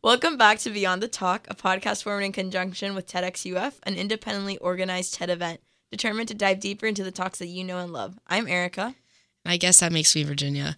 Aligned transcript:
Welcome 0.00 0.36
back 0.36 0.60
to 0.60 0.70
Beyond 0.70 1.02
the 1.02 1.08
Talk, 1.08 1.48
a 1.50 1.56
podcast 1.56 2.04
formed 2.04 2.24
in 2.24 2.30
conjunction 2.30 2.94
with 2.94 3.08
TEDxUF, 3.08 3.74
an 3.82 3.96
independently 3.96 4.56
organized 4.58 5.14
TED 5.14 5.28
event 5.28 5.60
determined 5.90 6.28
to 6.28 6.34
dive 6.34 6.60
deeper 6.60 6.86
into 6.86 7.02
the 7.02 7.10
talks 7.10 7.40
that 7.40 7.48
you 7.48 7.64
know 7.64 7.78
and 7.78 7.92
love. 7.92 8.16
I'm 8.28 8.46
Erica. 8.46 8.94
I 9.44 9.56
guess 9.56 9.80
that 9.80 9.90
makes 9.90 10.14
me 10.14 10.22
Virginia. 10.22 10.76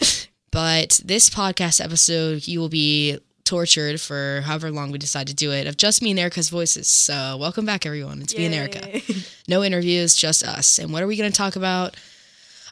but 0.50 1.02
this 1.04 1.28
podcast 1.28 1.84
episode, 1.84 2.48
you 2.48 2.60
will 2.60 2.70
be 2.70 3.18
tortured 3.44 4.00
for 4.00 4.40
however 4.46 4.70
long 4.70 4.90
we 4.90 4.96
decide 4.96 5.26
to 5.26 5.34
do 5.34 5.52
it 5.52 5.66
of 5.66 5.76
just 5.76 6.00
me 6.00 6.12
and 6.12 6.18
Erica's 6.18 6.48
voices. 6.48 6.88
So, 6.88 7.36
welcome 7.38 7.66
back, 7.66 7.84
everyone. 7.84 8.22
It's 8.22 8.34
me 8.34 8.46
and 8.46 8.54
Erica. 8.54 9.02
No 9.48 9.62
interviews, 9.62 10.14
just 10.14 10.44
us. 10.44 10.78
And 10.78 10.92
what 10.92 11.02
are 11.02 11.06
we 11.06 11.16
going 11.16 11.30
to 11.30 11.36
talk 11.36 11.56
about? 11.56 11.96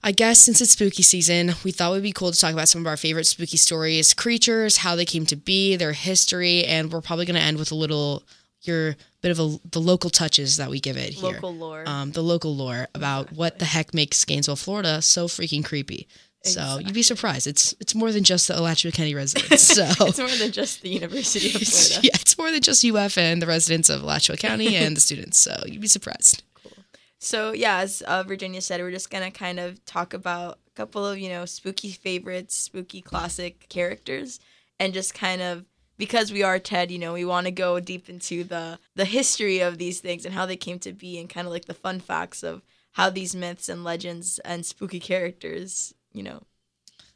I 0.03 0.13
guess 0.13 0.41
since 0.41 0.61
it's 0.61 0.73
spooky 0.73 1.03
season, 1.03 1.53
we 1.63 1.73
thought 1.73 1.91
it 1.91 1.95
would 1.95 2.03
be 2.03 2.13
cool 2.13 2.33
to 2.33 2.39
talk 2.39 2.53
about 2.53 2.69
some 2.69 2.81
of 2.81 2.87
our 2.87 2.97
favorite 2.97 3.27
spooky 3.27 3.59
stories, 3.59 4.15
creatures, 4.15 4.79
how 4.79 4.97
they 4.97 5.05
came 5.05 5.27
to 5.27 5.37
be, 5.37 5.77
their 5.77 5.93
history, 5.93 6.65
and 6.65 6.91
we're 6.91 7.03
probably 7.03 7.27
going 7.27 7.37
to 7.37 7.43
end 7.43 7.59
with 7.59 7.71
a 7.71 7.75
little 7.75 8.23
your 8.63 8.97
bit 9.23 9.31
of 9.31 9.39
a, 9.41 9.59
the 9.71 9.81
local 9.81 10.11
touches 10.11 10.57
that 10.59 10.71
we 10.71 10.81
give 10.81 10.97
it 10.97 11.15
here. 11.15 11.33
Local 11.33 11.55
lore. 11.55 11.85
Um, 11.87 12.13
the 12.13 12.23
local 12.23 12.55
lore 12.55 12.89
about 12.95 13.33
what 13.33 13.59
the 13.59 13.65
heck 13.65 13.95
makes 13.95 14.25
Gainesville, 14.25 14.57
Florida 14.57 15.01
so 15.03 15.29
freaking 15.29 15.65
creepy. 15.65 16.09
So 16.43 16.79
you'd 16.79 16.95
be 16.95 17.03
surprised. 17.03 17.47
It's 17.47 17.75
it's 17.81 17.95
more 17.95 18.13
than 18.13 18.25
just 18.25 18.49
the 18.49 18.59
Alachua 18.59 18.93
County 18.93 19.15
residents. 19.15 19.63
So 19.63 19.85
it's 20.07 20.19
more 20.19 20.29
than 20.29 20.53
just 20.53 20.81
the 20.81 20.89
University 20.89 21.49
of 21.49 21.61
Florida. 21.69 22.01
yeah, 22.03 22.17
it's 22.19 22.39
more 22.39 22.51
than 22.51 22.63
just 22.63 22.83
UF 22.83 23.19
and 23.19 23.43
the 23.43 23.47
residents 23.47 23.91
of 23.91 24.03
Alachua 24.03 24.39
County 24.39 24.75
and 24.75 24.97
the 24.97 25.03
students. 25.03 25.37
So 25.37 25.55
you'd 25.67 25.83
be 25.83 25.87
surprised. 25.89 26.43
So 27.21 27.53
yeah, 27.53 27.79
as 27.79 28.01
uh, 28.03 28.23
Virginia 28.23 28.61
said, 28.63 28.81
we're 28.81 28.91
just 28.91 29.11
gonna 29.11 29.31
kind 29.31 29.61
of 29.61 29.85
talk 29.85 30.15
about 30.15 30.59
a 30.67 30.71
couple 30.75 31.07
of 31.07 31.19
you 31.19 31.29
know 31.29 31.45
spooky 31.45 31.91
favorites, 31.93 32.57
spooky 32.57 33.03
classic 33.03 33.69
characters, 33.69 34.41
and 34.79 34.95
just 34.95 35.13
kind 35.15 35.43
of 35.43 35.65
because 35.99 36.33
we 36.33 36.43
are 36.43 36.59
TED, 36.59 36.91
you 36.91 36.99
know, 36.99 37.13
we 37.13 37.27
want 37.27 37.45
to 37.45 37.51
go 37.51 37.79
deep 37.79 38.09
into 38.09 38.43
the 38.43 38.79
the 38.97 39.05
history 39.05 39.61
of 39.61 39.77
these 39.77 40.01
things 40.01 40.25
and 40.25 40.35
how 40.35 40.47
they 40.47 40.57
came 40.57 40.79
to 40.81 40.93
be, 40.93 41.19
and 41.19 41.29
kind 41.29 41.47
of 41.47 41.53
like 41.53 41.67
the 41.67 41.75
fun 41.75 42.01
facts 42.01 42.43
of 42.43 42.63
how 42.93 43.11
these 43.11 43.37
myths 43.37 43.69
and 43.69 43.85
legends 43.85 44.39
and 44.41 44.65
spooky 44.65 44.99
characters, 44.99 45.95
you 46.13 46.23
know, 46.23 46.43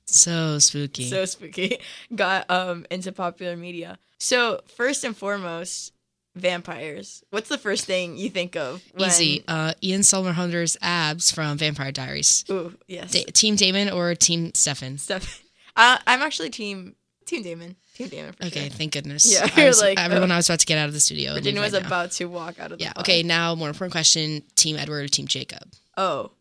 So 0.04 0.58
spooky. 0.58 1.08
so 1.08 1.24
spooky, 1.24 1.78
got 2.14 2.48
um 2.50 2.84
into 2.90 3.10
popular 3.10 3.56
media. 3.56 3.98
So 4.18 4.60
first 4.66 5.02
and 5.02 5.16
foremost, 5.16 5.92
vampires. 6.34 7.22
What's 7.30 7.48
the 7.48 7.58
first 7.58 7.84
thing 7.84 8.16
you 8.16 8.30
think 8.30 8.56
of? 8.56 8.82
when- 8.94 9.08
Easy. 9.08 9.44
Uh, 9.46 9.74
Ian 9.82 10.00
Somerhalder's 10.02 10.76
abs 10.82 11.30
from 11.30 11.58
Vampire 11.58 11.92
Diaries. 11.92 12.44
Ooh, 12.50 12.76
yes. 12.88 13.12
Da- 13.12 13.24
team 13.26 13.56
Damon 13.56 13.90
or 13.90 14.14
Team 14.14 14.52
Stefan? 14.54 14.98
Stefan. 14.98 15.28
Uh, 15.76 15.98
I'm 16.06 16.22
actually 16.22 16.50
team 16.50 16.94
Team 17.26 17.42
Damon. 17.42 17.76
Team 17.94 18.08
Damon 18.08 18.32
for 18.32 18.44
Okay, 18.46 18.62
sure. 18.68 18.70
thank 18.70 18.92
goodness. 18.92 19.32
Yeah, 19.32 19.48
I 19.56 19.64
was, 19.68 19.80
like, 19.80 19.98
everyone 20.00 20.30
oh. 20.30 20.34
I 20.34 20.36
was 20.38 20.48
about 20.48 20.60
to 20.60 20.66
get 20.66 20.78
out 20.78 20.88
of 20.88 20.94
the 20.94 21.00
studio. 21.00 21.34
Virginia 21.34 21.60
was 21.60 21.72
right 21.72 21.82
now. 21.82 21.86
about 21.88 22.10
to 22.12 22.24
walk 22.26 22.58
out 22.58 22.72
of 22.72 22.78
the 22.78 22.84
Yeah. 22.84 22.92
pod. 22.92 23.04
Okay. 23.04 23.22
Now, 23.22 23.54
more 23.54 23.68
important 23.68 23.92
question: 23.92 24.42
Team 24.56 24.76
Edward 24.76 25.04
or 25.04 25.08
Team 25.08 25.26
Jacob? 25.28 25.72
Oh, 25.96 26.32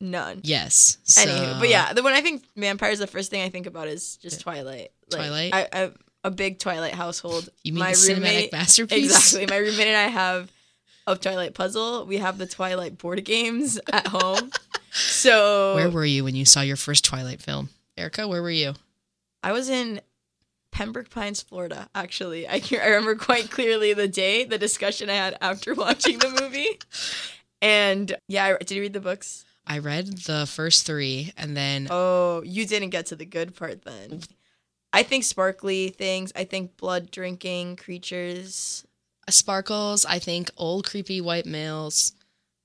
none. 0.00 0.40
Yes. 0.44 0.98
So, 1.04 1.22
Anywho, 1.22 1.58
but 1.60 1.68
yeah, 1.70 1.92
the 1.94 2.02
when 2.02 2.12
I 2.12 2.20
think 2.20 2.44
vampires, 2.56 2.98
the 2.98 3.06
first 3.06 3.30
thing 3.30 3.40
I 3.42 3.48
think 3.48 3.66
about 3.66 3.88
is 3.88 4.16
just 4.18 4.42
Twilight. 4.42 4.92
Like, 5.10 5.20
Twilight? 5.20 5.54
I, 5.54 5.68
I 5.72 5.90
a 6.24 6.30
big 6.30 6.58
Twilight 6.58 6.94
household. 6.94 7.50
You 7.62 7.74
mean 7.74 7.80
my 7.80 7.90
the 7.90 7.96
cinematic 7.96 8.14
roommate, 8.16 8.52
masterpiece? 8.52 9.04
Exactly. 9.04 9.46
My 9.46 9.58
roommate 9.58 9.86
and 9.86 9.96
I 9.96 10.08
have 10.08 10.50
a 11.06 11.14
Twilight 11.16 11.54
puzzle. 11.54 12.06
We 12.06 12.16
have 12.18 12.38
the 12.38 12.46
Twilight 12.46 12.98
board 12.98 13.24
games 13.24 13.78
at 13.92 14.08
home. 14.08 14.50
So 14.96 15.74
Where 15.74 15.90
were 15.90 16.04
you 16.04 16.22
when 16.22 16.36
you 16.36 16.44
saw 16.44 16.60
your 16.60 16.76
first 16.76 17.04
Twilight 17.04 17.42
film, 17.42 17.70
Erica? 17.96 18.28
Where 18.28 18.42
were 18.42 18.50
you? 18.50 18.74
I 19.42 19.50
was 19.50 19.68
in 19.68 20.00
Pembroke 20.70 21.10
Pines, 21.10 21.42
Florida. 21.42 21.88
Actually, 21.96 22.48
I 22.48 22.60
can, 22.60 22.80
I 22.80 22.86
remember 22.86 23.16
quite 23.16 23.50
clearly 23.50 23.92
the 23.92 24.06
day, 24.06 24.44
the 24.44 24.56
discussion 24.56 25.10
I 25.10 25.14
had 25.14 25.36
after 25.40 25.74
watching 25.74 26.20
the 26.20 26.38
movie. 26.40 26.78
And 27.60 28.14
yeah, 28.28 28.44
I, 28.44 28.56
did 28.58 28.70
you 28.70 28.82
read 28.82 28.92
the 28.92 29.00
books? 29.00 29.44
I 29.66 29.78
read 29.78 30.06
the 30.18 30.46
first 30.46 30.86
three, 30.86 31.32
and 31.36 31.56
then 31.56 31.88
Oh, 31.90 32.42
you 32.44 32.64
didn't 32.64 32.90
get 32.90 33.06
to 33.06 33.16
the 33.16 33.24
good 33.26 33.56
part 33.56 33.82
then. 33.84 34.20
I 34.94 35.02
think 35.02 35.24
sparkly 35.24 35.88
things. 35.88 36.32
I 36.36 36.44
think 36.44 36.76
blood 36.76 37.10
drinking 37.10 37.76
creatures. 37.76 38.86
Uh, 39.26 39.32
sparkles. 39.32 40.04
I 40.04 40.18
think 40.18 40.50
old 40.56 40.88
creepy 40.88 41.20
white 41.20 41.46
males. 41.46 42.12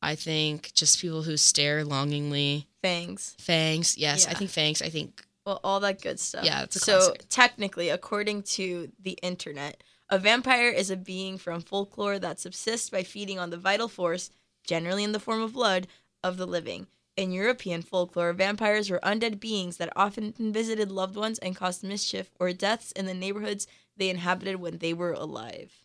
I 0.02 0.16
think 0.16 0.72
just 0.74 1.02
people 1.02 1.24
who 1.24 1.38
stare 1.38 1.84
longingly. 1.84 2.68
Fangs. 2.82 3.36
Fangs. 3.40 3.98
Yes, 3.98 4.28
I 4.28 4.34
think 4.34 4.50
fangs. 4.52 4.82
I 4.82 4.90
think 4.90 5.26
Well, 5.46 5.60
all 5.64 5.80
that 5.82 6.02
good 6.02 6.20
stuff. 6.20 6.46
Yeah, 6.46 6.64
it's 6.64 6.76
a 6.78 6.80
so 6.80 6.98
classic. 7.00 7.26
technically, 7.30 7.90
according 7.90 8.44
to 8.44 8.92
the 9.02 9.18
internet, 9.24 9.84
a 10.10 10.20
vampire 10.20 10.70
is 10.70 10.90
a 10.90 10.96
being 10.96 11.38
from 11.38 11.62
folklore 11.62 12.20
that 12.20 12.40
subsists 12.40 12.90
by 12.90 13.04
feeding 13.04 13.40
on 13.40 13.50
the 13.50 13.58
vital 13.58 13.88
force, 13.88 14.30
generally 14.64 15.04
in 15.04 15.12
the 15.12 15.20
form 15.20 15.42
of 15.42 15.54
blood, 15.54 15.88
of 16.24 16.38
the 16.38 16.48
living. 16.48 16.88
In 17.20 17.34
European 17.34 17.82
folklore, 17.82 18.32
vampires 18.32 18.90
were 18.90 19.02
undead 19.04 19.42
beings 19.42 19.76
that 19.76 19.92
often 19.94 20.34
visited 20.38 20.90
loved 20.90 21.18
ones 21.18 21.38
and 21.40 21.54
caused 21.54 21.84
mischief 21.84 22.32
or 22.40 22.54
deaths 22.54 22.94
in 22.94 23.08
the 23.08 23.14
neighborhoods 23.14 23.68
they 23.98 24.10
inhabited 24.10 24.56
when 24.56 24.78
they 24.78 24.94
were 24.94 25.12
alive. 25.12 25.84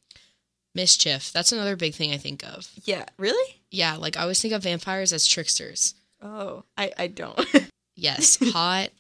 mischief. 0.76 1.32
That's 1.32 1.50
another 1.50 1.74
big 1.74 1.94
thing 1.94 2.12
I 2.12 2.18
think 2.18 2.44
of. 2.44 2.70
Yeah, 2.84 3.06
really? 3.18 3.60
Yeah, 3.72 3.96
like 3.96 4.16
I 4.16 4.22
always 4.22 4.40
think 4.40 4.54
of 4.54 4.62
vampires 4.62 5.12
as 5.12 5.26
tricksters. 5.26 5.96
Oh, 6.22 6.62
I, 6.78 6.92
I 6.96 7.08
don't. 7.08 7.36
Yes, 7.96 8.38
hot 8.52 8.90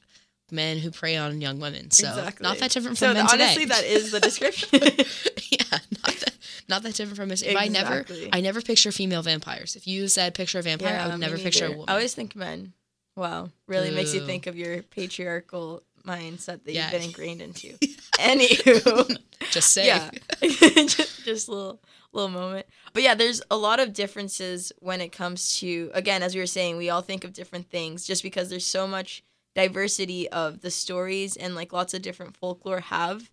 men 0.54 0.78
who 0.78 0.90
prey 0.90 1.16
on 1.16 1.40
young 1.40 1.60
women. 1.60 1.90
So 1.90 2.08
Exactly. 2.08 2.44
not 2.44 2.58
that 2.58 2.70
different 2.70 2.96
so 2.98 3.06
from 3.08 3.14
men 3.14 3.26
honestly, 3.30 3.64
today. 3.64 3.74
that 3.74 3.84
is 3.84 4.10
the 4.10 4.20
description. 4.28 4.68
yeah, 4.72 5.78
not 6.02 6.14
that, 6.16 6.34
not 6.68 6.82
that 6.84 6.94
different 6.94 7.16
from. 7.16 7.30
If 7.30 7.56
I 7.56 7.68
never, 7.68 8.04
I 8.32 8.40
never 8.40 8.62
picture 8.62 8.90
female 8.92 9.22
vampires. 9.22 9.76
If 9.76 9.86
you 9.86 10.08
said 10.08 10.34
picture 10.34 10.58
a 10.60 10.62
vampire, 10.62 10.96
I 10.98 11.04
me 11.06 11.10
would 11.12 11.20
never 11.20 11.36
picture 11.38 11.66
a 11.66 11.70
woman. 11.70 11.84
I 11.88 11.92
always 11.92 12.14
think 12.14 12.34
men. 12.34 12.72
Wow, 13.16 13.50
really 13.68 13.90
makes 13.92 14.12
you 14.14 14.24
think 14.26 14.46
of 14.48 14.56
your 14.56 14.82
patriarchal 14.82 15.82
mindset 16.04 16.64
that 16.64 16.72
Yeah. 16.72 16.82
you've 16.84 16.92
been 16.92 17.02
ingrained 17.02 17.40
into. 17.42 17.68
Anywho, 18.18 19.16
Just 19.50 19.70
say. 19.70 19.86
yeah, 19.86 20.10
just, 20.42 21.24
just 21.24 21.48
a 21.48 21.50
little 21.52 21.80
little 22.12 22.28
moment. 22.30 22.66
But 22.92 23.02
yeah, 23.02 23.14
there's 23.14 23.42
a 23.50 23.56
lot 23.56 23.80
of 23.80 23.92
differences 23.92 24.72
when 24.80 25.00
it 25.00 25.10
comes 25.12 25.58
to 25.60 25.90
again, 25.94 26.22
as 26.22 26.34
we 26.34 26.40
were 26.40 26.46
saying, 26.46 26.76
we 26.76 26.90
all 26.90 27.02
think 27.02 27.24
of 27.24 27.32
different 27.32 27.70
things 27.70 28.04
just 28.06 28.22
because 28.22 28.50
there's 28.50 28.66
so 28.66 28.86
much 28.86 29.22
diversity 29.54 30.28
of 30.30 30.60
the 30.60 30.70
stories 30.70 31.36
and 31.36 31.54
like 31.54 31.72
lots 31.72 31.94
of 31.94 32.02
different 32.02 32.36
folklore 32.36 32.80
have 32.80 33.30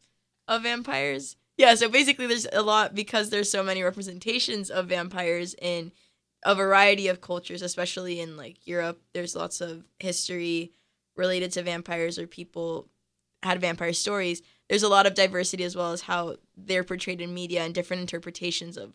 of 0.47 0.63
vampires. 0.63 1.35
Yeah, 1.57 1.75
so 1.75 1.89
basically 1.89 2.27
there's 2.27 2.47
a 2.51 2.61
lot 2.61 2.95
because 2.95 3.29
there's 3.29 3.49
so 3.49 3.63
many 3.63 3.83
representations 3.83 4.69
of 4.69 4.87
vampires 4.87 5.55
in 5.61 5.91
a 6.43 6.55
variety 6.55 7.07
of 7.07 7.21
cultures, 7.21 7.61
especially 7.61 8.19
in 8.19 8.37
like 8.37 8.65
Europe. 8.65 9.01
There's 9.13 9.35
lots 9.35 9.61
of 9.61 9.83
history 9.99 10.71
related 11.15 11.51
to 11.53 11.61
vampires 11.61 12.17
or 12.17 12.25
people 12.25 12.87
had 13.43 13.61
vampire 13.61 13.93
stories. 13.93 14.41
There's 14.69 14.83
a 14.83 14.89
lot 14.89 15.05
of 15.05 15.13
diversity 15.13 15.63
as 15.63 15.75
well 15.75 15.91
as 15.91 16.01
how 16.01 16.37
they're 16.55 16.83
portrayed 16.83 17.21
in 17.21 17.33
media 17.33 17.63
and 17.63 17.73
different 17.73 18.01
interpretations 18.01 18.77
of 18.77 18.93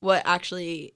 what 0.00 0.22
actually 0.24 0.94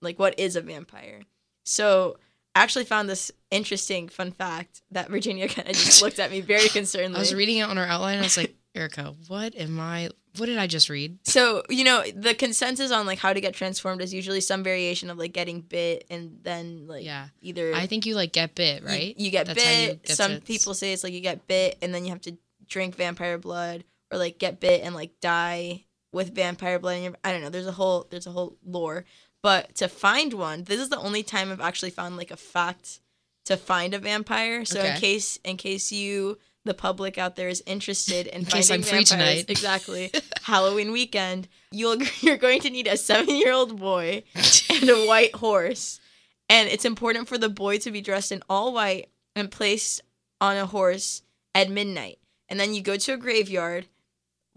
like 0.00 0.18
what 0.18 0.38
is 0.38 0.54
a 0.56 0.60
vampire. 0.60 1.22
So 1.64 2.16
actually 2.62 2.84
found 2.84 3.08
this 3.08 3.30
interesting 3.50 4.08
fun 4.08 4.30
fact 4.32 4.82
that 4.90 5.08
Virginia 5.10 5.48
kind 5.56 5.68
of 5.68 5.74
just 5.74 6.02
looked 6.02 6.18
at 6.18 6.30
me 6.30 6.40
very 6.40 6.68
concernedly. 6.68 7.16
I 7.16 7.18
was 7.20 7.34
reading 7.34 7.58
it 7.58 7.62
on 7.62 7.78
our 7.78 7.86
outline. 7.86 8.14
And 8.14 8.22
I 8.22 8.26
was 8.26 8.36
like, 8.36 8.54
Erica, 8.74 9.14
what 9.28 9.54
am 9.56 9.80
I? 9.80 10.10
What 10.36 10.46
did 10.46 10.58
I 10.58 10.68
just 10.68 10.88
read? 10.88 11.18
So, 11.24 11.62
you 11.68 11.82
know, 11.82 12.04
the 12.14 12.32
consensus 12.34 12.92
on 12.92 13.06
like 13.06 13.18
how 13.18 13.32
to 13.32 13.40
get 13.40 13.54
transformed 13.54 14.00
is 14.02 14.14
usually 14.14 14.40
some 14.40 14.62
variation 14.62 15.10
of 15.10 15.18
like 15.18 15.32
getting 15.32 15.62
bit 15.62 16.04
and 16.10 16.38
then 16.42 16.86
like 16.86 17.04
Yeah. 17.04 17.28
either 17.42 17.74
I 17.74 17.86
think 17.86 18.06
you 18.06 18.14
like 18.14 18.32
get 18.32 18.54
bit, 18.54 18.84
right? 18.84 19.18
You, 19.18 19.30
get 19.32 19.46
That's 19.46 19.62
how 19.64 19.70
you 19.70 19.86
bit. 19.88 20.02
get 20.04 20.16
Some 20.16 20.34
to- 20.36 20.40
people 20.40 20.74
say 20.74 20.92
it's 20.92 21.02
like 21.02 21.12
you 21.12 21.20
get 21.20 21.48
bit 21.48 21.76
and 21.82 21.92
then 21.92 22.04
you 22.04 22.10
have 22.10 22.20
to 22.22 22.36
drink 22.68 22.94
vampire 22.94 23.38
blood 23.38 23.82
or 24.12 24.18
like 24.18 24.38
get 24.38 24.60
bit 24.60 24.82
and 24.84 24.94
like 24.94 25.10
die 25.20 25.84
with 26.12 26.34
vampire 26.34 26.78
blood. 26.78 26.98
In 26.98 27.02
your, 27.04 27.14
I 27.24 27.32
don't 27.32 27.40
know. 27.42 27.50
There's 27.50 27.66
a 27.66 27.72
whole 27.72 28.06
there's 28.08 28.26
a 28.28 28.30
whole 28.30 28.56
lore. 28.64 29.04
But 29.42 29.74
to 29.76 29.88
find 29.88 30.32
one, 30.34 30.64
this 30.64 30.80
is 30.80 30.88
the 30.88 30.98
only 30.98 31.22
time 31.22 31.50
I've 31.52 31.60
actually 31.60 31.90
found 31.90 32.16
like 32.16 32.30
a 32.30 32.36
fact 32.36 33.00
to 33.44 33.56
find 33.56 33.94
a 33.94 33.98
vampire. 33.98 34.64
So 34.64 34.82
in 34.82 35.00
case 35.00 35.38
in 35.44 35.56
case 35.56 35.92
you 35.92 36.38
the 36.64 36.74
public 36.74 37.16
out 37.16 37.36
there 37.36 37.48
is 37.48 37.62
interested 37.66 38.26
in, 38.34 38.40
In 38.40 38.44
case 38.44 38.68
finding 38.68 38.84
I'm 38.86 38.90
free 38.90 39.04
vampires, 39.04 39.08
tonight. 39.08 39.44
exactly 39.50 40.10
Halloween 40.42 40.92
weekend, 40.92 41.48
you'll 41.70 41.96
you're 42.20 42.36
going 42.36 42.60
to 42.62 42.70
need 42.70 42.86
a 42.86 42.96
seven 42.96 43.36
year 43.36 43.52
old 43.52 43.78
boy 43.78 44.24
and 44.70 44.88
a 44.90 45.06
white 45.06 45.34
horse. 45.36 46.00
And 46.50 46.68
it's 46.68 46.84
important 46.84 47.28
for 47.28 47.38
the 47.38 47.48
boy 47.48 47.78
to 47.78 47.90
be 47.90 48.00
dressed 48.00 48.32
in 48.32 48.42
all 48.50 48.72
white 48.74 49.08
and 49.36 49.50
placed 49.50 50.00
on 50.40 50.56
a 50.56 50.66
horse 50.66 51.22
at 51.54 51.70
midnight. 51.70 52.18
And 52.48 52.58
then 52.58 52.72
you 52.74 52.80
go 52.82 52.96
to 52.96 53.12
a 53.12 53.16
graveyard, 53.18 53.86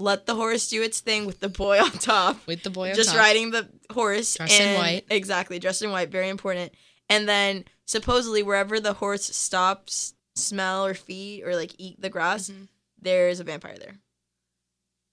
let 0.02 0.26
the 0.26 0.36
horse 0.36 0.68
do 0.70 0.82
its 0.82 1.00
thing 1.00 1.26
with 1.26 1.40
the 1.40 1.50
boy 1.50 1.80
on 1.82 1.92
top, 1.92 2.46
With 2.48 2.64
the 2.64 2.70
boy 2.70 2.90
on 2.90 2.96
just 2.96 3.10
top. 3.12 3.20
riding 3.20 3.52
the 3.52 3.70
horse. 3.92 4.36
Dressed 4.36 4.60
in 4.60 4.68
and- 4.70 4.78
white. 4.78 5.06
Exactly, 5.10 5.60
dressed 5.60 5.82
in 5.82 5.92
white, 5.92 6.10
very 6.10 6.30
important. 6.30 6.74
And 7.10 7.28
then 7.30 7.66
supposedly 7.86 8.42
wherever 8.44 8.80
the 8.80 8.94
horse 8.94 9.26
stops, 9.36 10.14
smell 10.36 10.86
or 10.86 10.94
feed 10.94 11.44
or 11.44 11.56
like 11.56 11.74
eat 11.78 12.02
the 12.02 12.10
grass, 12.10 12.50
Mhm. 12.50 12.68
there's 13.02 13.40
a 13.40 13.44
vampire 13.44 13.78
there. 13.78 13.98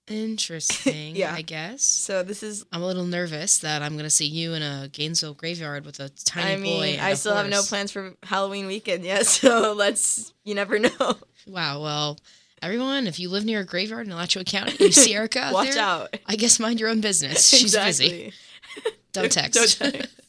Interesting. 0.06 1.16
Yeah. 1.16 1.34
I 1.34 1.42
guess. 1.42 1.82
So 1.82 2.22
this 2.22 2.42
is. 2.42 2.64
I'm 2.72 2.82
a 2.82 2.86
little 2.86 3.04
nervous 3.04 3.58
that 3.58 3.82
I'm 3.82 3.96
gonna 3.96 4.08
see 4.10 4.26
you 4.26 4.54
in 4.54 4.62
a 4.62 4.88
Gainesville 4.90 5.34
graveyard 5.34 5.84
with 5.84 6.00
a 6.00 6.08
tiny 6.10 6.52
I 6.52 6.56
boy. 6.56 6.62
mean, 6.62 6.92
and 6.94 7.02
I 7.02 7.14
still 7.14 7.34
have 7.34 7.48
no 7.48 7.62
plans 7.62 7.90
for 7.92 8.14
Halloween 8.22 8.66
weekend 8.66 9.04
yet, 9.04 9.26
so 9.38 9.72
let's. 9.74 10.32
You 10.44 10.54
never 10.54 10.78
know. 10.78 11.18
Wow. 11.46 11.82
Well, 11.82 12.18
everyone, 12.62 13.06
if 13.06 13.18
you 13.20 13.28
live 13.28 13.44
near 13.44 13.60
a 13.60 13.64
graveyard 13.64 14.06
in 14.06 14.12
Alachua 14.12 14.44
County, 14.44 14.76
you 14.80 14.92
see 14.92 15.14
Erica 15.14 15.40
out 15.40 15.52
Watch 15.54 15.70
there, 15.74 15.82
out. 15.82 16.16
I 16.26 16.36
guess 16.36 16.58
mind 16.60 16.80
your 16.80 16.88
own 16.88 17.00
business. 17.00 17.48
She's 17.56 17.74
busy. 17.76 18.32
Don't 19.12 19.30
text. 19.32 19.78
Don't 19.78 19.92
text. 19.92 20.20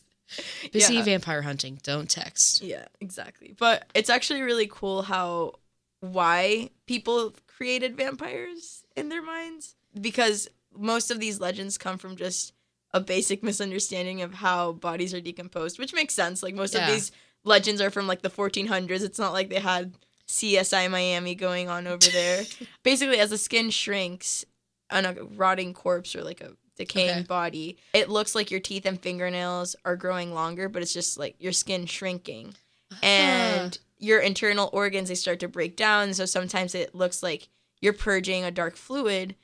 busy 0.72 0.94
Yeah. 0.96 1.04
vampire 1.04 1.42
hunting. 1.42 1.80
Don't 1.84 2.10
text. 2.10 2.62
Yeah, 2.62 2.86
exactly. 3.02 3.56
But 3.58 3.86
it's 3.94 4.10
actually 4.10 4.42
really 4.42 4.68
cool 4.72 5.02
how 5.04 5.56
why 6.02 6.70
people 6.88 7.34
created 7.48 7.98
vampires 7.98 8.84
in 8.96 9.10
their 9.10 9.22
minds 9.22 9.76
because 10.00 10.48
most 10.74 11.12
of 11.12 11.20
these 11.20 11.40
legends 11.42 11.78
come 11.78 11.98
from 11.98 12.16
just 12.16 12.54
a 12.94 13.00
basic 13.02 13.44
misunderstanding 13.44 14.22
of 14.22 14.34
how 14.36 14.72
bodies 14.72 15.14
are 15.14 15.20
decomposed, 15.22 15.78
which 15.78 15.94
makes 15.94 16.14
sense. 16.14 16.42
Like 16.42 16.56
most 16.56 16.74
Yeah. 16.74 16.88
of 16.88 16.94
these 16.94 17.12
legends 17.44 17.82
are 17.82 17.90
from 17.90 18.08
like 18.08 18.22
the 18.22 18.30
1400s. 18.30 19.02
It's 19.04 19.20
not 19.20 19.34
like 19.34 19.50
they 19.50 19.60
had 19.60 19.94
CSI 20.30 20.90
Miami 20.90 21.36
going 21.36 21.70
on 21.70 21.88
over 21.88 22.08
there. 22.12 22.44
Basically, 22.84 23.20
as 23.20 23.32
the 23.32 23.38
skin 23.38 23.72
shrinks 23.72 24.46
on 24.92 25.06
a 25.06 25.14
rotting 25.36 25.74
corpse 25.74 26.16
or 26.16 26.24
like 26.24 26.40
a 26.40 26.52
decaying 26.78 27.10
Okay. 27.10 27.24
body, 27.24 27.78
it 27.94 28.10
looks 28.10 28.36
like 28.36 28.52
your 28.52 28.60
teeth 28.60 28.86
and 28.86 29.02
fingernails 29.02 29.76
are 29.84 29.96
growing 29.96 30.34
longer, 30.34 30.70
but 30.70 30.82
it's 30.82 30.94
just 30.94 31.18
like 31.18 31.36
your 31.40 31.52
skin 31.52 31.86
shrinking 31.86 32.54
ah. 32.94 32.98
and 33.02 33.80
your 33.98 34.20
internal 34.20 34.70
organs 34.72 35.10
they 35.10 35.16
start 35.16 35.40
to 35.42 35.48
break 35.50 35.76
down 35.76 36.14
so 36.14 36.26
sometimes 36.26 36.74
it 36.74 36.96
looks 36.96 37.22
like 37.22 37.50
you're 37.82 37.92
purging 37.92 38.46
a 38.46 38.52
dark 38.52 38.78
fluid 38.78 39.36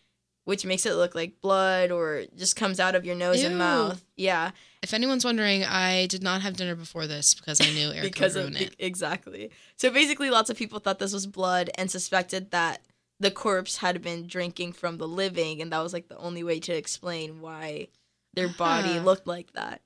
which 0.46 0.66
makes 0.66 0.86
it 0.86 0.94
look 0.96 1.14
like 1.14 1.42
blood 1.42 1.92
or 1.92 2.24
just 2.36 2.56
comes 2.56 2.80
out 2.80 2.96
of 2.96 3.06
your 3.06 3.16
nose 3.16 3.44
and 3.44 3.58
mouth 3.58 4.04
yeah 4.16 4.52
If 4.82 4.94
anyone's 4.94 5.26
wondering, 5.26 5.64
I 5.66 6.06
did 6.08 6.22
not 6.24 6.42
have 6.44 6.56
dinner 6.56 6.76
before 6.76 7.08
this 7.08 7.34
because 7.36 7.60
I 7.60 7.70
knew 7.74 7.90
Erica 7.92 8.02
because 8.04 8.36
would 8.36 8.46
of 8.46 8.50
ruin 8.52 8.64
it. 8.64 8.76
exactly 8.80 9.52
so 9.76 9.90
basically 9.92 10.30
lots 10.30 10.50
of 10.50 10.58
people 10.58 10.80
thought 10.80 11.00
this 11.00 11.14
was 11.14 11.28
blood 11.28 11.70
and 11.78 11.92
suspected 11.92 12.52
that 12.52 12.82
the 13.20 13.32
corpse 13.32 13.78
had 13.78 14.02
been 14.02 14.28
drinking 14.28 14.74
from 14.74 14.98
the 14.98 15.08
living 15.08 15.62
and 15.62 15.72
that 15.72 15.82
was 15.84 15.94
like 15.94 16.08
the 16.08 16.18
only 16.18 16.44
way 16.44 16.60
to 16.60 16.74
explain 16.74 17.42
why 17.42 17.88
their 18.34 18.50
body 18.50 19.00
looked 19.00 19.26
like 19.28 19.54
that 19.54 19.82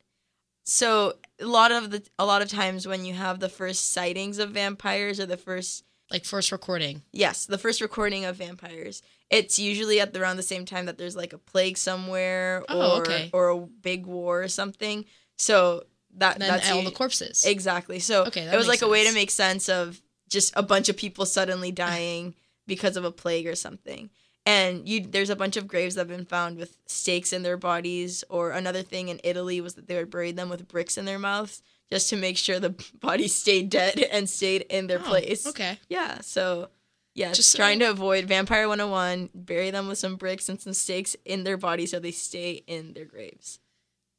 so 0.63 1.13
a 1.39 1.45
lot 1.45 1.71
of 1.71 1.91
the 1.91 2.03
a 2.19 2.25
lot 2.25 2.41
of 2.41 2.49
times 2.49 2.87
when 2.87 3.05
you 3.05 3.13
have 3.13 3.39
the 3.39 3.49
first 3.49 3.91
sightings 3.91 4.37
of 4.39 4.51
vampires 4.51 5.19
or 5.19 5.25
the 5.25 5.37
first 5.37 5.83
Like 6.11 6.25
first 6.25 6.51
recording. 6.51 7.03
Yes, 7.11 7.45
the 7.45 7.57
first 7.57 7.81
recording 7.81 8.25
of 8.25 8.35
vampires. 8.35 9.01
It's 9.29 9.59
usually 9.59 9.99
at 9.99 10.13
the, 10.13 10.21
around 10.21 10.37
the 10.37 10.43
same 10.43 10.65
time 10.65 10.85
that 10.87 10.97
there's 10.97 11.15
like 11.15 11.33
a 11.33 11.37
plague 11.37 11.77
somewhere 11.77 12.63
Oh, 12.69 12.97
or 12.97 13.01
okay. 13.01 13.29
or 13.33 13.49
a 13.49 13.57
big 13.59 14.05
war 14.05 14.41
or 14.43 14.47
something. 14.47 15.05
So 15.37 15.83
that 16.17 16.33
And 16.33 16.41
then 16.41 16.49
that's 16.49 16.71
all 16.71 16.83
the 16.83 16.91
corpses. 16.91 17.45
exactly. 17.45 17.99
So 17.99 18.25
Okay, 18.25 18.45
that 18.45 18.53
it 18.53 18.57
was 18.57 18.67
like 18.67 18.81
a 18.81 18.87
way 18.87 19.05
to 19.07 19.13
make 19.13 19.29
sense 19.31 19.69
of 19.69 20.01
just 20.29 20.51
a 20.55 20.63
bunch 20.63 20.89
of 20.89 20.97
people 20.97 21.25
suddenly 21.25 21.71
dying 21.71 22.33
because 22.67 22.97
of 22.97 23.03
a 23.05 23.11
plague 23.11 23.47
or 23.47 23.55
something. 23.55 24.09
And 24.45 24.87
you 24.89 25.01
there's 25.01 25.29
a 25.29 25.35
bunch 25.35 25.57
of 25.57 25.67
graves 25.67 25.93
that 25.95 26.01
have 26.01 26.17
been 26.17 26.25
found 26.25 26.57
with 26.57 26.77
stakes 26.87 27.31
in 27.33 27.43
their 27.43 27.57
bodies 27.57 28.23
or 28.29 28.51
another 28.51 28.81
thing 28.81 29.09
in 29.09 29.19
Italy 29.23 29.61
was 29.61 29.75
that 29.75 29.87
they 29.87 29.95
would 29.95 30.09
bury 30.09 30.31
them 30.31 30.49
with 30.49 30.67
bricks 30.67 30.97
in 30.97 31.05
their 31.05 31.19
mouths 31.19 31.61
just 31.91 32.09
to 32.09 32.15
make 32.15 32.37
sure 32.37 32.59
the 32.59 32.75
body 32.99 33.27
stayed 33.27 33.69
dead 33.69 33.99
and 34.11 34.27
stayed 34.29 34.61
in 34.69 34.87
their 34.87 34.99
Oh, 34.99 35.03
place. 35.03 35.45
Okay. 35.45 35.77
Yeah, 35.89 36.21
so 36.21 36.69
yeah, 37.15 37.33
Just 37.33 37.55
trying 37.55 37.79
to 37.79 37.89
avoid 37.89 38.25
Vampire 38.25 38.67
101, 38.67 39.29
bury 39.33 39.71
them 39.71 39.87
with 39.87 39.97
some 39.97 40.15
bricks 40.15 40.47
and 40.47 40.59
some 40.61 40.73
stakes 40.73 41.15
in 41.25 41.43
their 41.43 41.57
body 41.57 41.85
so 41.85 41.99
they 41.99 42.11
stay 42.11 42.63
in 42.67 42.93
their 42.93 43.05
graves. 43.05 43.59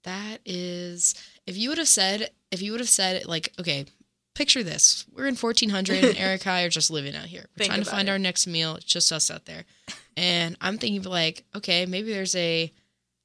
That 0.04 0.38
is, 0.44 1.14
if 1.46 1.56
you 1.56 1.68
would 1.68 1.78
have 1.78 1.88
said, 1.88 2.30
if 2.50 2.62
you 2.62 2.72
would 2.72 2.80
have 2.80 2.88
said, 2.88 3.26
like, 3.26 3.52
okay, 3.60 3.86
picture 4.34 4.62
this: 4.62 5.04
we're 5.14 5.26
in 5.26 5.36
1400, 5.36 6.04
and 6.04 6.16
Eric 6.18 6.46
and 6.46 6.54
I 6.54 6.62
are 6.62 6.70
just 6.70 6.90
living 6.90 7.14
out 7.14 7.26
here. 7.26 7.44
We're 7.54 7.58
Think 7.64 7.72
trying 7.72 7.84
to 7.84 7.90
find 7.90 8.08
it. 8.08 8.12
our 8.12 8.18
next 8.18 8.46
meal. 8.46 8.76
It's 8.76 8.84
just 8.86 9.12
us 9.12 9.30
out 9.30 9.44
there, 9.44 9.64
and 10.16 10.56
I'm 10.60 10.78
thinking 10.78 11.02
like, 11.02 11.44
okay, 11.54 11.86
maybe 11.86 12.12
there's 12.12 12.34
a 12.34 12.72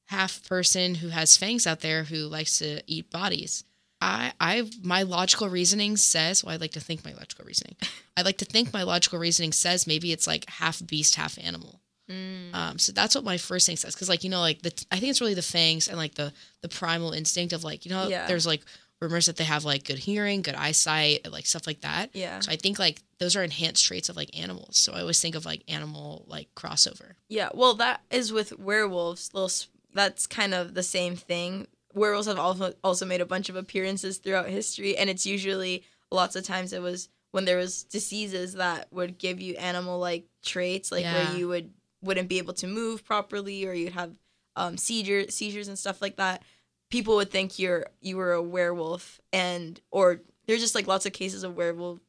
half 0.07 0.47
person 0.47 0.95
who 0.95 1.07
has 1.09 1.37
fangs 1.37 1.65
out 1.65 1.79
there 1.79 2.03
who 2.03 2.27
likes 2.27 2.59
to 2.59 2.81
eat 2.87 3.09
bodies. 3.09 3.63
I, 4.05 4.33
I, 4.39 4.69
my 4.83 5.01
logical 5.01 5.49
reasoning 5.49 5.97
says, 5.97 6.43
well, 6.43 6.53
I 6.53 6.57
like 6.57 6.71
to 6.73 6.79
think 6.79 7.03
my 7.03 7.13
logical 7.13 7.43
reasoning. 7.45 7.75
I 8.15 8.21
like 8.21 8.37
to 8.37 8.45
think 8.45 8.71
my 8.71 8.83
logical 8.83 9.17
reasoning 9.17 9.51
says 9.51 9.87
maybe 9.87 10.11
it's 10.11 10.27
like 10.27 10.47
half 10.47 10.85
beast, 10.85 11.15
half 11.15 11.39
animal. 11.39 11.81
Mm. 12.09 12.53
Um, 12.53 12.77
so 12.77 12.91
that's 12.91 13.15
what 13.15 13.23
my 13.23 13.37
first 13.37 13.65
thing 13.65 13.77
says, 13.77 13.95
because 13.95 14.07
like 14.09 14.23
you 14.23 14.29
know, 14.29 14.39
like 14.41 14.61
the 14.61 14.71
I 14.91 14.99
think 14.99 15.09
it's 15.09 15.21
really 15.21 15.33
the 15.33 15.41
fangs 15.41 15.87
and 15.87 15.97
like 15.97 16.13
the 16.13 16.31
the 16.61 16.69
primal 16.69 17.13
instinct 17.13 17.51
of 17.51 17.63
like 17.63 17.83
you 17.83 17.89
know, 17.91 18.07
Yeah. 18.07 18.27
there's 18.27 18.45
like 18.45 18.61
rumors 19.01 19.25
that 19.25 19.37
they 19.37 19.43
have 19.43 19.65
like 19.65 19.83
good 19.85 19.97
hearing, 19.97 20.43
good 20.43 20.53
eyesight, 20.53 21.29
like 21.31 21.47
stuff 21.47 21.65
like 21.65 21.81
that. 21.81 22.11
Yeah. 22.13 22.39
So 22.41 22.51
I 22.51 22.57
think 22.57 22.77
like 22.77 23.01
those 23.17 23.35
are 23.35 23.43
enhanced 23.43 23.85
traits 23.85 24.07
of 24.09 24.15
like 24.15 24.37
animals. 24.39 24.77
So 24.77 24.93
I 24.93 25.01
always 25.01 25.19
think 25.19 25.33
of 25.33 25.45
like 25.45 25.63
animal 25.67 26.25
like 26.27 26.47
crossover. 26.55 27.13
Yeah, 27.27 27.49
well, 27.55 27.73
that 27.75 28.01
is 28.11 28.31
with 28.31 28.57
werewolves. 28.59 29.31
Little, 29.33 29.49
that's 29.93 30.27
kind 30.27 30.53
of 30.53 30.75
the 30.75 30.83
same 30.83 31.15
thing. 31.15 31.65
Werewolves 31.95 32.27
have 32.27 32.37
also 32.37 32.73
also 32.83 33.05
made 33.05 33.21
a 33.21 33.25
bunch 33.25 33.49
of 33.49 33.55
appearances 33.55 34.17
throughout 34.17 34.47
history, 34.49 34.97
and 34.97 35.09
it's 35.09 35.25
usually 35.25 35.83
lots 36.11 36.35
of 36.35 36.43
times 36.43 36.73
it 36.73 36.81
was 36.81 37.09
when 37.31 37.45
there 37.45 37.57
was 37.57 37.83
diseases 37.83 38.53
that 38.53 38.91
would 38.91 39.17
give 39.17 39.41
you 39.41 39.55
animal 39.55 39.97
like 39.99 40.25
traits, 40.43 40.91
like 40.91 41.03
Yeah. 41.03 41.13
where 41.13 41.37
you 41.37 41.47
would 41.47 41.71
wouldn't 42.01 42.29
be 42.29 42.37
able 42.37 42.53
to 42.53 42.67
move 42.67 43.03
properly, 43.03 43.65
or 43.65 43.73
you'd 43.73 43.93
have 43.93 44.11
um, 44.55 44.77
seizure 44.77 45.29
seizures 45.31 45.67
and 45.67 45.79
stuff 45.79 46.01
like 46.01 46.17
that. 46.17 46.43
People 46.91 47.15
would 47.15 47.31
think 47.31 47.57
you're 47.57 47.87
you 48.01 48.17
were 48.17 48.33
a 48.33 48.41
werewolf, 48.43 49.19
and 49.33 49.79
or 49.89 50.21
there's 50.45 50.61
just 50.61 50.75
like 50.75 50.87
lots 50.87 51.05
of 51.05 51.13
cases 51.13 51.43
of 51.43 51.55
werewolf 51.55 51.99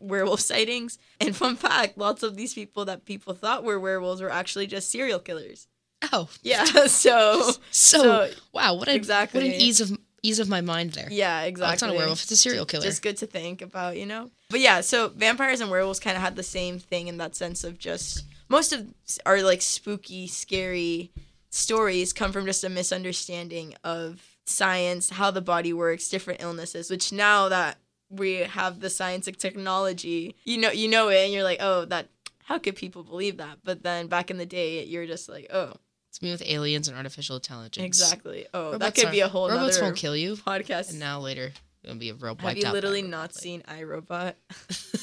werewolf 0.00 0.40
sightings. 0.52 0.98
And 1.20 1.36
fun 1.36 1.56
fact, 1.56 1.96
lots 1.98 2.22
of 2.22 2.36
these 2.36 2.54
people 2.54 2.84
that 2.86 3.04
people 3.04 3.34
thought 3.34 3.62
were 3.64 3.78
werewolves 3.78 4.20
were 4.22 4.30
actually 4.30 4.66
just 4.66 4.90
serial 4.90 5.18
killers. 5.20 5.68
Oh, 6.12 6.28
Yeah, 6.42 6.64
so 6.86 6.86
so, 6.86 7.52
so 7.70 8.30
wow, 8.52 8.74
what 8.74 8.88
a 8.88 8.94
exactly. 8.94 9.40
what 9.40 9.46
an 9.46 9.60
ease 9.60 9.80
of 9.80 9.96
ease 10.22 10.38
of 10.38 10.48
my 10.48 10.60
mind 10.62 10.92
there. 10.92 11.08
yeah, 11.10 11.42
Oh, 11.42 11.46
exactly. 11.46 11.72
it's 11.74 11.82
not 11.82 11.90
a 11.90 11.94
werewolf; 11.94 12.22
it's 12.22 12.30
a 12.30 12.36
serial 12.36 12.64
killer. 12.66 12.84
It's 12.86 12.94
just 12.96 13.02
good 13.02 13.16
to 13.18 13.26
think 13.26 13.60
about, 13.62 13.96
you 13.96 14.06
know. 14.06 14.30
But 14.50 14.60
yeah, 14.60 14.80
so 14.80 15.08
vampires 15.08 15.60
and 15.60 15.70
werewolves 15.70 16.00
kind 16.00 16.16
of 16.16 16.22
had 16.22 16.36
the 16.36 16.42
same 16.42 16.78
thing 16.78 17.08
in 17.08 17.18
that 17.18 17.34
sense 17.36 17.62
of 17.64 17.78
just 17.78 18.24
most 18.48 18.72
of 18.72 18.86
our 19.26 19.42
like 19.42 19.62
spooky, 19.62 20.26
scary 20.26 21.10
stories 21.50 22.12
come 22.12 22.32
from 22.32 22.46
just 22.46 22.64
a 22.64 22.68
misunderstanding 22.68 23.74
of 23.84 24.22
science, 24.46 25.10
how 25.10 25.30
the 25.30 25.40
body 25.42 25.72
works, 25.72 26.08
different 26.08 26.42
illnesses. 26.42 26.90
Which 26.90 27.12
now 27.12 27.48
that 27.50 27.78
we 28.10 28.34
have 28.36 28.80
the 28.80 28.90
science 28.90 29.26
and 29.26 29.38
technology, 29.38 30.36
you 30.44 30.58
know, 30.58 30.70
you 30.70 30.88
know 30.88 31.08
it, 31.08 31.18
and 31.24 31.32
you're 31.32 31.44
like, 31.44 31.58
oh, 31.60 31.84
that. 31.86 32.08
How 32.46 32.58
could 32.58 32.76
people 32.76 33.02
believe 33.04 33.38
that? 33.38 33.60
But 33.64 33.82
then 33.82 34.06
back 34.06 34.30
in 34.30 34.36
the 34.36 34.44
day, 34.44 34.84
you're 34.84 35.06
just 35.06 35.30
like, 35.30 35.46
oh, 35.50 35.72
it's 36.14 36.22
me 36.22 36.30
with 36.30 36.42
aliens 36.46 36.86
and 36.86 36.96
artificial 36.96 37.34
intelligence. 37.34 37.84
exactly. 37.84 38.46
Oh, 38.54 38.78
that 38.78 38.94
could 38.94 39.06
are- 39.06 39.10
be 39.10 39.18
a 39.18 39.26
whole 39.28 39.48
robots 39.50 39.80
won't 39.80 39.96
kill 39.96 40.14
you, 40.16 40.36
podcast. 40.36 40.90
and 40.90 41.00
now 41.00 41.18
later 41.18 41.52
it'll 41.82 41.96
be 41.96 42.10
a 42.10 42.14
robot. 42.14 42.46
Have 42.46 42.56
you 42.56 42.70
literally 42.70 43.02
not 43.02 43.34
seen 43.34 43.62
iRobot? 43.62 44.34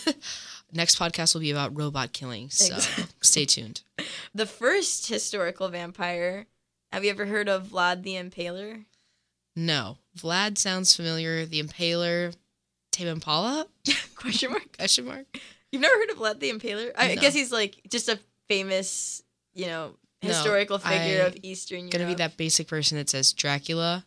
Next 0.73 0.97
podcast 0.97 1.33
will 1.33 1.41
be 1.41 1.51
about 1.51 1.77
robot 1.77 2.13
killing, 2.13 2.49
so 2.49 2.75
Exactly. 2.75 3.05
stay 3.21 3.45
tuned. 3.45 3.81
The 4.33 4.45
first 4.45 5.07
historical 5.09 5.67
vampire. 5.67 6.45
Have 6.93 7.03
you 7.03 7.09
ever 7.11 7.25
heard 7.25 7.49
of 7.49 7.67
Vlad 7.67 8.03
the 8.03 8.13
Impaler? 8.13 8.85
No, 9.57 9.97
Vlad 10.17 10.57
sounds 10.57 10.95
familiar. 10.95 11.45
The 11.45 11.61
Impaler, 11.61 12.33
Tame 12.93 13.09
Impala? 13.09 13.67
Question 14.15 14.51
mark. 14.51 14.77
Question 14.77 15.05
mark. 15.05 15.25
You've 15.73 15.81
never 15.81 15.95
heard 15.95 16.09
of 16.11 16.17
Vlad 16.17 16.39
the 16.39 16.49
Impaler? 16.53 16.91
I 16.97 17.15
No. 17.15 17.21
guess 17.21 17.33
he's 17.33 17.51
like 17.51 17.81
just 17.89 18.07
a 18.07 18.17
famous, 18.47 19.21
you 19.53 19.65
know, 19.65 19.95
No, 20.23 20.29
historical 20.29 20.77
figure 20.77 21.23
I- 21.23 21.27
of 21.27 21.37
Eastern 21.41 21.79
Europe. 21.79 21.91
Gonna 21.93 22.07
be 22.07 22.13
that 22.15 22.37
basic 22.37 22.67
person 22.67 22.97
that 22.97 23.09
says 23.09 23.33
Dracula. 23.33 24.05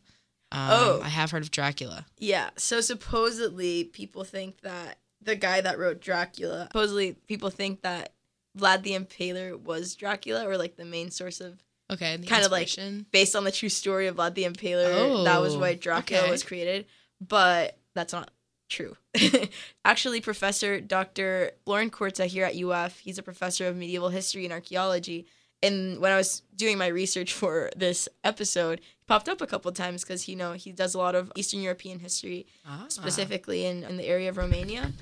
Um, 0.53 0.69
Oh. 0.71 1.01
I 1.03 1.09
have 1.09 1.31
heard 1.33 1.43
of 1.43 1.51
Dracula. 1.51 2.07
Yeah. 2.19 2.51
So 2.57 2.81
supposedly 2.81 3.85
people 3.85 4.25
think 4.25 4.61
that 4.61 4.99
the 5.21 5.35
guy 5.37 5.61
that 5.61 5.79
wrote 5.79 6.01
Dracula, 6.01 6.69
supposedly 6.71 7.15
people 7.27 7.51
think 7.51 7.83
that 7.83 8.13
Vlad 8.57 8.83
the 8.83 8.93
Impaler 8.93 9.59
was 9.59 9.95
Dracula 9.97 10.47
or 10.47 10.57
like 10.57 10.77
the 10.77 10.85
main 10.85 11.11
source 11.11 11.41
of 11.41 11.61
Okay, 11.91 12.17
the 12.17 12.27
Kinda 12.27 12.49
like- 12.49 12.71
based 13.11 13.35
on 13.37 13.45
the 13.45 13.51
true 13.53 13.69
story 13.69 14.07
of 14.07 14.17
Vlad 14.17 14.35
the 14.35 14.45
Impaler. 14.45 14.93
Oh, 14.95 15.25
that 15.25 15.41
was 15.41 15.55
Oh, 15.55 15.59
why 15.59 15.75
Dracula 15.75 16.23
okay. 16.23 16.31
was 16.31 16.43
created, 16.45 16.87
but 17.21 17.77
that's 17.95 18.13
not 18.13 18.31
true. 18.69 18.97
Actually, 19.85 20.21
Professor 20.21 20.81
Dr. 20.81 21.51
Florin 21.65 21.91
Curta 21.91 22.27
here 22.27 22.45
at 22.45 22.55
UF, 22.57 22.99
he's 23.01 23.19
a 23.19 23.23
professor 23.23 23.67
of 23.67 23.77
medieval 23.77 24.09
history 24.11 24.45
and 24.45 24.53
archaeology. 24.53 25.27
And 25.65 25.99
when 26.01 26.13
I 26.13 26.17
was 26.17 26.43
doing 26.57 26.77
my 26.79 26.87
research 26.89 27.33
for 27.33 27.71
this 27.77 28.09
episode, 28.23 28.81
he 28.81 29.05
popped 29.07 29.29
up 29.29 29.41
a 29.41 29.47
couple 29.47 29.71
times 29.73 30.03
because 30.05 30.29
you 30.29 30.37
know 30.37 30.53
he 30.53 30.71
does 30.73 30.95
a 30.95 30.99
lot 30.99 31.15
of 31.15 31.33
Eastern 31.37 31.61
European 31.61 31.99
history, 32.01 32.47
Ah. 32.67 32.87
specifically 32.89 33.65
in, 33.67 33.83
in 33.85 33.97
the 33.97 34.07
area 34.07 34.29
of 34.29 34.37
Romania. 34.37 34.93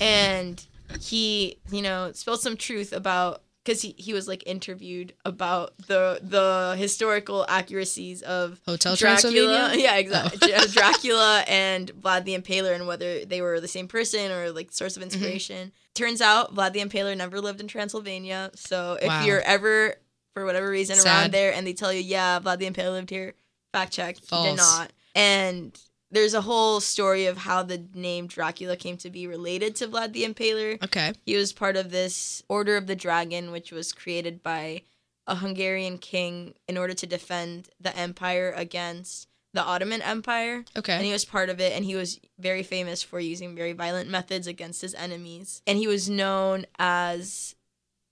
And 0.00 0.64
he, 1.00 1.58
you 1.70 1.82
know, 1.82 2.12
spilled 2.12 2.40
some 2.40 2.56
truth 2.56 2.92
about 2.92 3.42
because 3.64 3.80
he, 3.80 3.94
he 3.96 4.12
was 4.12 4.28
like 4.28 4.42
interviewed 4.46 5.14
about 5.24 5.72
the 5.86 6.20
the 6.22 6.76
historical 6.78 7.46
accuracies 7.48 8.20
of 8.22 8.60
Hotel 8.66 8.94
Dracula. 8.94 9.32
Transylvania? 9.32 9.72
Yeah, 9.82 9.96
exactly. 9.96 10.38
Dra- 10.48 10.68
Dracula 10.72 11.44
and 11.48 11.90
Vlad 11.94 12.24
the 12.24 12.36
Impaler 12.36 12.74
and 12.74 12.86
whether 12.86 13.24
they 13.24 13.40
were 13.40 13.60
the 13.60 13.68
same 13.68 13.88
person 13.88 14.30
or 14.30 14.50
like 14.50 14.70
source 14.72 14.96
of 14.96 15.02
Mm-hmm. 15.02 15.14
inspiration. 15.14 15.72
Turns 15.94 16.20
out 16.20 16.54
Vlad 16.54 16.72
the 16.74 16.80
Impaler 16.80 17.16
never 17.16 17.40
lived 17.40 17.60
in 17.60 17.68
Transylvania. 17.68 18.50
So 18.54 18.98
if 19.00 19.08
Wow. 19.08 19.24
you're 19.24 19.40
ever 19.42 19.94
for 20.34 20.44
whatever 20.44 20.68
reason 20.68 20.96
Sad. 20.96 21.06
around 21.06 21.32
there 21.32 21.54
and 21.54 21.66
they 21.66 21.72
tell 21.72 21.92
you, 21.92 22.00
yeah, 22.00 22.40
Vlad 22.40 22.58
the 22.58 22.70
Impaler 22.70 22.92
lived 22.92 23.10
here, 23.10 23.34
fact 23.72 23.92
check. 23.92 24.16
He 24.16 24.20
did 24.20 24.28
False. 24.28 24.56
not. 24.58 24.92
And 25.14 25.78
there's 26.10 26.34
a 26.34 26.40
whole 26.40 26.80
story 26.80 27.26
of 27.26 27.38
how 27.38 27.62
the 27.62 27.86
name 27.94 28.26
Dracula 28.26 28.76
came 28.76 28.96
to 28.98 29.10
be 29.10 29.26
related 29.26 29.76
to 29.76 29.88
Vlad 29.88 30.12
the 30.12 30.24
Impaler. 30.24 30.82
Okay. 30.84 31.12
He 31.24 31.36
was 31.36 31.52
part 31.52 31.76
of 31.76 31.90
this 31.90 32.42
Order 32.48 32.76
of 32.76 32.86
the 32.86 32.96
Dragon, 32.96 33.50
which 33.50 33.72
was 33.72 33.92
created 33.92 34.42
by 34.42 34.82
a 35.26 35.36
Hungarian 35.36 35.98
king 35.98 36.54
in 36.68 36.76
order 36.76 36.94
to 36.94 37.06
defend 37.06 37.68
the 37.80 37.96
empire 37.96 38.52
against 38.54 39.28
the 39.54 39.62
Ottoman 39.62 40.02
Empire. 40.02 40.64
Okay. 40.76 40.94
And 40.94 41.04
he 41.04 41.12
was 41.12 41.24
part 41.24 41.48
of 41.48 41.60
it, 41.60 41.72
and 41.72 41.84
he 41.84 41.94
was 41.94 42.20
very 42.38 42.62
famous 42.62 43.02
for 43.02 43.20
using 43.20 43.54
very 43.54 43.72
violent 43.72 44.10
methods 44.10 44.46
against 44.46 44.82
his 44.82 44.94
enemies. 44.94 45.62
And 45.66 45.78
he 45.78 45.86
was 45.86 46.10
known 46.10 46.66
as 46.78 47.54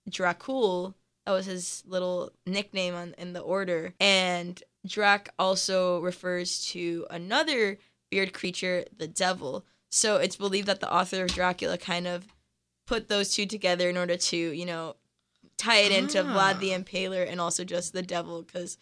Dracul. 0.09 0.95
That 1.27 1.33
was 1.33 1.47
his 1.47 1.83
little 1.87 2.33
nickname 2.47 2.95
on, 2.95 3.15
in 3.17 3.33
the 3.33 3.41
order. 3.41 3.95
And 4.01 4.63
Drac 4.87 5.29
also 5.39 6.01
refers 6.01 6.65
to 6.67 7.07
another 7.11 7.79
weird 8.11 8.33
creature, 8.33 8.85
the 8.97 9.07
devil. 9.07 9.65
So 9.91 10.17
it's 10.17 10.37
believed 10.37 10.67
that 10.69 10.81
the 10.81 10.93
author 10.93 11.25
of 11.25 11.33
Dracula 11.33 11.79
kind 11.79 12.07
of 12.07 12.27
put 12.87 13.09
those 13.09 13.33
two 13.33 13.47
together 13.47 13.89
in 13.89 13.97
order 13.97 14.17
to, 14.17 14.37
you 14.37 14.67
know, 14.67 14.97
tie 15.59 15.79
it 15.79 15.93
into 15.93 16.21
Ah. 16.21 16.25
Vlad 16.25 16.59
the 16.59 16.71
Impaler 16.71 17.29
and 17.31 17.41
also 17.41 17.63
just 17.65 17.93
the 17.93 18.03
devil 18.03 18.43
because 18.43 18.77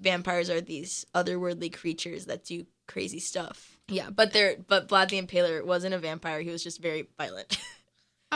vampires 0.00 0.48
are 0.48 0.60
these 0.60 1.04
otherworldly 1.14 1.72
creatures 1.72 2.24
that 2.26 2.44
do 2.44 2.66
crazy 2.86 3.18
stuff. 3.20 3.78
Yeah, 3.88 4.08
but 4.10 4.32
they're 4.32 4.56
but 4.66 4.88
Vlad 4.88 5.10
the 5.10 5.20
Impaler 5.20 5.64
wasn't 5.64 5.94
a 5.94 5.98
vampire. 5.98 6.40
He 6.40 6.50
was 6.50 6.64
just 6.64 6.80
very 6.80 7.08
violent. 7.18 7.58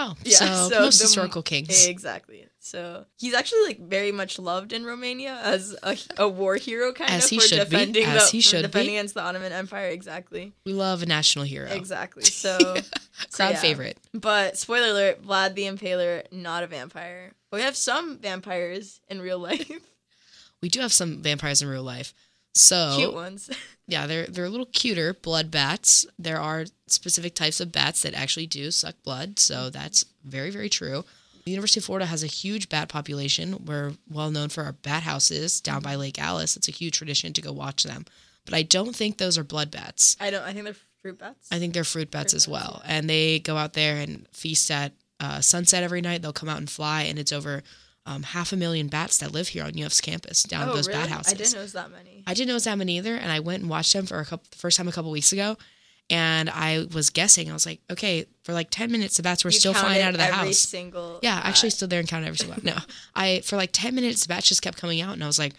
Oh, 0.01 0.15
Yeah, 0.25 0.37
so, 0.39 0.69
so 0.69 0.81
most 0.81 0.99
the- 0.99 1.05
historical 1.05 1.43
kings. 1.43 1.87
exactly. 1.87 2.45
So 2.61 3.05
he's 3.19 3.35
actually 3.35 3.65
like 3.65 3.81
very 3.81 4.13
much 4.13 4.39
loved 4.39 4.73
in 4.73 4.85
Romania 4.85 5.41
as 5.43 5.75
a, 5.83 5.97
a 6.19 6.29
war 6.29 6.57
hero, 6.57 6.93
kind 6.93 7.11
As 7.11 7.25
of 7.33 7.39
for 7.41 7.47
should 7.49 7.59
be, 7.71 7.77
defending 7.77 8.05
as 8.05 8.27
the 8.27 8.31
he 8.33 8.41
should 8.41 8.63
defending 8.63 8.93
be. 8.93 8.97
against 8.99 9.15
the 9.15 9.23
Ottoman 9.23 9.53
Empire. 9.53 9.89
Exactly. 9.89 10.53
We 10.67 10.73
love 10.75 11.03
a 11.03 11.07
national 11.07 11.45
hero. 11.47 11.69
Exactly. 11.71 12.25
So 12.31 12.57
Crowd 13.33 13.55
yeah. 13.55 13.61
favorite. 13.61 13.99
But 14.15 14.57
spoiler 14.59 14.89
alert, 14.91 15.23
Vlad 15.25 15.55
the 15.55 15.63
Impaler, 15.65 16.31
not 16.31 16.63
a 16.63 16.67
vampire. 16.69 17.33
But 17.51 17.57
we 17.59 17.63
have 17.65 17.75
some 17.77 18.19
vampires 18.19 19.01
in 19.09 19.21
real 19.21 19.39
life. 19.51 19.71
We 20.61 20.69
do 20.69 20.81
have 20.81 20.93
some 20.93 21.23
vampires 21.23 21.63
in 21.63 21.69
real 21.69 21.83
life. 21.83 22.13
So 22.59 22.95
Cute 22.97 23.15
ones. 23.15 23.51
yeah, 23.87 24.07
they're 24.07 24.27
they're 24.27 24.45
a 24.45 24.51
little 24.51 24.67
cuter. 24.67 25.15
Blood 25.15 25.51
bats. 25.51 26.07
There 26.19 26.41
are 26.41 26.65
specific 26.87 27.35
types 27.35 27.61
of 27.61 27.73
bats 27.73 28.03
that 28.03 28.15
actually 28.15 28.47
do 28.47 28.71
suck 28.71 28.97
blood, 29.05 29.39
so 29.39 29.71
that's 29.71 30.05
very 30.25 30.51
very 30.51 30.69
true. 30.69 31.05
The 31.45 31.53
University 31.53 31.81
of 31.81 31.85
Florida 31.85 32.07
has 32.07 32.23
a 32.23 32.27
huge 32.27 32.69
bat 32.69 32.89
population. 32.89 33.65
We're 33.65 33.93
well 34.11 34.31
known 34.31 34.51
for 34.51 34.65
our 34.65 34.73
bat 34.73 35.05
houses 35.05 35.61
down 35.61 35.83
by 35.83 35.95
Lake 35.95 36.19
Alice. 36.19 36.57
It's 36.57 36.69
a 36.69 36.73
huge 36.73 36.99
tradition 36.99 37.33
to 37.33 37.41
go 37.41 37.53
watch 37.53 37.85
them. 37.85 38.05
But 38.45 38.55
I 38.55 38.63
don't 38.63 38.95
think 38.95 39.17
those 39.17 39.39
are 39.39 39.45
blood 39.45 39.71
bats. 39.71 40.17
I 40.21 40.31
don't 40.31 40.43
I 40.43 40.53
think 40.53 40.65
they're 40.65 40.77
fruit 41.01 41.19
bats. 41.19 41.49
I 41.51 41.59
think 41.59 41.75
they're 41.75 41.85
fruit 41.85 42.11
bats 42.11 42.33
Fruit 42.33 42.37
as 42.37 42.47
bats, 42.47 42.53
well. 42.53 42.83
And 42.85 43.09
they 43.09 43.39
go 43.39 43.57
out 43.57 43.73
there 43.73 43.97
and 43.97 44.27
feast 44.33 44.71
at 44.71 44.93
uh, 45.21 45.41
sunset 45.41 45.83
every 45.83 46.01
night. 46.01 46.23
They'll 46.23 46.33
come 46.33 46.49
out 46.49 46.59
and 46.59 46.69
fly, 46.69 47.03
and 47.03 47.19
it's 47.19 47.33
over 47.33 47.63
um, 48.09 48.23
half 48.23 48.53
a 48.53 48.57
million 48.57 48.89
bats 48.89 49.19
that 49.19 49.33
live 49.33 49.49
here 49.49 49.65
on 49.65 49.79
UF's 49.79 50.01
campus 50.01 50.43
down 50.43 50.63
at 50.63 50.69
oh, 50.71 50.75
those 50.75 50.89
really? 50.89 51.01
bat 51.01 51.11
houses. 51.11 51.35
I 51.35 51.37
didn't 51.37 51.53
know 51.53 51.59
it 51.59 51.63
was 51.63 51.73
that 51.75 51.91
many. 51.91 52.25
I 52.27 52.35
didn't 52.35 52.49
know 52.49 52.55
it 52.55 52.55
was 52.55 52.65
that 52.65 52.79
many 52.79 52.97
either, 52.97 53.15
and 53.15 53.31
I 53.31 53.41
went 53.41 53.61
and 53.61 53.71
watched 53.71 53.93
them 53.93 54.07
for 54.07 54.19
a 54.19 54.25
couple, 54.25 54.47
the 54.51 54.57
first 54.57 54.79
time 54.79 54.89
a 54.89 54.93
couple 54.93 55.11
weeks 55.11 55.31
ago, 55.33 55.59
and 56.09 56.49
I 56.49 56.87
was 56.95 57.11
guessing. 57.11 57.51
I 57.51 57.53
was 57.53 57.67
like, 57.67 57.81
okay, 57.91 58.25
for 58.45 58.55
like 58.55 58.71
ten 58.71 58.91
minutes, 58.91 59.19
the 59.19 59.23
bats 59.23 59.45
were 59.45 59.51
You 59.51 59.59
still 59.59 59.75
flying 59.75 60.01
out 60.01 60.15
of 60.15 60.19
the 60.19 60.25
every 60.25 60.37
house. 60.37 60.59
Single 60.59 61.21
Yeah, 61.23 61.35
I 61.45 61.49
actually 61.49 61.69
bat. 61.69 61.75
stood 61.75 61.91
there 61.91 62.01
and 62.01 62.09
counted 62.09 62.27
every 62.29 62.39
single 62.39 62.57
one. 62.57 62.65
No, 62.65 62.77
I 63.15 63.43
for 63.45 63.57
like 63.57 63.71
ten 63.73 63.95
minutes, 63.95 64.23
the 64.23 64.29
bats 64.29 64.49
just 64.49 64.63
kept 64.63 64.79
coming 64.79 65.03
out, 65.03 65.13
and 65.13 65.23
I 65.23 65.27
was 65.27 65.39
like, 65.39 65.53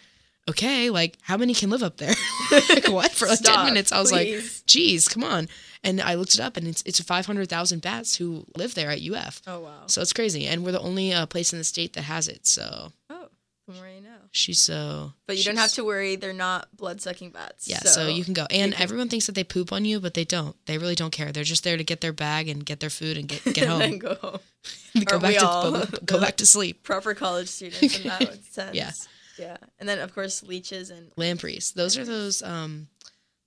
okay, 0.48 0.90
like 0.90 1.18
how 1.22 1.36
many 1.36 1.54
can 1.54 1.70
live 1.70 1.84
up 1.84 1.98
there? 1.98 2.14
like 2.68 2.88
what 2.88 3.12
for 3.12 3.28
like 3.28 3.40
ten 3.40 3.64
minutes? 3.64 3.92
I 3.92 4.00
was 4.00 4.10
please. 4.10 4.42
like, 4.58 4.66
geez, 4.66 5.06
come 5.06 5.22
on. 5.22 5.48
And 5.82 6.00
I 6.00 6.14
looked 6.14 6.34
it 6.34 6.40
up, 6.40 6.56
and 6.58 6.66
it's 6.68 6.82
it's 6.84 7.00
five 7.00 7.24
hundred 7.26 7.48
thousand 7.48 7.80
bats 7.80 8.16
who 8.16 8.44
live 8.56 8.74
there 8.74 8.90
at 8.90 9.00
UF. 9.00 9.40
Oh 9.46 9.60
wow. 9.60 9.82
So 9.86 10.02
it's 10.02 10.12
crazy, 10.12 10.46
and 10.46 10.62
we're 10.64 10.72
the 10.72 10.80
only 10.80 11.12
uh, 11.12 11.24
place 11.26 11.52
in 11.52 11.58
the 11.58 11.64
state 11.64 11.94
that 11.94 12.02
has 12.02 12.28
it. 12.28 12.46
So 12.46 12.92
Oh, 13.08 13.28
the 13.66 13.72
more 13.74 13.88
you 13.88 14.02
know. 14.02 14.16
she's 14.30 14.58
so. 14.60 15.14
But 15.26 15.38
you 15.38 15.44
don't 15.44 15.56
have 15.56 15.72
to 15.72 15.84
worry; 15.84 16.16
they're 16.16 16.34
not 16.34 16.68
blood 16.76 17.00
sucking 17.00 17.30
bats. 17.30 17.66
Yeah, 17.66 17.78
so, 17.78 18.08
you 18.08 18.24
can 18.24 18.34
go. 18.34 18.46
And 18.50 18.74
can- 18.74 18.82
everyone 18.82 19.08
thinks 19.08 19.24
that 19.26 19.34
they 19.34 19.42
poop 19.44 19.72
on 19.72 19.86
you, 19.86 20.00
but 20.00 20.12
they 20.12 20.24
don't. 20.26 20.54
They 20.66 20.76
really 20.76 20.94
don't 20.94 21.12
care. 21.12 21.32
They're 21.32 21.44
just 21.44 21.64
there 21.64 21.78
to 21.78 21.84
get 21.84 22.02
their 22.02 22.12
bag 22.12 22.48
and 22.48 22.62
get 22.64 22.80
their 22.80 22.90
food 22.90 23.16
and 23.16 23.26
get 23.26 23.42
get 23.54 23.66
home. 23.68 23.80
and 23.80 23.98
go 24.00 24.14
home. 24.16 24.40
go 25.06 25.18
back 25.18 25.34
to 25.34 25.40
go, 25.40 25.84
go 26.04 26.20
back 26.20 26.36
to 26.36 26.46
sleep. 26.46 26.82
Proper 26.82 27.14
college 27.14 27.48
students 27.48 28.00
in 28.00 28.08
that 28.08 28.44
sense. 28.44 28.76
Yeah. 28.76 28.90
Yeah, 29.38 29.56
and 29.78 29.88
then 29.88 30.00
of 30.00 30.14
course 30.14 30.42
leeches 30.42 30.90
and 30.90 31.10
Lampreys. 31.16 31.72
Those 31.72 31.96
are 31.96 32.04
those 32.04 32.42
um 32.42 32.88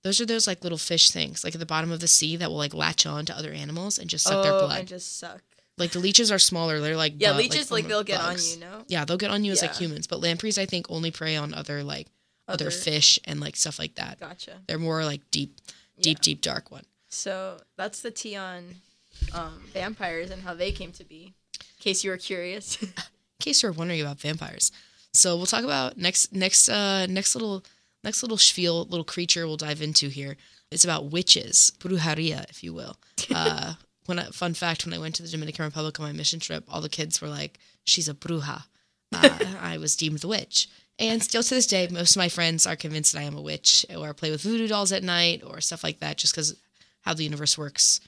those 0.04 0.20
are 0.20 0.26
those 0.26 0.46
like 0.46 0.62
little 0.62 0.78
fish 0.78 1.10
things, 1.10 1.42
like 1.42 1.54
at 1.54 1.58
the 1.60 1.66
bottom 1.66 1.90
of 1.90 1.98
the 2.00 2.06
sea 2.06 2.36
that 2.36 2.50
will 2.50 2.56
like 2.58 2.72
latch 2.74 3.04
on 3.06 3.24
to 3.26 3.36
other 3.36 3.50
animals 3.50 3.98
and 3.98 4.08
just 4.08 4.24
suck 4.24 4.44
their 4.44 4.52
oh, 4.52 4.66
blood. 4.66 4.78
and 4.80 4.88
just 4.88 5.18
suck. 5.18 5.42
like 5.78 5.90
the 5.90 5.98
leeches 5.98 6.30
are 6.30 6.38
smaller. 6.38 6.78
They're 6.80 6.96
like 6.96 7.14
Yeah, 7.18 7.30
bug- 7.30 7.38
leeches 7.38 7.70
like, 7.72 7.84
almost 7.84 7.88
they'll 7.88 8.16
get 8.16 8.20
bugs. 8.20 8.54
on 8.54 8.60
you, 8.60 8.66
no? 8.66 8.84
Yeah, 8.86 9.04
they'll 9.04 9.16
get 9.16 9.30
on 9.32 9.44
you 9.44 9.50
as 9.52 9.62
like 9.62 9.74
humans, 9.74 10.06
but 10.06 10.20
lampreys 10.20 10.58
I 10.58 10.66
think 10.66 10.86
only 10.90 11.10
prey 11.10 11.34
on 11.36 11.52
other 11.54 11.82
like 11.82 12.06
other, 12.46 12.66
Other- 12.66 12.70
fish 12.70 13.18
and 13.24 13.40
like 13.40 13.56
stuff 13.56 13.78
like 13.78 13.94
that. 13.96 14.20
Gotcha. 14.20 14.52
They're 14.68 14.78
more 14.78 15.04
like 15.04 15.22
deep, 15.30 15.58
deep, 16.00 16.18
Yeah. 16.18 16.22
deep 16.22 16.40
dark 16.42 16.70
one. 16.70 16.84
So 17.08 17.58
that's 17.76 18.02
the 18.02 18.10
tea 18.10 18.36
on 18.36 18.74
um, 19.32 19.62
vampires 19.72 20.30
and 20.30 20.42
how 20.42 20.52
they 20.54 20.70
came 20.70 20.92
to 20.92 21.04
be. 21.04 21.32
In 21.58 21.64
case 21.80 22.04
you 22.04 22.10
were 22.10 22.16
curious. 22.18 22.80
in 22.82 22.88
case 23.40 23.62
you're 23.62 23.72
wondering 23.72 24.00
about 24.02 24.20
vampires. 24.20 24.70
So 25.14 25.36
we'll 25.36 25.46
talk 25.46 25.64
about 25.64 25.96
next 25.96 26.32
next 26.34 26.68
uh 26.68 27.06
next 27.06 27.34
little 27.34 27.62
next 28.04 28.22
little 28.22 28.36
spiel 28.38 28.84
little 28.84 29.04
creature 29.04 29.46
we'll 29.46 29.56
dive 29.56 29.82
into 29.82 30.08
here. 30.08 30.36
It's 30.70 30.84
about 30.84 31.10
witches, 31.10 31.72
brujeria, 31.78 32.48
if 32.50 32.62
you 32.62 32.72
will. 32.74 32.96
Uh, 33.34 33.74
when 34.06 34.18
I, 34.18 34.24
fun 34.26 34.52
fact, 34.52 34.84
when 34.84 34.92
I 34.92 34.98
went 34.98 35.14
to 35.14 35.22
the 35.22 35.28
Dominican 35.30 35.64
Republic 35.64 35.98
on 35.98 36.04
my 36.06 36.12
mission 36.12 36.38
trip, 36.38 36.64
all 36.68 36.82
the 36.82 36.90
kids 36.90 37.22
were 37.22 37.28
like, 37.28 37.58
"She's 37.84 38.08
a 38.08 38.12
bruja." 38.14 38.64
Uh, 39.12 39.38
I 39.60 39.78
was 39.78 39.96
deemed 39.96 40.18
the 40.18 40.28
witch, 40.28 40.68
and 40.98 41.22
still 41.22 41.42
to 41.42 41.54
this 41.54 41.66
day, 41.66 41.88
most 41.90 42.10
of 42.14 42.20
my 42.20 42.28
friends 42.28 42.66
are 42.66 42.76
convinced 42.76 43.12
that 43.14 43.20
I 43.20 43.22
am 43.22 43.34
a 43.36 43.40
witch, 43.40 43.86
or 43.96 44.12
play 44.12 44.30
with 44.30 44.42
voodoo 44.42 44.68
dolls 44.68 44.92
at 44.92 45.02
night, 45.02 45.42
or 45.46 45.60
stuff 45.62 45.82
like 45.82 46.00
that, 46.00 46.18
just 46.18 46.34
because 46.34 46.54
how 47.00 47.14
the 47.14 47.24
universe 47.24 47.56
works. 47.56 48.00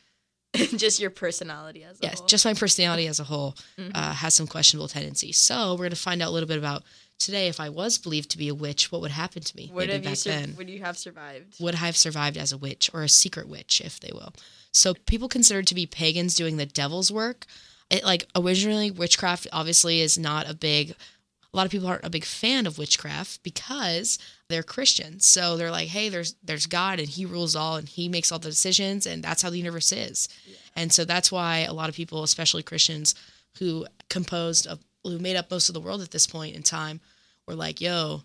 just 0.76 1.00
your 1.00 1.10
personality 1.10 1.82
as 1.84 1.98
a 2.00 2.02
Yes, 2.02 2.18
whole. 2.18 2.28
just 2.28 2.44
my 2.44 2.54
personality 2.54 3.06
as 3.06 3.18
a 3.20 3.24
whole 3.24 3.56
Mhm. 3.78 3.92
uh, 3.94 4.12
has 4.14 4.34
some 4.34 4.46
questionable 4.46 4.88
tendencies. 4.88 5.38
So 5.38 5.72
we're 5.72 5.78
going 5.88 5.90
to 5.90 5.96
find 5.96 6.20
out 6.22 6.28
a 6.28 6.34
little 6.36 6.48
bit 6.48 6.58
about 6.58 6.82
today. 7.18 7.48
If 7.48 7.60
I 7.60 7.68
was 7.68 7.98
believed 7.98 8.30
to 8.30 8.38
be 8.38 8.48
a 8.48 8.54
witch, 8.54 8.90
what 8.92 9.00
would 9.00 9.10
happen 9.10 9.42
to 9.42 9.56
me? 9.56 9.70
would 9.72 9.88
maybe 9.88 10.06
back 10.06 10.16
sur- 10.16 10.30
then. 10.30 10.54
would 10.56 10.70
you 10.70 10.80
have 10.80 10.98
survived? 10.98 11.60
Would 11.60 11.74
I 11.74 11.78
have 11.78 11.96
survived 11.96 12.36
as 12.36 12.52
a 12.52 12.58
witch 12.58 12.90
or 12.92 13.02
a 13.02 13.08
secret 13.08 13.48
witch, 13.48 13.80
if 13.84 14.00
they 14.00 14.10
will? 14.12 14.32
So 14.72 14.94
people 14.94 15.28
considered 15.28 15.66
to 15.68 15.74
be 15.74 15.86
pagans 15.86 16.34
doing 16.34 16.56
the 16.56 16.66
devil's 16.66 17.10
work. 17.10 17.46
It 17.88 18.04
like 18.04 18.26
originally 18.34 18.90
witchcraft 18.90 19.46
obviously 19.52 20.00
is 20.00 20.18
not 20.18 20.48
a 20.48 20.54
big. 20.54 20.94
A 21.52 21.56
lot 21.56 21.64
of 21.64 21.72
people 21.72 21.88
aren't 21.88 22.04
a 22.04 22.10
big 22.10 22.24
fan 22.24 22.66
of 22.66 22.76
witchcraft 22.76 23.42
because 23.42 24.18
they're 24.48 24.62
Christians. 24.62 25.26
So 25.26 25.56
they're 25.56 25.70
like, 25.70 25.88
hey, 25.88 26.08
there's 26.10 26.34
there's 26.42 26.66
God 26.66 26.98
and 26.98 27.08
He 27.08 27.24
rules 27.24 27.56
all 27.56 27.76
and 27.76 27.88
He 27.88 28.08
makes 28.08 28.30
all 28.30 28.38
the 28.38 28.50
decisions 28.50 29.06
and 29.06 29.22
that's 29.22 29.42
how 29.42 29.50
the 29.50 29.56
universe 29.56 29.92
is. 29.92 30.28
And 30.74 30.92
so 30.92 31.04
that's 31.04 31.32
why 31.32 31.60
a 31.60 31.72
lot 31.72 31.88
of 31.88 31.94
people, 31.94 32.22
especially 32.22 32.62
Christians, 32.62 33.14
who 33.58 33.86
composed 34.10 34.66
of 34.66 34.80
who 35.10 35.18
made 35.18 35.36
up 35.36 35.50
most 35.50 35.68
of 35.68 35.74
the 35.74 35.80
world 35.80 36.02
at 36.02 36.10
this 36.10 36.26
point 36.26 36.56
in 36.56 36.62
time, 36.62 37.00
were 37.46 37.54
like, 37.54 37.80
yo, 37.80 38.22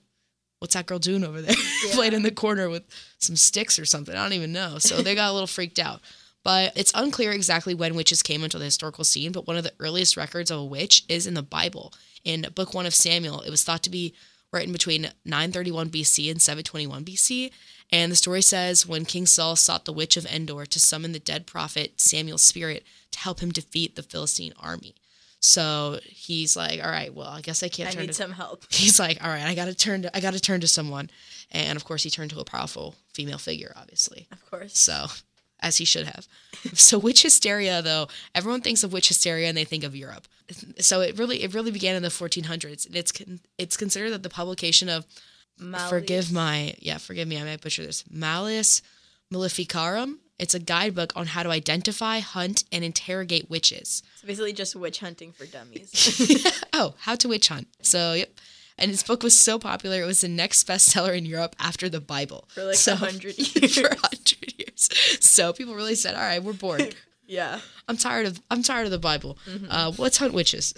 what's 0.59 0.75
that 0.75 0.85
girl 0.85 0.99
doing 0.99 1.23
over 1.23 1.41
there? 1.41 1.55
Yeah. 1.83 1.95
Playing 1.95 2.13
in 2.13 2.21
the 2.21 2.29
corner 2.29 2.69
with 2.69 2.83
some 3.17 3.35
sticks 3.35 3.79
or 3.79 3.85
something. 3.85 4.15
I 4.15 4.21
don't 4.21 4.33
even 4.33 4.51
know. 4.51 4.77
So 4.77 5.01
they 5.01 5.15
got 5.15 5.31
a 5.31 5.33
little 5.33 5.47
freaked 5.47 5.79
out. 5.79 5.99
But 6.43 6.73
it's 6.75 6.91
unclear 6.93 7.31
exactly 7.31 7.73
when 7.73 7.95
witches 7.95 8.21
came 8.21 8.43
into 8.43 8.59
the 8.59 8.65
historical 8.65 9.03
scene, 9.03 9.31
but 9.31 9.47
one 9.47 9.57
of 9.57 9.63
the 9.63 9.73
earliest 9.79 10.15
records 10.15 10.51
of 10.51 10.59
a 10.59 10.65
witch 10.65 11.03
is 11.09 11.25
in 11.25 11.33
the 11.33 11.41
Bible. 11.41 11.91
In 12.23 12.45
book 12.53 12.75
one 12.75 12.85
of 12.85 12.93
Samuel, 12.93 13.41
it 13.41 13.49
was 13.49 13.63
thought 13.63 13.81
to 13.81 13.89
be 13.89 14.13
written 14.53 14.71
between 14.71 15.09
931 15.25 15.89
BC 15.89 16.29
and 16.29 16.39
721 16.39 17.03
BC. 17.03 17.51
And 17.91 18.11
the 18.11 18.15
story 18.15 18.41
says 18.41 18.87
when 18.87 19.05
King 19.05 19.25
Saul 19.25 19.55
sought 19.55 19.85
the 19.85 19.93
witch 19.93 20.17
of 20.17 20.25
Endor 20.25 20.65
to 20.65 20.79
summon 20.79 21.11
the 21.11 21.19
dead 21.19 21.45
prophet 21.45 21.99
Samuel's 21.99 22.43
spirit 22.43 22.83
to 23.11 23.19
help 23.19 23.39
him 23.39 23.51
defeat 23.51 23.95
the 23.95 24.03
Philistine 24.03 24.53
army. 24.59 24.95
So 25.41 25.99
he's 26.05 26.55
like, 26.55 26.83
all 26.83 26.89
right, 26.89 27.13
well, 27.13 27.27
I 27.27 27.41
guess 27.41 27.63
I 27.63 27.67
can't 27.67 27.89
I 27.89 27.93
turn 27.93 28.01
need 28.01 28.07
to 28.07 28.13
some 28.13 28.31
help. 28.31 28.63
he's 28.71 28.99
like, 28.99 29.23
all 29.23 29.29
right, 29.29 29.43
I 29.43 29.55
gotta 29.55 29.73
turn 29.73 30.03
to 30.03 30.15
I 30.15 30.19
gotta 30.19 30.39
turn 30.39 30.61
to 30.61 30.67
someone. 30.67 31.09
And 31.51 31.75
of 31.75 31.83
course 31.83 32.03
he 32.03 32.09
turned 32.09 32.29
to 32.31 32.39
a 32.39 32.45
powerful 32.45 32.95
female 33.13 33.39
figure, 33.39 33.73
obviously. 33.75 34.27
Of 34.31 34.49
course. 34.49 34.77
So 34.77 35.07
as 35.59 35.77
he 35.77 35.85
should 35.85 36.05
have. 36.05 36.27
so 36.73 36.99
witch 36.99 37.23
hysteria, 37.23 37.81
though, 37.81 38.07
everyone 38.35 38.61
thinks 38.61 38.83
of 38.83 38.93
witch 38.93 39.07
hysteria 39.07 39.47
and 39.47 39.57
they 39.57 39.65
think 39.65 39.83
of 39.83 39.95
Europe. 39.95 40.27
So 40.79 41.01
it 41.01 41.17
really 41.17 41.41
it 41.43 41.53
really 41.55 41.71
began 41.71 41.95
in 41.95 42.03
the 42.03 42.09
1400s. 42.09 42.85
And 42.85 42.95
it's 42.95 43.11
con- 43.11 43.39
it's 43.57 43.77
considered 43.77 44.11
that 44.11 44.23
the 44.23 44.29
publication 44.29 44.89
of 44.89 45.05
forgive 45.89 46.31
my 46.31 46.73
yeah 46.79 46.97
forgive 46.97 47.27
me 47.27 47.39
I 47.39 47.43
might 47.43 47.61
butcher 47.61 47.85
this 47.85 48.03
Malleus 48.09 48.81
Maleficarum. 49.31 50.19
It's 50.41 50.55
a 50.55 50.59
guidebook 50.59 51.13
on 51.15 51.27
how 51.27 51.43
to 51.43 51.49
identify, 51.49 52.17
hunt, 52.19 52.63
and 52.71 52.83
interrogate 52.83 53.47
witches. 53.47 54.01
It's 54.15 54.23
basically 54.23 54.53
just 54.53 54.75
witch 54.75 54.99
hunting 54.99 55.31
for 55.33 55.45
dummies. 55.45 55.91
oh, 56.73 56.95
how 57.01 57.15
to 57.15 57.27
witch 57.29 57.47
hunt. 57.49 57.67
So 57.83 58.13
yep. 58.13 58.31
And 58.77 58.89
his 58.89 59.03
book 59.03 59.21
was 59.21 59.37
so 59.39 59.59
popular, 59.59 60.01
it 60.01 60.05
was 60.07 60.21
the 60.21 60.27
next 60.27 60.67
bestseller 60.67 61.15
in 61.15 61.25
Europe 61.27 61.55
after 61.59 61.87
the 61.89 62.01
Bible. 62.01 62.47
For 62.55 62.63
like 62.63 62.75
so, 62.75 62.93
a 62.93 62.95
hundred 62.95 63.37
years. 63.55 63.77
for 63.77 63.85
a 63.87 63.95
hundred 63.99 64.53
years. 64.57 64.89
So 65.19 65.53
people 65.53 65.75
really 65.75 65.93
said, 65.93 66.15
"All 66.15 66.21
right, 66.21 66.41
we're 66.41 66.53
bored. 66.53 66.95
yeah. 67.27 67.59
I'm 67.87 67.97
tired 67.97 68.25
of 68.25 68.41
I'm 68.49 68.63
tired 68.63 68.85
of 68.85 68.91
the 68.91 68.97
Bible. 68.97 69.37
Uh, 69.69 69.91
let's 69.99 70.17
hunt 70.17 70.33
witches. 70.33 70.73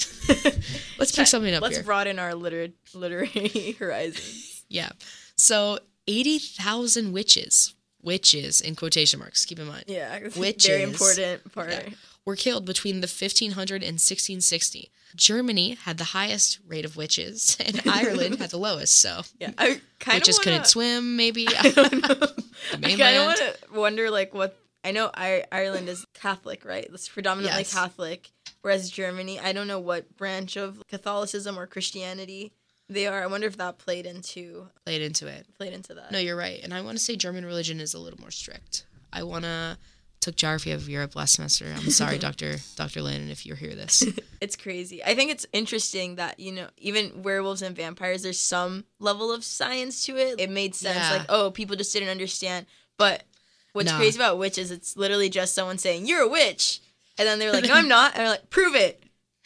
let's 0.99 1.13
pick 1.15 1.27
something 1.27 1.53
up 1.53 1.61
Let's 1.61 1.77
here." 1.77 1.85
broaden 1.85 2.19
our 2.19 2.35
liter- 2.35 2.73
literary 2.93 3.77
horizons. 3.79 4.65
Yeah. 4.67 4.89
So 5.37 5.79
eighty 6.05 6.39
thousand 6.39 7.13
witches, 7.13 7.73
witches 8.03 8.61
in 8.61 8.75
quotation 8.75 9.19
marks. 9.19 9.45
Keep 9.45 9.59
in 9.59 9.67
mind, 9.67 9.85
Yeah. 9.87 10.19
Witches. 10.35 10.65
Very 10.67 10.83
important 10.83 11.51
part. 11.53 11.71
Yeah. 11.71 11.89
were 12.25 12.35
killed 12.35 12.65
between 12.65 13.01
the 13.01 13.07
1500 13.07 13.81
and 13.83 13.93
1660. 13.95 14.91
Germany 15.15 15.75
had 15.83 15.97
the 15.97 16.05
highest 16.05 16.59
rate 16.67 16.85
of 16.85 16.95
witches, 16.97 17.57
and 17.65 17.81
Ireland 17.87 18.39
had 18.39 18.49
the 18.49 18.57
lowest. 18.57 18.97
So 18.99 19.21
Yeah. 19.39 19.51
I 19.57 19.79
kind 19.99 20.15
witches 20.17 20.37
of 20.37 20.43
couldn't 20.43 20.67
swim. 20.67 21.15
Maybe 21.15 21.47
I 21.47 21.69
don't 21.69 21.93
know. 21.93 22.27
I 22.73 22.95
kind 22.95 23.17
of 23.17 23.25
want 23.27 23.37
to 23.39 23.57
wonder 23.79 24.09
like 24.11 24.33
what 24.33 24.57
I 24.83 24.91
know. 24.91 25.09
I- 25.13 25.45
Ireland 25.51 25.87
is 25.89 26.05
Catholic, 26.13 26.65
right? 26.65 26.87
It's 26.93 27.07
predominantly 27.07 27.59
Yes. 27.61 27.73
Catholic, 27.73 28.31
whereas 28.61 28.89
Germany, 28.89 29.39
I 29.39 29.53
don't 29.53 29.67
know 29.67 29.79
what 29.79 30.17
branch 30.17 30.57
of 30.57 30.81
Catholicism 30.87 31.57
or 31.57 31.67
Christianity 31.67 32.51
they 32.89 33.07
are. 33.07 33.23
I 33.23 33.27
wonder 33.27 33.47
if 33.47 33.57
that 33.57 33.77
played 33.77 34.05
into 34.05 34.67
played 34.85 35.01
into 35.01 35.27
it. 35.27 35.45
played 35.57 35.73
into 35.73 35.93
that. 35.95 36.11
No, 36.11 36.19
you're 36.19 36.35
right. 36.35 36.59
And 36.63 36.73
I 36.73 36.81
want 36.81 36.97
to 36.97 37.03
say 37.03 37.15
German 37.15 37.45
religion 37.45 37.79
is 37.79 37.93
a 37.93 37.99
little 37.99 38.19
more 38.19 38.31
strict. 38.31 38.85
I 39.11 39.23
want 39.23 39.45
to 39.45 39.77
took 40.21 40.35
geography 40.37 40.71
of 40.71 40.87
Europe 40.87 41.15
last 41.17 41.33
semester. 41.33 41.65
I'm 41.75 41.89
sorry, 41.89 42.17
Doctor 42.27 42.55
Doctor 42.75 43.01
Landon, 43.01 43.29
if 43.29 43.45
you 43.45 43.55
hear 43.55 43.75
this. 43.75 44.03
It's 44.43 44.57
crazy. 44.57 45.01
I 45.01 45.15
think 45.15 45.31
it's 45.31 45.45
interesting 45.53 46.15
that, 46.15 46.37
you 46.37 46.51
know, 46.51 46.67
even 46.77 47.23
werewolves 47.23 47.61
and 47.61 47.73
vampires, 47.73 48.23
there's 48.23 48.37
some 48.37 48.83
level 48.99 49.31
of 49.31 49.41
science 49.41 50.05
to 50.07 50.17
it. 50.17 50.37
It 50.37 50.49
made 50.49 50.75
sense. 50.75 50.97
Yeah. 50.97 51.11
Like, 51.19 51.25
oh, 51.29 51.49
people 51.49 51.77
just 51.77 51.93
didn't 51.93 52.09
understand. 52.09 52.65
But 52.97 53.23
what's 53.71 53.89
Nah. 53.89 53.97
crazy 53.97 54.17
about 54.19 54.37
witches, 54.37 54.69
it's 54.69 54.97
literally 54.97 55.29
just 55.29 55.53
someone 55.55 55.77
saying, 55.77 56.07
You're 56.07 56.23
a 56.23 56.27
witch. 56.27 56.81
And 57.17 57.25
then 57.25 57.39
they're 57.39 57.53
like, 57.53 57.63
No, 57.63 57.73
I'm 57.75 57.87
not. 57.87 58.15
And 58.15 58.19
they're 58.23 58.31
like, 58.31 58.49
Prove 58.49 58.75
it. 58.75 59.01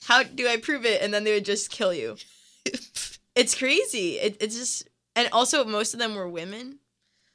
How 0.05 0.23
do 0.23 0.47
I 0.47 0.57
prove 0.57 0.83
it? 0.83 0.99
And 1.03 1.13
then 1.13 1.23
they 1.23 1.33
would 1.35 1.45
just 1.45 1.69
kill 1.69 1.93
you. 1.93 2.17
It's 3.37 3.55
crazy. 3.55 4.19
It, 4.19 4.37
it's 4.41 4.55
just, 4.55 4.87
and 5.15 5.29
also 5.31 5.63
most 5.63 5.93
of 5.93 5.99
them 5.99 6.15
were 6.15 6.27
women. 6.27 6.79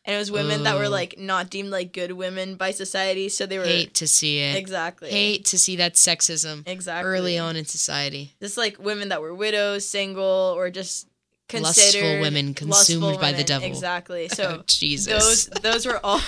And 0.05 0.17
it 0.17 0.19
was 0.19 0.33
women 0.33 0.65
that 0.65 0.77
were 0.77 0.89
like 0.89 1.17
not 1.17 1.49
deemed 1.49 1.71
like 1.71 1.93
good 1.93 2.11
women 2.11 2.57
by 2.57 2.73
society. 2.73 3.29
So 3.29 3.47
they 3.47 3.59
were. 3.59 3.65
Hate 3.65 3.95
to 3.95 4.09
see 4.09 4.41
it. 4.41 4.57
Exactly. 4.57 5.11
Hate 5.11 5.45
to 5.47 5.59
see 5.59 5.77
that 5.77 5.95
sexism 5.95 6.67
Exactly. 6.67 7.09
early 7.09 7.39
on 7.39 7.55
in 7.55 7.65
society. 7.67 8.33
just 8.41 8.57
like 8.57 8.81
women 8.81 9.11
that 9.11 9.23
were 9.23 9.33
widows, 9.33 9.87
single, 9.87 10.25
or 10.57 10.71
just 10.71 11.07
considered 11.49 12.03
Lustful 12.03 12.21
women 12.21 12.55
consumed 12.55 13.03
lustful 13.03 13.21
by 13.21 13.31
the 13.31 13.45
devil. 13.45 13.69
Exactly. 13.69 14.25
oh, 14.25 14.35
So 14.35 14.63
Jesus. 14.67 15.13
those 15.13 15.47
those 15.63 15.87
were 15.87 16.01
all 16.03 16.19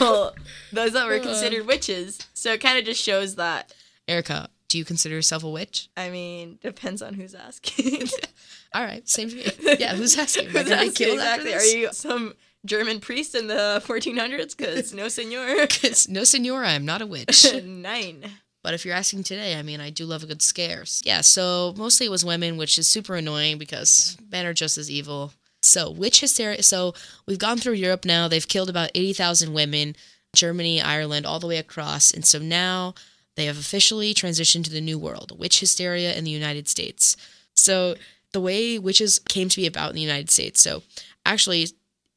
those 0.73 0.93
that 0.93 1.07
were 1.09 1.15
Uh. 1.17 1.23
considered 1.23 1.67
witches. 1.67 2.21
So 2.33 2.53
it 2.53 2.61
kind 2.61 2.79
of 2.79 2.85
just 2.85 3.03
shows 3.03 3.35
that. 3.37 3.75
Erica, 4.07 4.51
do 4.75 4.79
you 4.79 4.85
consider 4.85 5.15
yourself 5.15 5.45
a 5.45 5.49
witch? 5.49 5.89
I 5.97 6.11
mean, 6.11 6.59
depends 6.61 7.01
on 7.01 7.15
who's 7.15 7.33
asking. 7.33 8.09
All 8.75 8.83
right, 8.83 9.09
same 9.09 9.29
to 9.29 9.37
me. 9.37 9.45
Yeah, 9.79 9.95
who's 9.95 10.19
asking? 10.19 10.49
I 10.49 10.51
Who's 10.51 10.71
asking 10.73 10.93
killed 10.95 11.19
exactly? 11.21 11.55
Are 11.55 11.63
you 11.63 11.93
some 11.93 12.35
German 12.67 12.99
priest 12.99 13.37
in 13.37 13.47
the 13.47 13.81
1400s? 13.87 14.57
Because 14.57 14.93
no, 14.93 15.07
senor. 15.07 15.65
'Cause 15.69 16.09
no, 16.09 16.25
senor, 16.25 16.65
I 16.65 16.73
am 16.73 16.85
not 16.85 17.03
a 17.03 17.07
witch. 17.07 17.47
Nine. 17.63 18.25
But 18.65 18.75
if 18.75 18.85
you're 18.85 18.97
asking 18.97 19.23
today, 19.23 19.57
I 19.57 19.63
mean, 19.63 19.81
I 19.81 19.91
do 19.91 20.07
love 20.07 20.25
a 20.25 20.27
good 20.27 20.43
scares. 20.43 21.01
Yeah, 21.05 21.21
so 21.21 21.73
mostly 21.77 22.07
it 22.07 22.11
was 22.11 22.25
women, 22.25 22.57
which 22.57 22.77
is 22.77 22.89
super 22.89 23.15
annoying 23.15 23.59
because 23.59 24.17
men 24.33 24.45
are 24.45 24.55
just 24.55 24.77
as 24.77 24.91
evil. 24.91 25.33
So, 25.63 25.89
witch 25.89 26.21
hysteria. 26.21 26.65
So, 26.65 26.95
we've 27.29 27.39
gone 27.39 27.59
through 27.59 27.75
Europe 27.75 28.05
now. 28.05 28.27
They've 28.27 28.49
killed 28.49 28.69
about 28.69 28.91
80,000 28.97 29.53
women, 29.53 29.95
Germany, 30.35 30.83
Ireland, 30.83 31.27
all 31.27 31.39
the 31.39 31.47
way 31.47 31.59
across. 31.59 32.11
And 32.13 32.27
so 32.27 32.41
now 32.41 32.95
they 33.37 33.47
have 33.47 33.59
officially 33.59 34.15
transitioned 34.15 34.65
to 34.65 34.71
the 34.71 34.81
new 34.81 34.99
world, 34.99 35.39
witch 35.39 35.61
hysteria 35.61 36.15
in 36.15 36.25
the 36.25 36.31
United 36.31 36.69
States. 36.69 37.17
So, 37.55 37.95
the 38.33 38.41
way 38.41 38.79
witches 38.79 39.19
came 39.19 39.49
to 39.49 39.57
be 39.57 39.67
about 39.67 39.91
in 39.91 39.97
the 39.97 40.03
United 40.03 40.31
States. 40.31 40.61
So, 40.63 40.83
actually, 41.25 41.69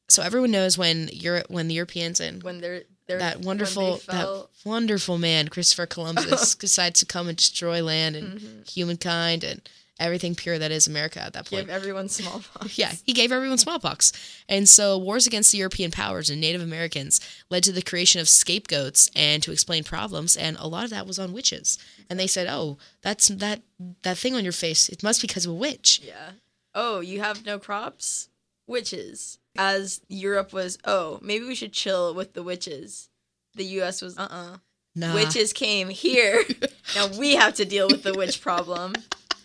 so 0.09 0.23
everyone 0.23 0.51
knows 0.51 0.77
when 0.77 1.09
Europe, 1.13 1.45
when 1.49 1.67
the 1.67 1.75
Europeans 1.75 2.19
and 2.19 2.41
When 2.43 2.59
they're 2.61 2.83
they're 3.07 3.19
that 3.19 3.39
wonderful 3.41 3.97
fell- 3.97 4.49
that 4.63 4.67
wonderful 4.69 5.17
man 5.17 5.47
Christopher 5.47 5.85
Columbus 5.85 6.55
decides 6.67 6.99
to 6.99 7.05
come 7.05 7.27
and 7.29 7.37
destroy 7.37 7.81
land 7.83 8.15
and 8.15 8.39
Mhm. 8.39 8.69
humankind 8.69 9.43
and 9.43 9.61
everything 9.99 10.35
pure 10.35 10.57
that 10.59 10.71
is 10.71 10.87
America 10.87 11.21
at 11.21 11.33
that 11.33 11.49
point. 11.49 11.67
give 11.67 11.69
everyone 11.69 12.09
smallpox. 12.09 12.77
Yeah, 12.77 12.91
he 13.03 13.13
gave 13.13 13.31
everyone 13.31 13.57
smallpox. 13.57 14.13
And 14.47 14.67
so 14.67 14.97
wars 14.97 15.27
against 15.27 15.51
the 15.51 15.57
European 15.57 15.91
powers 15.91 16.29
and 16.29 16.39
Native 16.41 16.61
Americans 16.61 17.19
led 17.49 17.63
to 17.63 17.71
the 17.71 17.81
creation 17.81 18.21
of 18.21 18.29
scapegoats 18.29 19.09
and 19.15 19.41
to 19.43 19.51
explain 19.51 19.83
problems 19.83 20.37
and 20.37 20.57
a 20.57 20.67
lot 20.67 20.83
of 20.83 20.89
that 20.91 21.07
was 21.07 21.19
on 21.19 21.33
witches. 21.33 21.77
And 22.09 22.19
they 22.19 22.27
said, 22.27 22.47
"Oh, 22.49 22.77
that's 23.01 23.27
that 23.27 23.61
that 24.03 24.17
thing 24.17 24.35
on 24.35 24.43
your 24.43 24.53
face. 24.53 24.89
It 24.89 25.03
must 25.03 25.21
be 25.21 25.27
because 25.27 25.45
of 25.45 25.51
a 25.51 25.55
witch." 25.55 26.01
Yeah. 26.03 26.31
Oh, 26.73 26.99
you 26.99 27.19
have 27.19 27.45
no 27.45 27.57
crops? 27.59 28.29
Witches. 28.67 29.39
As 29.57 30.01
Europe 30.07 30.53
was, 30.53 30.77
oh, 30.85 31.19
maybe 31.21 31.45
we 31.45 31.55
should 31.55 31.73
chill 31.73 32.13
with 32.13 32.33
the 32.33 32.43
witches. 32.43 33.09
The 33.55 33.63
US 33.81 34.01
was, 34.01 34.17
uh 34.17 34.27
uh 34.29 34.57
Nah. 34.95 35.13
Witches 35.13 35.53
came 35.53 35.89
here. 35.89 36.43
now 36.95 37.07
we 37.19 37.35
have 37.35 37.53
to 37.55 37.65
deal 37.65 37.87
with 37.87 38.01
the 38.01 38.15
witch 38.15 38.41
problem. 38.41 38.93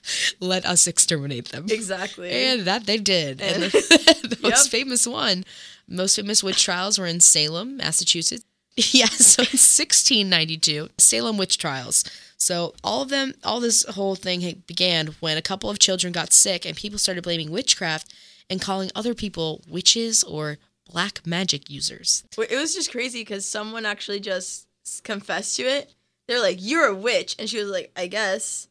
Let 0.41 0.65
us 0.67 0.87
exterminate 0.87 1.47
them. 1.51 1.67
Exactly. 1.69 2.31
And 2.31 2.63
that 2.63 2.87
they 2.87 2.99
did. 2.99 3.41
And, 3.41 3.65
And- 3.65 3.73
the, 3.73 4.39
most 4.43 4.71
famous 4.71 5.07
one, 5.07 5.45
most 5.89 6.17
famous 6.17 6.43
witch 6.43 6.65
trials 6.65 6.99
were 6.99 7.07
in 7.07 7.21
Salem, 7.21 7.77
Massachusetts. 7.77 8.45
Yeah, 8.75 9.05
so 9.07 9.43
in 9.43 9.59
1692, 9.59 10.89
Salem 10.97 11.37
witch 11.37 11.59
trials. 11.59 12.05
So 12.39 12.75
all 12.83 13.03
of 13.03 13.11
them, 13.11 13.35
all 13.45 13.61
this 13.61 13.85
whole 13.85 14.15
thing 14.15 14.63
began 14.67 15.09
when 15.21 15.37
a 15.37 15.43
couple 15.43 15.69
of 15.69 15.79
children 15.79 16.13
got 16.13 16.33
sick 16.33 16.65
and 16.65 16.77
people 16.77 16.99
started 16.99 17.23
blaming 17.23 17.51
witchcraft 17.51 18.13
and 18.49 18.61
calling 18.61 18.91
other 18.95 19.15
people 19.15 19.61
witches 19.69 20.25
or 20.25 20.57
black 20.91 21.27
magic 21.27 21.71
users. 21.71 22.25
It 22.39 22.57
was 22.59 22.75
just 22.75 22.91
crazy 22.91 23.21
because 23.21 23.45
someone 23.47 23.85
actually 23.87 24.21
just 24.21 24.67
confessed 25.05 25.57
to 25.57 25.63
it. 25.65 25.95
They're 26.27 26.41
like, 26.41 26.59
"You're 26.61 26.87
a 26.87 26.95
witch," 26.95 27.37
and 27.39 27.49
she 27.49 27.59
was 27.59 27.69
like, 27.69 27.93
"I 27.95 28.07
guess." 28.07 28.69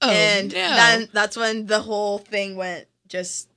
Oh, 0.00 0.10
and 0.10 0.48
no. 0.52 0.54
then 0.58 1.08
that's 1.12 1.36
when 1.36 1.66
the 1.66 1.80
whole 1.80 2.18
thing 2.18 2.56
went. 2.56 2.86
Just 3.08 3.48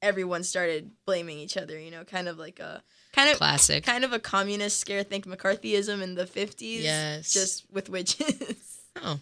everyone 0.00 0.44
started 0.44 0.90
blaming 1.06 1.38
each 1.38 1.56
other. 1.56 1.78
You 1.78 1.90
know, 1.90 2.04
kind 2.04 2.28
of 2.28 2.38
like 2.38 2.60
a 2.60 2.82
kind 3.12 3.30
of 3.30 3.36
classic. 3.38 3.84
kind 3.84 4.04
of 4.04 4.12
a 4.12 4.18
communist 4.18 4.78
scare. 4.80 5.02
Think 5.02 5.26
McCarthyism 5.26 6.02
in 6.02 6.14
the 6.14 6.26
fifties. 6.26 6.84
Yes. 6.84 7.32
just 7.32 7.66
with 7.70 7.88
witches. 7.88 8.78
Oh. 9.04 9.18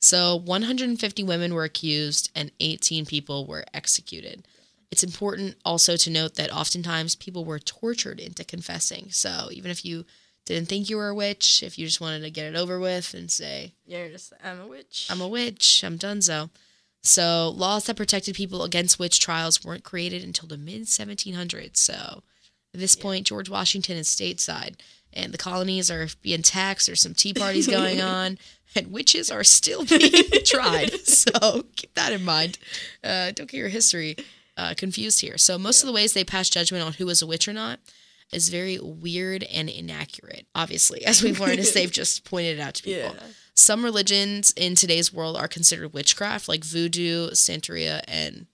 So 0.00 0.36
150 0.36 1.24
women 1.24 1.54
were 1.54 1.64
accused 1.64 2.30
and 2.34 2.52
18 2.60 3.06
people 3.06 3.46
were 3.46 3.64
executed. 3.72 4.46
It's 4.90 5.02
important 5.02 5.56
also 5.64 5.96
to 5.96 6.10
note 6.10 6.34
that 6.34 6.52
oftentimes 6.52 7.16
people 7.16 7.46
were 7.46 7.58
tortured 7.58 8.20
into 8.20 8.44
confessing. 8.44 9.10
So 9.10 9.48
even 9.50 9.70
if 9.70 9.84
you 9.84 10.04
didn't 10.54 10.68
think 10.68 10.88
you 10.90 10.96
were 10.96 11.08
a 11.08 11.14
witch, 11.14 11.62
if 11.62 11.78
you 11.78 11.86
just 11.86 12.00
wanted 12.00 12.20
to 12.20 12.30
get 12.30 12.46
it 12.46 12.56
over 12.56 12.78
with 12.80 13.14
and 13.14 13.30
say, 13.30 13.74
You're 13.86 14.08
just 14.08 14.32
I'm 14.44 14.60
a 14.60 14.66
witch. 14.66 15.06
I'm 15.10 15.20
a 15.20 15.28
witch, 15.28 15.82
I'm 15.84 15.98
donezo. 15.98 16.50
So 17.02 17.52
laws 17.56 17.84
that 17.84 17.96
protected 17.96 18.34
people 18.34 18.64
against 18.64 18.98
witch 18.98 19.20
trials 19.20 19.64
weren't 19.64 19.84
created 19.84 20.24
until 20.24 20.48
the 20.48 20.56
mid 20.58 20.82
1700s. 20.82 21.76
So 21.76 22.22
at 22.74 22.80
this 22.80 22.96
Yeah. 22.96 23.02
point, 23.02 23.26
George 23.26 23.48
Washington 23.48 23.96
is 23.96 24.08
stateside, 24.08 24.74
and 25.12 25.32
the 25.32 25.38
colonies 25.38 25.90
are 25.90 26.08
being 26.22 26.42
taxed. 26.42 26.86
There's 26.86 27.00
some 27.00 27.14
tea 27.14 27.32
parties 27.34 27.66
going 27.66 28.00
on, 28.18 28.38
and 28.74 28.90
witches 28.92 29.30
are 29.30 29.44
still 29.44 29.84
being 29.84 30.10
tried. 30.44 30.90
So 31.06 31.64
keep 31.76 31.94
that 31.94 32.12
in 32.12 32.24
mind. 32.24 32.58
Uh, 33.04 33.30
don't 33.30 33.50
get 33.50 33.54
your 33.58 33.68
history 33.68 34.16
uh, 34.56 34.74
confused 34.76 35.20
here. 35.20 35.38
So 35.38 35.56
most 35.58 35.82
of 35.82 35.86
the 35.86 35.92
ways 35.92 36.12
they 36.14 36.24
pass 36.24 36.50
judgment 36.50 36.84
on 36.84 36.94
who 36.94 37.06
was 37.06 37.22
a 37.22 37.26
witch 37.26 37.46
or 37.48 37.52
not 37.52 37.78
is 38.32 38.48
very 38.48 38.78
weird 38.80 39.42
and 39.44 39.68
inaccurate. 39.68 40.46
Obviously, 40.54 41.04
as 41.04 41.22
we've 41.22 41.40
learned, 41.40 41.58
as 41.60 41.72
they've 41.72 41.90
just 41.92 42.24
pointed 42.24 42.60
out 42.60 42.74
to 42.74 42.82
people. 42.84 43.14
yeah. 43.14 43.26
Some 43.54 43.84
religions 43.84 44.52
in 44.56 44.74
today's 44.76 45.12
world 45.12 45.36
are 45.36 45.48
considered 45.48 45.92
witchcraft, 45.92 46.48
like 46.48 46.62
voodoo, 46.64 47.30
Santeria, 47.30 48.02
and 48.06 48.46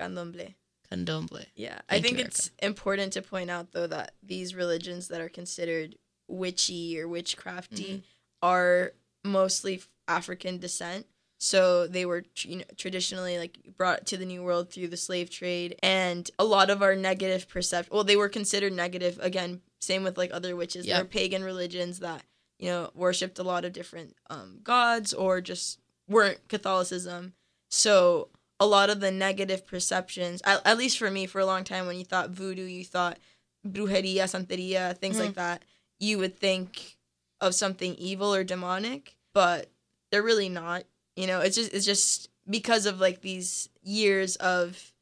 Candomblé. 0.00 0.54
candomblé. 0.90 1.46
Yeah, 1.54 1.80
I 1.90 2.00
think 2.00 2.18
it's 2.18 2.50
important 2.62 3.12
to 3.12 3.22
point 3.22 3.50
out 3.50 3.72
though 3.72 3.86
that 3.86 4.14
these 4.22 4.54
religions 4.54 5.08
that 5.08 5.20
are 5.20 5.28
considered 5.28 5.96
witchy 6.26 6.98
or 6.98 7.06
witchcrafty 7.06 7.68
Mhm. 7.86 8.02
are 8.42 8.92
mostly 9.24 9.82
African 10.08 10.58
descent. 10.58 11.06
So 11.42 11.86
they 11.86 12.04
were 12.04 12.24
you 12.42 12.58
know, 12.58 12.64
traditionally 12.76 13.38
like 13.38 13.58
brought 13.76 14.06
to 14.08 14.18
the 14.18 14.26
New 14.26 14.42
World 14.42 14.70
through 14.70 14.88
the 14.88 14.96
slave 14.98 15.30
trade, 15.30 15.74
and 15.82 16.30
a 16.38 16.44
lot 16.44 16.68
of 16.68 16.82
our 16.82 16.94
negative 16.94 17.48
perception. 17.48 17.94
Well, 17.94 18.04
they 18.04 18.16
were 18.16 18.28
considered 18.28 18.74
negative 18.74 19.18
again. 19.22 19.62
Same 19.80 20.04
with 20.04 20.18
like 20.18 20.30
other 20.34 20.54
witches. 20.54 20.84
There 20.84 20.96
Yep. 20.96 21.02
were 21.04 21.08
pagan 21.08 21.42
religions 21.42 22.00
that 22.00 22.22
you 22.58 22.68
know 22.68 22.90
worshipped 22.94 23.38
a 23.38 23.42
lot 23.42 23.64
of 23.64 23.72
different 23.72 24.16
um, 24.28 24.58
gods 24.62 25.14
or 25.14 25.40
just 25.40 25.80
weren't 26.06 26.46
Catholicism. 26.48 27.32
So 27.70 28.28
a 28.58 28.66
lot 28.66 28.90
of 28.90 29.00
the 29.00 29.10
negative 29.10 29.66
perceptions, 29.66 30.42
at, 30.44 30.60
at 30.66 30.76
least 30.76 30.98
for 30.98 31.10
me, 31.10 31.24
for 31.24 31.40
a 31.40 31.46
long 31.46 31.64
time, 31.64 31.86
when 31.86 31.96
you 31.96 32.04
thought 32.04 32.28
voodoo, 32.30 32.64
you 32.64 32.84
thought 32.84 33.18
brujeria, 33.66 34.24
santeria, 34.24 34.94
things 34.98 35.18
like 35.18 35.34
that, 35.36 35.62
you 35.98 36.18
would 36.18 36.38
think 36.38 36.98
of 37.40 37.54
something 37.54 37.94
evil 37.94 38.34
or 38.34 38.44
demonic, 38.44 39.16
but 39.32 39.70
they're 40.12 40.22
really 40.22 40.50
not. 40.50 40.82
You 41.20 41.26
know, 41.26 41.40
it's 41.40 41.56
just 41.56 41.72
it's 41.74 41.84
just 41.86 42.28
because 42.48 42.86
of 42.86 42.98
like 43.00 43.20
these 43.20 43.68
years 43.82 44.36
of 44.36 44.92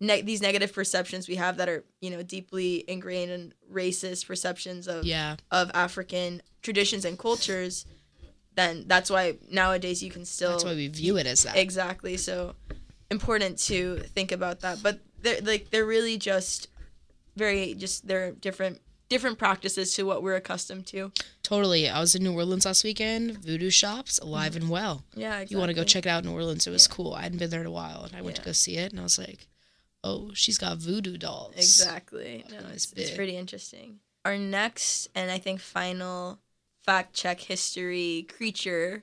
ne- 0.00 0.22
these 0.22 0.42
negative 0.42 0.72
perceptions 0.72 1.28
we 1.28 1.36
have 1.36 1.58
that 1.58 1.68
are 1.68 1.84
you 2.00 2.10
know 2.10 2.22
deeply 2.22 2.84
ingrained 2.88 3.30
in 3.30 3.54
racist 3.72 4.26
perceptions 4.26 4.88
of 4.88 5.04
Yeah. 5.04 5.36
of 5.50 5.70
African 5.72 6.42
traditions 6.62 7.04
and 7.04 7.16
cultures. 7.18 7.86
Then 8.56 8.84
that's 8.88 9.10
why 9.10 9.36
nowadays 9.50 10.02
you 10.02 10.10
can 10.10 10.24
still 10.24 10.50
That's 10.50 10.64
why 10.64 10.74
we 10.74 10.88
view 10.88 11.16
it 11.18 11.26
as 11.26 11.44
that. 11.44 11.56
Exactly. 11.56 12.16
So 12.16 12.54
important 13.10 13.58
to 13.70 13.98
think 14.16 14.32
about 14.32 14.60
that. 14.60 14.82
But 14.82 14.98
they're 15.22 15.40
like 15.40 15.70
they're 15.70 15.86
really 15.86 16.18
just 16.18 16.66
very 17.36 17.74
just 17.74 18.08
they're 18.08 18.32
different 18.32 18.80
different 19.10 19.38
practices 19.38 19.92
to 19.94 20.04
what 20.04 20.22
we're 20.22 20.36
accustomed 20.36 20.86
to. 20.86 21.12
Totally. 21.42 21.88
I 21.88 22.00
was 22.00 22.14
in 22.14 22.22
New 22.22 22.32
Orleans 22.32 22.64
last 22.64 22.84
weekend. 22.84 23.38
Voodoo 23.44 23.68
shops 23.68 24.18
alive 24.20 24.56
and 24.56 24.70
well. 24.70 25.04
Yeah, 25.14 25.34
exactly. 25.34 25.54
You 25.54 25.58
want 25.58 25.68
to 25.68 25.74
go 25.74 25.84
check 25.84 26.06
it 26.06 26.08
out 26.08 26.24
in 26.24 26.30
New 26.30 26.34
Orleans? 26.34 26.66
It 26.66 26.70
was 26.70 26.86
cool. 26.88 27.12
I 27.12 27.22
hadn't 27.22 27.38
been 27.38 27.50
there 27.50 27.60
in 27.60 27.66
a 27.66 27.72
while, 27.72 28.04
and 28.04 28.16
I 28.16 28.22
went 28.22 28.36
to 28.36 28.42
go 28.42 28.52
see 28.52 28.76
it, 28.76 28.92
and 28.92 29.00
I 29.00 29.02
was 29.02 29.18
like, 29.18 29.48
"Oh, 30.02 30.30
she's 30.32 30.56
got 30.56 30.78
voodoo 30.78 31.18
dolls." 31.18 31.54
Exactly. 31.56 32.44
Oh, 32.48 32.52
no, 32.52 32.68
it's, 32.72 32.92
it's 32.94 33.10
pretty 33.10 33.36
interesting. 33.36 33.98
Our 34.24 34.38
next 34.38 35.08
and 35.14 35.30
I 35.30 35.38
think 35.38 35.60
final 35.60 36.38
fact 36.84 37.12
check 37.14 37.40
history 37.40 38.26
creature 38.34 39.02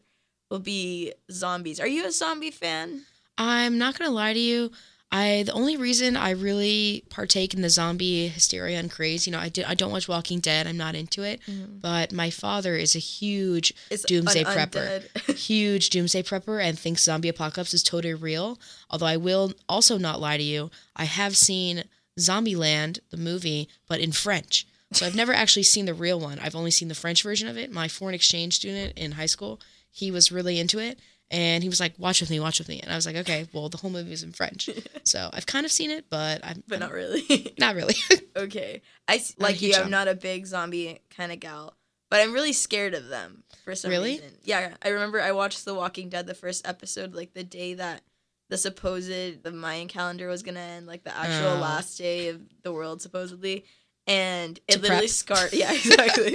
will 0.50 0.60
be 0.60 1.14
zombies. 1.30 1.80
Are 1.80 1.88
you 1.88 2.06
a 2.06 2.12
zombie 2.12 2.52
fan? 2.52 3.02
I'm 3.38 3.78
not 3.78 4.00
gonna 4.00 4.12
lie 4.12 4.34
to 4.34 4.40
you. 4.40 4.72
I 5.12 5.44
the 5.46 5.54
only 5.54 5.78
reason 5.78 6.18
I 6.18 6.32
really 6.32 7.06
partake 7.10 7.54
in 7.54 7.62
the 7.62 7.70
zombie 7.70 8.28
hysteria 8.28 8.78
and 8.78 8.92
craze, 8.92 9.26
you 9.26 9.32
know, 9.32 9.40
I 9.40 9.50
did 9.50 9.66
I 9.66 9.74
don't 9.74 9.92
watch 9.92 10.08
Walking 10.08 10.40
Dead. 10.40 10.68
I'm 10.68 10.78
not 10.78 10.96
into 10.96 11.24
it. 11.24 11.40
Mm-hmm. 11.48 11.78
But 11.80 12.12
my 12.12 12.30
father 12.30 12.76
is 12.76 12.96
a 12.96 13.00
huge 13.00 13.74
It's 13.90 14.04
Doomsday 14.04 14.44
prepper. 14.44 15.04
huge 15.36 15.90
doomsday 15.90 16.24
prepper 16.24 16.62
and 16.62 16.78
thinks 16.78 17.04
zombie 17.04 17.30
apocalypse 17.30 17.74
is 17.74 17.84
totally 17.84 18.14
real. 18.14 18.60
Although 18.90 19.06
I 19.06 19.18
will 19.18 19.54
also 19.70 19.98
not 19.98 20.20
lie 20.20 20.38
to 20.38 20.44
you, 20.44 20.72
I 20.96 21.06
have 21.06 21.38
seen 21.38 21.86
Zombieland, 22.20 23.00
the 23.10 23.18
movie, 23.18 23.70
but 23.88 24.00
in 24.00 24.12
French. 24.12 24.68
So 24.94 25.06
I've 25.06 25.16
never 25.16 25.34
actually 25.34 25.64
seen 25.64 25.86
the 25.86 25.94
real 25.94 26.20
one. 26.20 26.40
I've 26.40 26.56
only 26.56 26.72
seen 26.72 26.88
the 26.88 26.96
French 26.96 27.22
version 27.22 27.48
of 27.48 27.58
it. 27.58 27.72
My 27.72 27.88
foreign 27.88 28.16
exchange 28.16 28.56
student 28.56 28.98
in 28.98 29.14
high 29.14 29.26
school, 29.26 29.60
he 29.90 30.12
was 30.12 30.32
really 30.32 30.60
into 30.60 30.80
it. 30.80 31.00
And 31.30 31.62
he 31.62 31.68
was 31.70 31.80
like, 31.82 31.94
watch 32.00 32.22
with 32.22 32.30
me, 32.30 32.40
watch 32.40 32.58
with 32.60 32.70
me. 32.70 32.80
And 32.80 32.92
I 32.92 32.96
was 32.96 33.06
like, 33.06 33.18
okay, 33.18 33.48
well, 33.54 33.68
the 33.68 33.78
whole 33.78 33.90
movie 33.92 34.12
was 34.12 34.24
in 34.24 34.32
French. 34.32 34.70
So 35.04 35.30
I've 35.32 35.46
kind 35.46 35.66
of 35.66 35.72
seen 35.72 35.90
it, 35.90 36.06
but 36.10 36.42
I'm 36.44 36.64
but 36.68 36.80
not 36.82 36.92
really. 36.92 37.54
not 37.60 37.76
really. 37.76 37.96
okay. 38.36 38.82
I 39.08 39.24
like 39.40 39.62
you. 39.62 39.74
I'm 39.74 39.90
not 39.90 40.10
a 40.10 40.16
big 40.16 40.46
zombie 40.46 41.00
kind 41.10 41.32
of 41.32 41.40
gal, 41.40 41.78
but 42.12 42.20
I'm 42.20 42.34
really 42.34 42.52
scared 42.52 42.94
of 42.94 43.08
them 43.08 43.44
for 43.64 43.74
some 43.74 43.90
Really? 43.92 44.16
reason. 44.16 44.38
Yeah, 44.44 44.76
I 44.82 44.90
remember 44.90 45.22
I 45.22 45.32
watched 45.32 45.64
The 45.64 45.74
Walking 45.74 46.10
Dead 46.10 46.28
the 46.28 46.34
first 46.34 46.68
episode 46.68 47.14
like 47.16 47.34
the 47.34 47.46
day 47.46 47.74
that 47.76 48.02
the 48.50 48.58
supposed 48.58 49.10
the 49.44 49.52
Mayan 49.54 49.88
calendar 49.88 50.28
was 50.28 50.44
gonna 50.44 50.60
end, 50.60 50.88
like 50.88 51.04
the 51.06 51.16
actual 51.16 51.52
Oh. 51.52 51.60
last 51.62 51.98
day 51.98 52.28
of 52.28 52.42
the 52.64 52.74
world 52.74 53.02
supposedly. 53.02 53.64
And 54.08 54.58
it 54.70 54.82
literally 54.82 55.02
prep. 55.02 55.10
scarred. 55.10 55.54
Yeah, 55.54 55.72
exactly. 55.74 56.32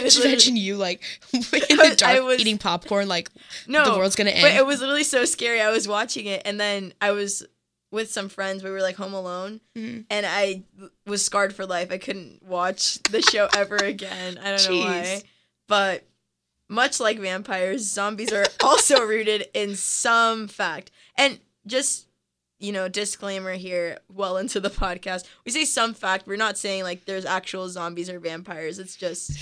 Just 0.00 0.22
imagine 0.22 0.56
you 0.56 0.76
like 0.76 1.02
in 1.32 1.40
I 1.40 1.60
the 1.60 1.76
was- 1.88 1.96
dark 1.96 2.22
was- 2.24 2.40
eating 2.40 2.58
popcorn, 2.58 3.08
like 3.08 3.30
no, 3.66 3.90
the 3.92 3.98
world's 3.98 4.16
gonna 4.16 4.30
end. 4.30 4.42
But 4.42 4.52
it 4.52 4.66
was 4.66 4.80
literally 4.80 5.02
so 5.04 5.24
scary. 5.24 5.60
I 5.62 5.70
was 5.70 5.88
watching 5.88 6.26
it, 6.26 6.42
and 6.44 6.60
then 6.60 6.92
I 7.00 7.12
was 7.12 7.44
with 7.90 8.10
some 8.10 8.28
friends. 8.28 8.62
We 8.62 8.70
were 8.70 8.82
like 8.82 8.96
home 8.96 9.14
alone, 9.14 9.60
Mhm. 9.74 10.04
and 10.10 10.26
I 10.26 10.62
was 11.06 11.24
scarred 11.24 11.54
for 11.54 11.64
life. 11.64 11.90
I 11.90 11.96
couldn't 11.98 12.42
watch 12.42 12.98
the 13.04 13.22
show 13.22 13.48
ever 13.56 13.76
again. 13.76 14.38
I 14.38 14.54
don't 14.56 14.70
know 14.70 14.80
why. 14.80 15.22
But 15.68 16.04
much 16.68 17.00
like 17.00 17.18
vampires, 17.18 17.82
zombies 17.90 18.32
are 18.32 18.44
also 18.62 19.00
rooted 19.04 19.48
in 19.54 19.74
some 19.76 20.48
fact. 20.48 20.90
And 21.16 21.38
just 21.66 22.08
you 22.58 22.72
know, 22.72 22.88
disclaimer 22.88 23.52
here, 23.54 23.98
well 24.08 24.36
into 24.38 24.60
the 24.60 24.70
podcast. 24.84 25.24
We 25.44 25.52
say 25.52 25.64
some 25.64 25.94
fact. 25.94 26.26
We're 26.26 26.36
not 26.36 26.56
saying 26.58 26.82
like 26.84 27.04
there's 27.04 27.24
actual 27.24 27.68
zombies 27.68 28.08
or 28.10 28.18
vampires. 28.18 28.78
It's 28.78 28.96
just 28.96 29.38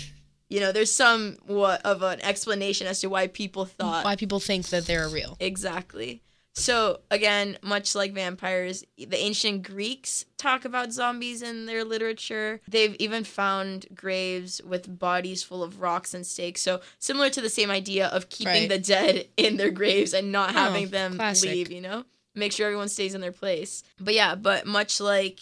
you 0.51 0.61
know, 0.61 0.73
there's 0.73 0.93
some 0.93 1.37
what 1.47 1.81
of 1.87 2.03
an 2.03 2.21
explanation 2.23 2.87
as 2.87 3.01
to 3.01 3.09
why 3.09 3.27
people 3.29 3.65
thought 3.65 4.05
why 4.05 4.17
people 4.17 4.41
think 4.41 4.67
that 4.69 4.87
they're 4.87 5.09
real. 5.09 5.37
Exactly. 5.41 6.23
So 6.57 7.01
again, 7.11 7.59
much 7.63 7.97
like 7.97 8.13
vampires, 8.13 8.85
the 8.97 9.17
ancient 9.19 9.65
Greeks 9.65 10.25
talk 10.37 10.65
about 10.65 10.93
zombies 10.93 11.43
in 11.43 11.67
their 11.67 11.83
literature. 11.83 12.61
They've 12.69 12.95
even 13.01 13.25
found 13.25 13.87
graves 13.93 14.61
with 14.65 14.97
bodies 15.01 15.43
full 15.43 15.65
of 15.65 15.81
rocks 15.81 16.15
and 16.15 16.25
stakes. 16.25 16.61
So 16.63 16.81
similar 17.01 17.29
to 17.31 17.41
the 17.41 17.51
same 17.51 17.73
idea 17.73 18.07
of 18.07 18.29
keeping 18.29 18.53
Right. 18.55 18.69
the 18.69 18.79
dead 18.79 19.27
in 19.37 19.57
their 19.57 19.73
graves 19.73 20.15
and 20.15 20.31
not 20.31 20.51
Oh, 20.51 20.53
having 20.53 20.89
them 20.91 21.17
classic. 21.17 21.51
leave, 21.51 21.73
you 21.73 21.81
know? 21.81 22.05
Make 22.35 22.53
sure 22.53 22.67
everyone 22.67 22.89
stays 22.89 23.15
in 23.15 23.21
their 23.21 23.33
place. 23.33 23.83
But 23.99 24.15
yeah, 24.15 24.35
but 24.35 24.67
much 24.67 25.01
like 25.01 25.41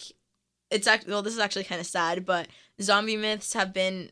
it's 0.69 0.87
actually 0.87 1.11
well, 1.11 1.21
this 1.21 1.33
is 1.33 1.39
actually 1.39 1.63
kind 1.65 1.81
of 1.81 1.87
sad, 1.87 2.25
but 2.25 2.47
zombie 2.81 3.17
myths 3.17 3.53
have 3.53 3.73
been 3.73 4.11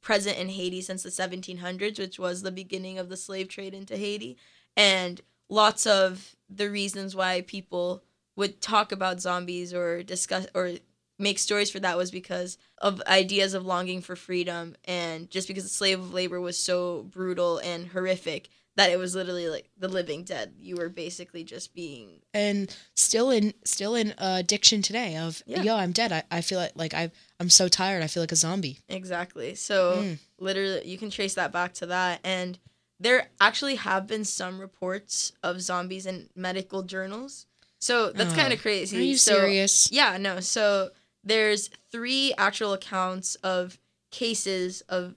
present 0.00 0.38
in 0.38 0.48
Haiti 0.48 0.80
since 0.80 1.02
the 1.02 1.10
1700s, 1.10 1.98
which 1.98 2.18
was 2.18 2.42
the 2.42 2.52
beginning 2.52 2.98
of 2.98 3.08
the 3.08 3.16
slave 3.16 3.48
trade 3.48 3.74
into 3.74 3.96
Haiti. 3.96 4.36
And 4.76 5.20
lots 5.48 5.86
of 5.86 6.36
the 6.48 6.70
reasons 6.70 7.16
why 7.16 7.42
people 7.42 8.02
would 8.36 8.60
talk 8.60 8.92
about 8.92 9.20
zombies 9.20 9.74
or 9.74 10.02
discuss 10.02 10.46
or 10.54 10.74
make 11.18 11.38
stories 11.38 11.70
for 11.70 11.80
that 11.80 11.96
was 11.96 12.10
because 12.10 12.58
of 12.78 13.02
ideas 13.06 13.52
of 13.54 13.66
longing 13.66 14.00
for 14.00 14.14
freedom 14.14 14.76
and 14.84 15.28
just 15.30 15.48
because 15.48 15.64
the 15.64 15.68
slave 15.68 16.12
labor 16.12 16.40
was 16.40 16.56
so 16.56 17.02
brutal 17.10 17.58
and 17.58 17.88
horrific 17.88 18.48
that 18.78 18.90
it 18.90 18.96
was 18.98 19.14
literally 19.14 19.48
like 19.48 19.68
the 19.76 19.88
living 19.88 20.24
dead. 20.24 20.54
You 20.58 20.76
were 20.76 20.88
basically 20.88 21.44
just 21.44 21.74
being 21.74 22.20
and 22.32 22.74
still 22.94 23.30
in 23.30 23.52
still 23.64 23.94
in 23.94 24.12
uh, 24.12 24.36
addiction 24.38 24.80
today 24.82 25.16
of 25.16 25.42
Yeah. 25.46 25.62
yo 25.62 25.76
i'm 25.76 25.92
dead 25.92 26.12
I, 26.12 26.22
I 26.30 26.40
feel 26.42 26.58
like 26.58 26.72
like 26.74 26.92
I, 26.92 27.10
i'm 27.40 27.48
so 27.48 27.68
tired 27.68 28.02
i 28.02 28.06
feel 28.06 28.22
like 28.22 28.32
a 28.32 28.36
zombie 28.36 28.78
Exactly. 28.88 29.54
So 29.54 30.02
Mm. 30.04 30.18
literally, 30.38 30.86
you 30.86 30.98
can 30.98 31.10
trace 31.10 31.34
that 31.34 31.52
back 31.52 31.72
to 31.74 31.86
that, 31.86 32.20
and 32.24 32.58
there 33.00 33.28
actually 33.40 33.76
have 33.76 34.06
been 34.06 34.24
some 34.24 34.60
reports 34.60 35.32
of 35.42 35.60
zombies 35.60 36.04
in 36.06 36.28
medical 36.36 36.82
journals. 36.82 37.46
So 37.80 38.10
that's 38.12 38.32
Oh, 38.34 38.36
kind 38.36 38.52
of 38.52 38.60
crazy. 38.60 38.96
are 38.98 39.00
you 39.02 39.16
so, 39.16 39.32
serious 39.32 39.90
Yeah, 39.90 40.16
no. 40.18 40.40
So 40.40 40.90
there's 41.24 41.70
three 41.92 42.34
actual 42.36 42.72
accounts 42.74 43.36
of 43.36 43.78
cases 44.10 44.82
of 44.88 45.14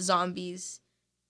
zombies 0.00 0.80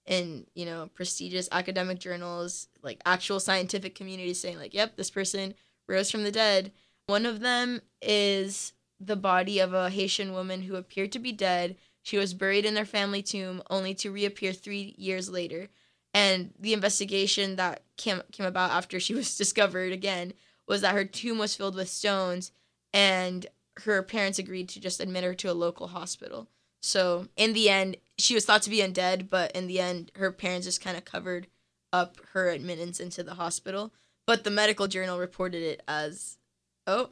in 0.06 0.46
you 0.54 0.66
know 0.66 0.90
prestigious 0.94 1.48
academic 1.52 1.98
journals, 1.98 2.68
like 2.82 3.00
actual 3.06 3.40
scientific 3.40 3.94
communities 3.94 4.40
saying 4.40 4.58
like, 4.58 4.74
"Yep, 4.74 4.96
this 4.96 5.10
person 5.10 5.54
rose 5.88 6.10
from 6.10 6.24
the 6.24 6.32
dead." 6.32 6.72
One 7.06 7.26
of 7.26 7.40
them 7.40 7.82
is 8.00 8.72
the 9.00 9.16
body 9.16 9.58
of 9.58 9.74
a 9.74 9.90
Haitian 9.90 10.32
woman 10.32 10.62
who 10.62 10.76
appeared 10.76 11.12
to 11.12 11.18
be 11.18 11.32
dead. 11.32 11.76
She 12.02 12.16
was 12.16 12.34
buried 12.34 12.64
in 12.64 12.74
their 12.74 12.84
family 12.84 13.22
tomb, 13.22 13.62
only 13.70 13.94
to 13.96 14.10
reappear 14.10 14.52
three 14.52 14.94
years 14.98 15.30
later. 15.30 15.68
And 16.12 16.52
the 16.58 16.72
investigation 16.72 17.56
that 17.56 17.82
came 17.96 18.22
came 18.32 18.46
about 18.46 18.70
after 18.70 19.00
she 19.00 19.14
was 19.20 19.36
discovered 19.36 19.92
again 19.92 20.32
was 20.66 20.80
that 20.80 20.94
her 20.94 21.04
tomb 21.04 21.38
was 21.38 21.54
filled 21.54 21.74
with 21.74 21.88
stones, 21.88 22.52
and 22.92 23.46
her 23.78 24.02
parents 24.02 24.38
agreed 24.38 24.68
to 24.70 24.80
just 24.80 25.00
admit 25.00 25.24
her 25.24 25.34
to 25.34 25.50
a 25.50 25.52
local 25.52 25.88
hospital. 25.88 26.48
So 26.80 27.28
in 27.36 27.54
the 27.54 27.68
end, 27.68 27.96
she 28.18 28.34
was 28.34 28.44
thought 28.44 28.62
to 28.62 28.70
be 28.70 28.78
undead, 28.78 29.28
but 29.28 29.52
in 29.52 29.66
the 29.66 29.80
end, 29.80 30.12
her 30.16 30.30
parents 30.30 30.66
just 30.66 30.80
kind 30.80 30.96
of 30.96 31.04
covered 31.04 31.48
up 31.92 32.16
her 32.32 32.48
admittance 32.50 33.00
into 33.00 33.22
the 33.22 33.34
hospital. 33.34 33.92
But 34.26 34.44
the 34.44 34.50
medical 34.50 34.86
journal 34.86 35.18
reported 35.18 35.62
it 35.62 35.82
as, 35.86 36.38
oh, 36.86 37.10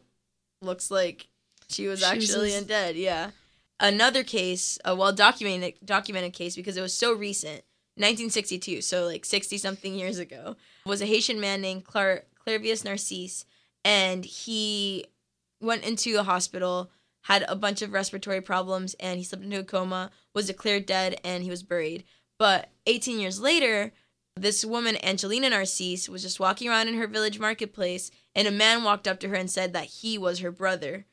looks 0.61 0.91
like 0.91 1.29
she 1.69 1.87
was 1.87 2.01
She 2.01 2.07
actually 2.07 2.51
undead. 2.51 2.95
Yeah. 2.97 3.31
Another 3.81 4.23
case, 4.23 4.79
a 4.85 4.95
well 4.95 5.13
documented 5.13 5.75
documented 5.85 6.33
case 6.33 6.55
because 6.55 6.77
it 6.77 6.83
was 6.83 6.95
so 6.95 7.13
recent, 7.13 7.65
1962, 7.97 8.81
so 8.81 9.05
like 9.07 9.25
60 9.25 9.59
something 9.59 9.95
years 9.95 10.19
ago, 10.19 10.57
was 10.87 11.03
a 11.03 11.07
Haitian 11.07 11.41
man 11.41 11.61
named 11.61 11.85
Clar- 11.85 12.25
Clairvius 12.39 12.85
Narcisse, 12.85 13.45
and 13.85 14.25
he 14.25 15.07
went 15.61 15.85
into 15.85 16.19
a 16.19 16.23
hospital 16.23 16.91
had 17.23 17.45
a 17.49 17.57
bunch 17.57 17.83
of 17.83 17.93
respiratory 17.93 18.41
problems, 18.41 18.95
and 19.01 19.19
he 19.19 19.25
slipped 19.25 19.45
into 19.45 19.61
a 19.61 19.65
coma, 19.65 20.11
was 20.35 20.47
declared 20.47 20.87
dead, 20.87 21.21
and 21.25 21.43
he 21.43 21.51
was 21.51 21.63
buried. 21.63 22.05
But 22.39 22.71
18 22.87 23.21
years 23.21 23.41
later, 23.41 23.93
this 24.37 24.65
woman, 24.65 24.97
Angelina 25.05 25.51
Narcisse, 25.51 26.09
was 26.09 26.23
just 26.23 26.41
walking 26.41 26.69
around 26.69 26.89
in 26.89 26.95
her 26.95 27.07
village 27.07 27.39
marketplace, 27.39 28.11
and 28.35 28.49
a 28.49 28.53
man 28.53 28.83
walked 28.83 29.07
up 29.07 29.21
to 29.21 29.29
her 29.29 29.35
and 29.35 29.51
said 29.51 29.73
that 29.73 29.87
he 29.87 30.19
was 30.19 30.41
her 30.41 30.51
brother. 30.51 31.05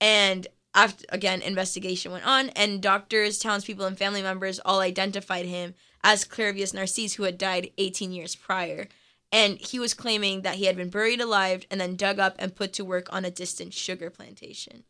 And 0.00 0.46
after 0.74 1.04
again, 1.10 1.42
investigation 1.42 2.12
went 2.12 2.26
on, 2.26 2.48
and 2.50 2.82
doctors, 2.82 3.38
townspeople, 3.38 3.84
and 3.84 3.98
family 3.98 4.22
members 4.22 4.58
all 4.64 4.80
identified 4.80 5.46
him 5.46 5.74
as 6.02 6.24
Clairvius 6.24 6.74
Narcisse, 6.74 7.14
who 7.14 7.24
had 7.24 7.38
died 7.38 7.70
18 7.78 8.10
years 8.10 8.34
prior. 8.34 8.88
And 9.30 9.58
he 9.58 9.78
was 9.78 9.94
claiming 9.94 10.42
that 10.42 10.56
he 10.56 10.64
had 10.64 10.76
been 10.76 10.90
buried 10.90 11.20
alive 11.20 11.64
and 11.70 11.80
then 11.80 11.96
dug 11.96 12.18
up 12.18 12.36
and 12.38 12.54
put 12.54 12.72
to 12.74 12.84
work 12.84 13.06
on 13.12 13.24
a 13.24 13.30
distant 13.30 13.72
sugar 13.72 14.10
plantation. 14.10 14.84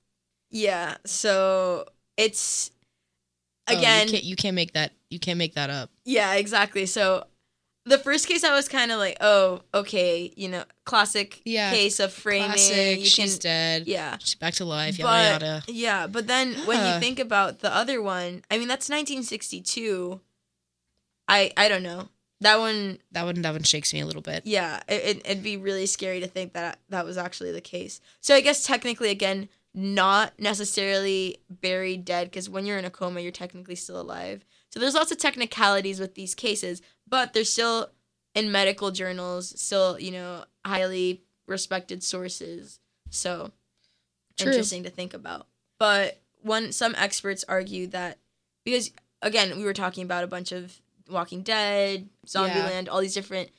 Yeah, 0.53 0.97
so 1.05 1.87
it's 2.17 2.71
Oh, 3.69 3.77
again, 3.79 4.07
you, 4.09 4.13
can't, 4.13 4.25
you 4.25 4.37
can't 4.37 4.55
make 4.55 4.73
that. 4.75 4.93
You 5.11 5.19
can't 5.19 5.39
make 5.39 5.55
that 5.55 5.71
up. 5.71 5.91
yeah, 6.05 6.35
exactly. 6.35 6.85
So 6.87 7.25
the 7.85 7.99
first 7.99 8.29
case, 8.29 8.45
I 8.45 8.53
was 8.55 8.69
kind 8.69 8.93
of 8.93 8.99
like, 8.99 9.17
oh, 9.21 9.63
okay, 9.75 10.33
you 10.37 10.49
know, 10.49 10.65
classic 10.85 11.41
Yeah, 11.45 11.71
case 11.73 11.99
of 12.01 12.13
framing. 12.13 12.49
Classic. 12.49 12.99
You 13.01 13.05
She's 13.07 13.35
can, 13.35 13.41
dead. 13.43 13.87
yeah. 13.89 14.17
She's 14.19 14.35
back 14.37 14.55
to 14.55 14.65
life. 14.65 14.99
But 14.99 15.05
Yada 15.05 15.45
yada. 15.47 15.63
yeah, 15.69 16.07
but 16.07 16.27
then 16.27 16.55
when 16.67 16.85
you 16.95 17.01
think 17.01 17.19
about 17.19 17.61
the 17.61 17.75
other 17.75 18.01
one, 18.03 18.45
I 18.51 18.59
mean 18.59 18.69
that's 18.69 18.89
1962. 18.89 20.21
I 21.29 21.53
I 21.57 21.69
don't 21.69 21.83
know 21.83 22.09
that 22.41 22.59
one. 22.59 22.99
That 23.13 23.25
one. 23.25 23.41
That 23.43 23.53
one 23.53 23.63
shakes 23.63 23.95
me 23.95 24.01
a 24.01 24.07
little 24.07 24.23
bit. 24.23 24.43
Yeah, 24.45 24.81
it, 24.89 25.03
it, 25.19 25.23
it'd 25.25 25.43
be 25.45 25.57
really 25.57 25.87
scary 25.87 26.19
to 26.21 26.27
think 26.27 26.53
that 26.55 26.79
that 26.89 27.05
was 27.05 27.17
actually 27.17 27.53
the 27.53 27.61
case. 27.61 28.01
So 28.21 28.35
I 28.35 28.41
guess 28.41 28.67
technically, 28.67 29.11
again, 29.11 29.49
not 29.75 30.39
necessarily 30.39 31.39
buried 31.49 32.05
dead 32.05 32.31
because 32.31 32.49
when 32.49 32.67
you're 32.67 32.79
in 32.79 32.85
a 32.85 32.91
coma, 32.91 33.21
you're 33.21 33.33
technically 33.33 33.75
still 33.75 34.01
alive. 34.01 34.45
So 34.71 34.81
there's 34.81 34.95
lots 34.95 35.13
of 35.13 35.19
technicalities 35.19 36.01
with 36.01 36.15
these 36.15 36.35
cases, 36.35 36.83
but 37.09 37.33
they're 37.33 37.45
still 37.45 37.91
in 38.35 38.53
medical 38.53 38.91
journals, 38.91 39.59
still 39.61 39.99
you 39.99 40.11
know 40.11 40.45
highly 40.65 41.23
respected 41.47 42.03
sources. 42.03 42.81
So 43.11 43.53
True. 44.39 44.49
interesting 44.49 44.83
to 44.85 44.91
think 44.91 45.15
about. 45.15 45.47
But 45.79 46.21
one 46.43 46.73
some 46.73 46.95
experts 46.97 47.45
argue 47.49 47.87
that 47.89 48.19
because 48.65 48.91
again 49.23 49.57
we 49.57 49.65
were 49.65 49.75
talking 49.75 50.05
about 50.05 50.25
a 50.25 50.29
bunch 50.29 50.53
of 50.53 50.81
Walking 51.09 51.43
Dead, 51.43 52.09
Zombieland, 52.27 52.89
all 52.91 53.01
these 53.01 53.15
different 53.15 53.51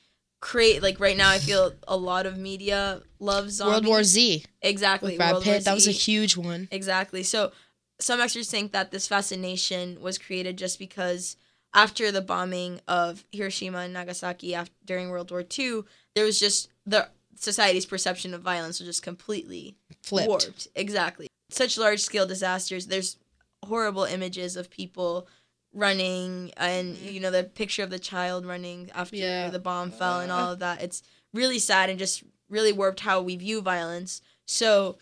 create 0.44 0.82
like 0.82 1.00
right 1.00 1.16
now 1.16 1.30
I 1.30 1.38
feel 1.38 1.72
a 1.88 1.96
lot 1.96 2.26
of 2.26 2.36
media 2.36 3.00
loves 3.18 3.54
zombies. 3.54 3.72
World 3.72 3.86
War 3.86 4.04
Z 4.04 4.44
exactly 4.60 5.12
with 5.12 5.18
Brad 5.18 5.32
World 5.32 5.46
War 5.46 5.54
Pitt. 5.54 5.64
That 5.64 5.72
was 5.72 5.88
a 5.88 5.90
huge 5.90 6.36
one. 6.36 6.68
Exactly. 6.70 7.22
So 7.22 7.50
some 7.98 8.20
experts 8.20 8.50
think 8.50 8.72
that 8.72 8.90
this 8.90 9.08
fascination 9.08 10.02
was 10.02 10.18
created 10.18 10.58
just 10.58 10.78
because 10.78 11.38
after 11.72 12.12
the 12.12 12.20
bombing 12.20 12.80
of 12.86 13.24
Hiroshima 13.32 13.78
and 13.78 13.94
Nagasaki 13.94 14.54
after, 14.54 14.74
during 14.84 15.08
World 15.08 15.30
War 15.30 15.44
II, 15.58 15.84
there 16.14 16.26
was 16.26 16.38
just 16.38 16.68
the 16.84 17.08
society's 17.36 17.86
perception 17.86 18.34
of 18.34 18.42
violence 18.42 18.80
was 18.80 18.88
just 18.88 19.02
completely 19.02 19.76
Flipped. 20.02 20.28
warped. 20.28 20.68
Exactly. 20.76 21.26
Such 21.48 21.78
large 21.78 22.00
scale 22.00 22.26
disasters. 22.26 22.88
There's 22.88 23.16
horrible 23.64 24.04
images 24.04 24.56
of 24.56 24.68
people 24.68 25.26
running 25.74 26.52
and 26.56 26.96
mm-hmm. 26.96 27.08
you 27.08 27.20
know 27.20 27.30
the 27.30 27.44
picture 27.44 27.82
of 27.82 27.90
the 27.90 27.98
child 27.98 28.46
running 28.46 28.90
after 28.94 29.16
Yeah. 29.16 29.50
the 29.50 29.58
bomb 29.58 29.90
fell 29.90 30.20
and 30.20 30.32
all 30.32 30.52
of 30.52 30.60
that. 30.60 30.80
It's 30.82 31.02
really 31.32 31.58
sad 31.58 31.90
and 31.90 31.98
just 31.98 32.22
really 32.48 32.72
warped 32.72 33.00
how 33.00 33.20
we 33.20 33.36
view 33.36 33.60
violence. 33.60 34.22
So 34.46 34.96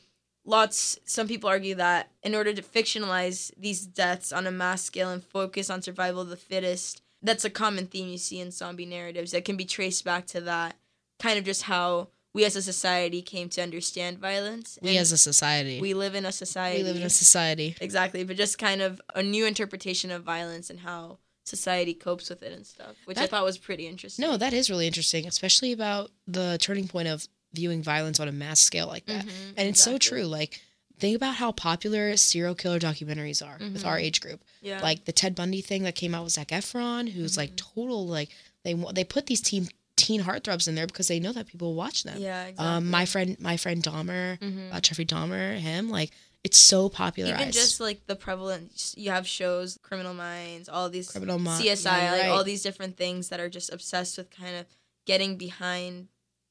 lots 0.44 0.98
some 1.04 1.28
people 1.28 1.48
argue 1.48 1.74
that 1.76 2.10
in 2.22 2.34
order 2.34 2.52
to 2.52 2.62
fictionalize 2.62 3.52
these 3.56 3.86
deaths 3.86 4.32
on 4.32 4.46
a 4.46 4.50
mass 4.50 4.82
scale 4.82 5.10
and 5.10 5.22
focus 5.22 5.70
on 5.70 5.82
survival 5.82 6.22
of 6.22 6.30
the 6.30 6.36
fittest, 6.36 7.02
that's 7.22 7.44
a 7.44 7.50
common 7.50 7.86
theme 7.86 8.08
you 8.08 8.18
see 8.18 8.40
in 8.40 8.50
zombie 8.50 8.86
narratives 8.86 9.32
that 9.32 9.44
can 9.44 9.56
be 9.56 9.64
traced 9.64 10.04
back 10.04 10.26
to 10.26 10.40
that 10.40 10.76
kind 11.20 11.38
of 11.38 11.44
just 11.44 11.62
how 11.62 12.08
we 12.34 12.44
as 12.44 12.56
a 12.56 12.62
society 12.62 13.20
came 13.22 13.48
to 13.50 13.62
understand 13.62 14.18
violence. 14.18 14.78
We 14.82 14.96
as 14.98 15.12
a 15.12 15.18
society. 15.18 15.80
we 15.80 15.94
live 15.94 16.14
in 16.14 16.24
a 16.24 16.32
society. 16.32 16.78
we 16.78 16.84
live 16.84 16.96
in 16.96 17.02
a 17.02 17.10
society. 17.10 17.76
exactly, 17.80 18.24
but 18.24 18.36
just 18.36 18.58
kind 18.58 18.80
of 18.82 19.00
a 19.14 19.22
new 19.22 19.44
interpretation 19.46 20.10
of 20.10 20.22
violence 20.22 20.70
and 20.70 20.80
how 20.80 21.18
society 21.44 21.92
copes 21.92 22.30
with 22.30 22.42
it 22.42 22.52
and 22.52 22.66
stuff, 22.66 22.94
which 23.04 23.18
I 23.18 23.26
thought 23.26 23.44
was 23.44 23.58
pretty 23.58 23.86
interesting. 23.86 24.24
No, 24.24 24.36
that 24.36 24.52
is 24.52 24.70
really 24.70 24.86
interesting, 24.86 25.26
especially 25.26 25.72
about 25.72 26.10
the 26.26 26.56
turning 26.60 26.88
point 26.88 27.08
of 27.08 27.26
viewing 27.52 27.82
violence 27.82 28.18
on 28.20 28.28
a 28.28 28.32
mass 28.32 28.60
scale 28.60 28.86
like 28.86 29.04
that. 29.06 29.26
Mhm, 29.26 29.54
And 29.56 29.68
it's 29.68 29.82
so 29.82 29.98
true. 29.98 30.24
Like, 30.24 30.60
think 30.98 31.16
about 31.16 31.34
how 31.34 31.50
popular 31.52 32.16
serial 32.16 32.54
killer 32.54 32.78
documentaries 32.78 33.44
are 33.44 33.58
with 33.58 33.82
Mhm. 33.82 33.86
our 33.86 33.98
age 33.98 34.20
group. 34.20 34.42
Yeah. 34.62 34.80
Like 34.80 35.04
the 35.04 35.12
Ted 35.12 35.34
Bundy 35.34 35.60
thing 35.60 35.82
that 35.82 35.96
came 35.96 36.14
out 36.14 36.24
with 36.24 36.32
Zac 36.32 36.48
Efron, 36.48 37.10
who's 37.10 37.36
like 37.36 37.50
Mm-hmm. 37.56 37.80
total 37.80 38.06
like 38.06 38.30
they 38.62 38.74
they 38.94 39.02
put 39.04 39.26
these 39.26 39.40
teen 39.40 39.68
teen 40.04 40.20
heartthrobs 40.28 40.66
in 40.68 40.74
there 40.74 40.86
because 40.92 41.08
they 41.08 41.20
know 41.24 41.32
that 41.38 41.46
people 41.52 41.70
watch 41.74 41.98
them. 42.08 42.18
yeah, 42.18 42.46
exactly. 42.46 42.66
Um, 42.76 42.90
my 42.98 43.04
friend, 43.12 43.30
my 43.40 43.56
friend 43.62 43.78
Dahmer, 43.82 44.38
Mhm. 44.40 44.72
uh, 44.74 44.80
Jeffrey 44.80 45.06
Dahmer, 45.06 45.58
him 45.58 45.88
like 45.98 46.10
it's 46.44 46.58
so 46.58 46.88
popularized. 46.88 47.40
even 47.40 47.52
just 47.52 47.78
like 47.80 48.00
the 48.10 48.16
prevalent 48.16 48.94
you 48.96 49.10
have 49.16 49.26
shows 49.38 49.78
criminal 49.88 50.12
minds 50.28 50.66
all 50.68 50.88
these 50.96 51.08
Criminal 51.14 51.38
Mi- 51.38 51.50
csi 51.50 51.84
yeah, 51.84 52.10
like 52.12 52.22
right. 52.22 52.30
all 52.34 52.42
these 52.52 52.62
different 52.68 52.96
things 52.96 53.28
that 53.30 53.38
are 53.38 53.48
just 53.58 53.72
obsessed 53.72 54.18
with 54.18 54.28
kind 54.42 54.56
of 54.60 54.64
getting 55.10 55.36
behind 55.46 56.08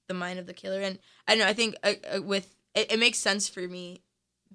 the 0.08 0.14
mind 0.24 0.38
of 0.40 0.46
the 0.50 0.54
killer 0.62 0.82
and 0.88 0.96
i 1.28 1.32
don't 1.36 1.40
know 1.44 1.52
i 1.54 1.58
think 1.62 1.72
uh, 1.84 1.94
uh, 2.16 2.22
with 2.34 2.48
it, 2.80 2.86
it 2.94 3.00
makes 3.06 3.18
sense 3.30 3.44
for 3.56 3.68
me 3.76 3.86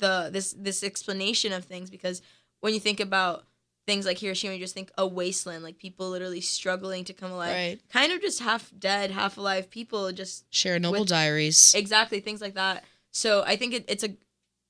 the 0.05 0.15
this 0.33 0.55
this 0.67 0.83
explanation 0.91 1.53
of 1.53 1.63
things 1.73 1.89
because 1.97 2.23
when 2.63 2.73
you 2.77 2.81
think 2.81 3.01
about 3.01 3.45
things 3.87 4.05
like 4.05 4.19
hiroshima 4.19 4.53
you 4.55 4.59
just 4.59 4.75
think 4.75 4.91
a 4.99 5.07
wasteland 5.07 5.63
like 5.63 5.79
people 5.79 6.11
literally 6.11 6.41
struggling 6.41 7.05
to 7.05 7.13
come 7.13 7.31
alive 7.31 7.53
right. 7.55 7.81
kind 7.93 8.13
of 8.13 8.21
just 8.21 8.41
half 8.41 8.73
dead 8.79 9.11
half 9.11 9.37
alive 9.39 9.71
people 9.71 10.11
just 10.13 10.51
Chernobyl 10.51 11.01
with- 11.01 11.09
Diaries. 11.09 11.75
exactly 11.75 12.21
things 12.21 12.41
like 12.41 12.55
that 12.55 12.85
so 13.13 13.45
i 13.47 13.57
think 13.57 13.73
it, 13.73 13.85
it's 13.89 14.05
a 14.05 14.11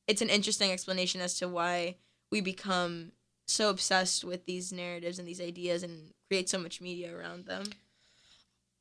it's 0.06 0.22
an 0.22 0.28
interesting 0.28 0.70
explanation 0.70 1.20
as 1.20 1.38
to 1.38 1.48
why 1.48 1.96
we 2.30 2.40
become 2.40 3.12
so 3.46 3.70
obsessed 3.70 4.24
with 4.24 4.44
these 4.46 4.72
narratives 4.72 5.18
and 5.18 5.26
these 5.26 5.40
ideas 5.40 5.82
and 5.82 6.12
create 6.28 6.48
so 6.48 6.58
much 6.58 6.80
media 6.80 7.16
around 7.16 7.46
them 7.46 7.64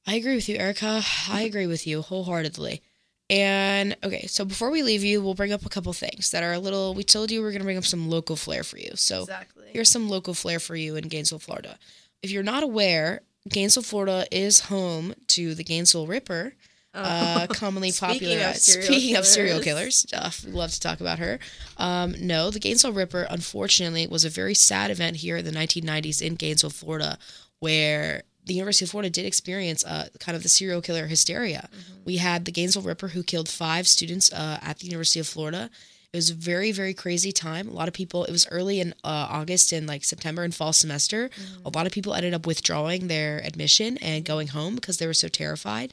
I 0.07 0.15
agree 0.17 0.35
with 0.35 0.47
you, 0.47 0.57
Erica. 0.57 1.01
I 1.29 1.41
agree 1.41 1.65
with 1.65 1.87
you 1.87 2.03
wholeheartedly. 2.03 2.83
And 3.29 3.95
okay, 4.03 4.27
so 4.27 4.45
before 4.45 4.69
we 4.69 4.83
leave 4.83 5.03
you, 5.03 5.21
we'll 5.21 5.33
bring 5.33 5.51
up 5.51 5.65
a 5.65 5.69
couple 5.69 5.91
things 5.93 6.31
that 6.31 6.43
are 6.43 6.53
a 6.53 6.59
little. 6.59 6.93
We 6.93 7.03
told 7.03 7.31
you 7.31 7.41
we 7.41 7.47
are 7.47 7.51
going 7.51 7.61
to 7.61 7.65
bring 7.65 7.77
up 7.77 7.85
some 7.85 8.09
local 8.09 8.35
flair 8.35 8.63
for 8.63 8.77
you. 8.77 8.91
So 8.95 9.21
exactly 9.21 9.55
here's 9.75 9.91
some 9.91 10.07
local 10.07 10.33
flair 10.33 10.57
for 10.57 10.75
you 10.75 10.95
in 10.95 11.09
Gainesville, 11.09 11.39
Florida. 11.39 11.77
If 12.23 12.31
you're 12.31 12.43
not 12.43 12.63
aware, 12.63 13.21
Gainesville, 13.49 13.83
Florida 13.83 14.25
is 14.31 14.61
home 14.61 15.13
to 15.27 15.53
the 15.53 15.65
Gainesville 15.65 16.07
Ripper, 16.07 16.53
uh, 16.93 17.45
commonly 17.49 17.91
popular. 17.91 18.53
Speaking 18.53 18.79
of 18.79 18.85
Speaking 18.85 19.15
of 19.17 19.25
serial 19.25 19.59
killers. 19.59 20.05
killers, 20.09 20.45
uh, 20.45 20.49
we 20.49 20.53
love 20.53 20.71
to 20.71 20.79
talk 20.79 21.01
about 21.01 21.19
her. 21.19 21.39
Um, 21.77 22.15
no, 22.21 22.51
the 22.51 22.59
Gainesville 22.59 22.93
Ripper, 22.93 23.27
unfortunately, 23.29 24.07
was 24.07 24.23
a 24.23 24.29
very 24.29 24.53
sad 24.53 24.91
event 24.91 25.17
here 25.17 25.37
in 25.37 25.45
the 25.45 25.51
1990s 25.51 26.21
in 26.21 26.35
Gainesville, 26.35 26.69
Florida, 26.69 27.17
where 27.59 28.23
the 28.45 28.53
University 28.53 28.85
of 28.85 28.91
Florida 28.91 29.09
did 29.09 29.25
experience 29.25 29.83
uh, 29.85 30.07
kind 30.19 30.35
of 30.35 30.43
the 30.43 30.49
serial 30.49 30.81
killer 30.81 31.07
hysteria. 31.07 31.69
We 32.05 32.17
had 32.17 32.45
the 32.45 32.51
Gainesville 32.51 32.83
Ripper 32.83 33.09
who 33.09 33.23
killed 33.23 33.49
five 33.49 33.87
students 33.87 34.31
uh, 34.31 34.59
at 34.61 34.79
the 34.79 34.85
University 34.85 35.19
of 35.19 35.27
Florida. 35.27 35.69
It 36.13 36.17
was 36.17 36.29
a 36.29 36.35
very, 36.35 36.71
very 36.71 36.93
crazy 36.93 37.33
time. 37.33 37.67
A 37.67 37.73
lot 37.73 37.89
of 37.89 37.93
people, 37.93 38.23
it 38.23 38.31
was 38.31 38.47
early 38.49 38.79
in 38.79 38.93
uh, 39.03 39.27
August 39.29 39.73
and 39.73 39.85
like 39.85 40.05
September 40.05 40.43
and 40.43 40.55
fall 40.55 40.71
semester. 40.71 41.29
A 41.65 41.69
lot 41.69 41.85
of 41.85 41.91
people 41.91 42.13
ended 42.13 42.33
up 42.33 42.47
withdrawing 42.47 43.07
their 43.07 43.39
admission 43.43 43.97
and 43.97 44.23
going 44.23 44.47
home 44.47 44.75
because 44.75 44.97
they 44.97 45.07
were 45.07 45.13
so 45.13 45.27
terrified. 45.27 45.91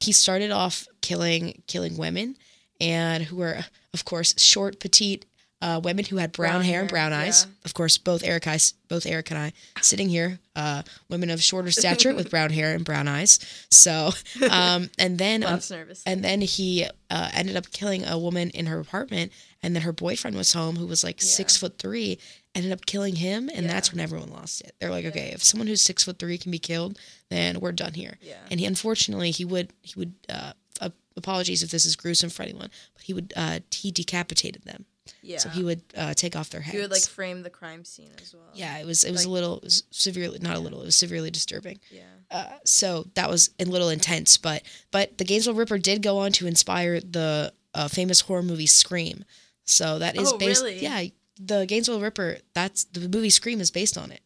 He 0.00 0.12
started 0.12 0.50
off 0.50 0.86
killing 1.00 1.62
killing 1.68 1.96
women 1.96 2.36
and 2.80 3.22
who 3.22 3.36
were, 3.36 3.64
of 3.94 4.04
course, 4.04 4.34
short, 4.36 4.80
petite 4.80 5.24
uh, 5.62 5.80
women 5.82 6.04
who 6.04 6.16
had 6.16 6.32
brown, 6.32 6.54
Brown 6.54 6.62
hair 6.64 6.80
and 6.80 6.88
brown 6.88 7.12
eyes. 7.12 7.46
yeah. 7.48 7.52
Of 7.64 7.72
course, 7.72 7.96
both 7.96 8.24
Eric, 8.24 8.48
I, 8.48 8.58
both 8.88 9.06
Eric 9.06 9.30
and 9.30 9.38
I 9.38 9.52
sitting 9.80 10.08
here, 10.08 10.40
uh, 10.56 10.82
women 11.08 11.30
of 11.30 11.40
shorter 11.40 11.70
stature 11.70 12.12
with 12.14 12.30
brown 12.34 12.50
hair 12.50 12.74
and 12.74 12.84
brown 12.84 13.06
eyes. 13.06 13.38
So, 13.70 14.10
um, 14.50 14.90
and 14.98 15.18
then 15.18 15.40
nervous. 15.70 16.02
and 16.04 16.24
then 16.24 16.40
he 16.40 16.86
uh, 17.10 17.30
ended 17.32 17.56
up 17.56 17.70
killing 17.70 18.04
a 18.04 18.18
woman 18.18 18.50
in 18.50 18.66
her 18.66 18.80
apartment 18.80 19.30
and 19.62 19.76
then 19.76 19.84
her 19.84 19.92
boyfriend 19.92 20.36
was 20.36 20.52
home 20.52 20.74
who 20.74 20.86
was 20.86 21.04
like 21.04 21.22
six 21.22 21.56
foot 21.56 21.78
three 21.78 22.18
ended 22.54 22.72
up 22.72 22.84
killing 22.84 23.14
him 23.16 23.48
and 23.54 23.68
that's 23.70 23.92
when 23.92 24.00
everyone 24.00 24.30
lost 24.32 24.62
it. 24.62 24.74
They're 24.80 24.90
like 24.90 25.04
okay 25.06 25.30
if 25.32 25.44
someone 25.44 25.68
who's 25.68 25.80
six 25.82 26.02
foot 26.02 26.18
three 26.18 26.38
can 26.38 26.50
be 26.50 26.58
killed 26.58 26.98
then 27.30 27.60
we're 27.60 27.70
done 27.72 27.94
here. 27.94 28.18
Yeah. 28.20 28.34
And 28.50 28.58
he 28.58 28.66
unfortunately 28.66 29.30
he 29.30 29.44
would 29.44 29.72
he 29.82 29.94
would 29.96 30.14
uh, 30.28 30.52
uh, 30.80 30.90
apologies 31.16 31.62
if 31.62 31.70
this 31.70 31.86
is 31.86 31.94
gruesome 31.94 32.30
for 32.30 32.42
anyone 32.42 32.70
but 32.94 33.04
he 33.04 33.14
would 33.14 33.32
uh, 33.36 33.60
he 33.70 33.92
decapitated 33.92 34.64
them 34.64 34.86
yeah 35.22 35.38
so 35.38 35.48
he 35.48 35.64
would 35.64 35.82
uh, 35.96 36.14
take 36.14 36.36
off 36.36 36.50
their 36.50 36.60
heads 36.60 36.74
he 36.76 36.80
would 36.80 36.90
like 36.90 37.02
frame 37.02 37.42
the 37.42 37.50
crime 37.50 37.84
scene 37.84 38.10
as 38.22 38.34
well 38.34 38.48
yeah 38.54 38.78
it 38.78 38.86
was 38.86 39.02
it 39.04 39.10
was 39.10 39.24
a 39.24 39.30
little 39.30 39.56
it 39.58 39.64
was 39.64 39.82
severely 39.90 40.38
not 40.40 40.56
a 40.56 40.60
little 40.60 40.80
it 40.80 40.84
was 40.86 40.96
severely 40.96 41.30
disturbing 41.30 41.78
yeah 41.90 42.02
uh, 42.32 42.46
so 42.64 43.06
that 43.14 43.28
was 43.28 43.50
a 43.60 43.64
little 43.66 43.90
intense, 43.90 44.38
but 44.38 44.62
but 44.90 45.18
the 45.18 45.24
Gainesville 45.24 45.52
Ripper 45.52 45.76
did 45.76 46.02
go 46.02 46.16
on 46.16 46.32
to 46.32 46.46
inspire 46.46 46.98
the 46.98 47.52
uh, 47.74 47.88
famous 47.88 48.22
horror 48.22 48.42
movie 48.42 48.66
Scream. 48.66 49.26
So 49.66 49.98
that 49.98 50.16
is 50.16 50.32
Oh, 50.32 50.38
based. 50.38 50.62
really? 50.62 50.78
Yeah, 50.82 51.04
the 51.38 51.66
Gainesville 51.66 52.00
Ripper. 52.00 52.38
That's 52.54 52.84
the 52.84 53.00
movie 53.00 53.28
Scream 53.28 53.60
is 53.60 53.70
based 53.70 53.98
on 53.98 54.10
it. 54.10 54.22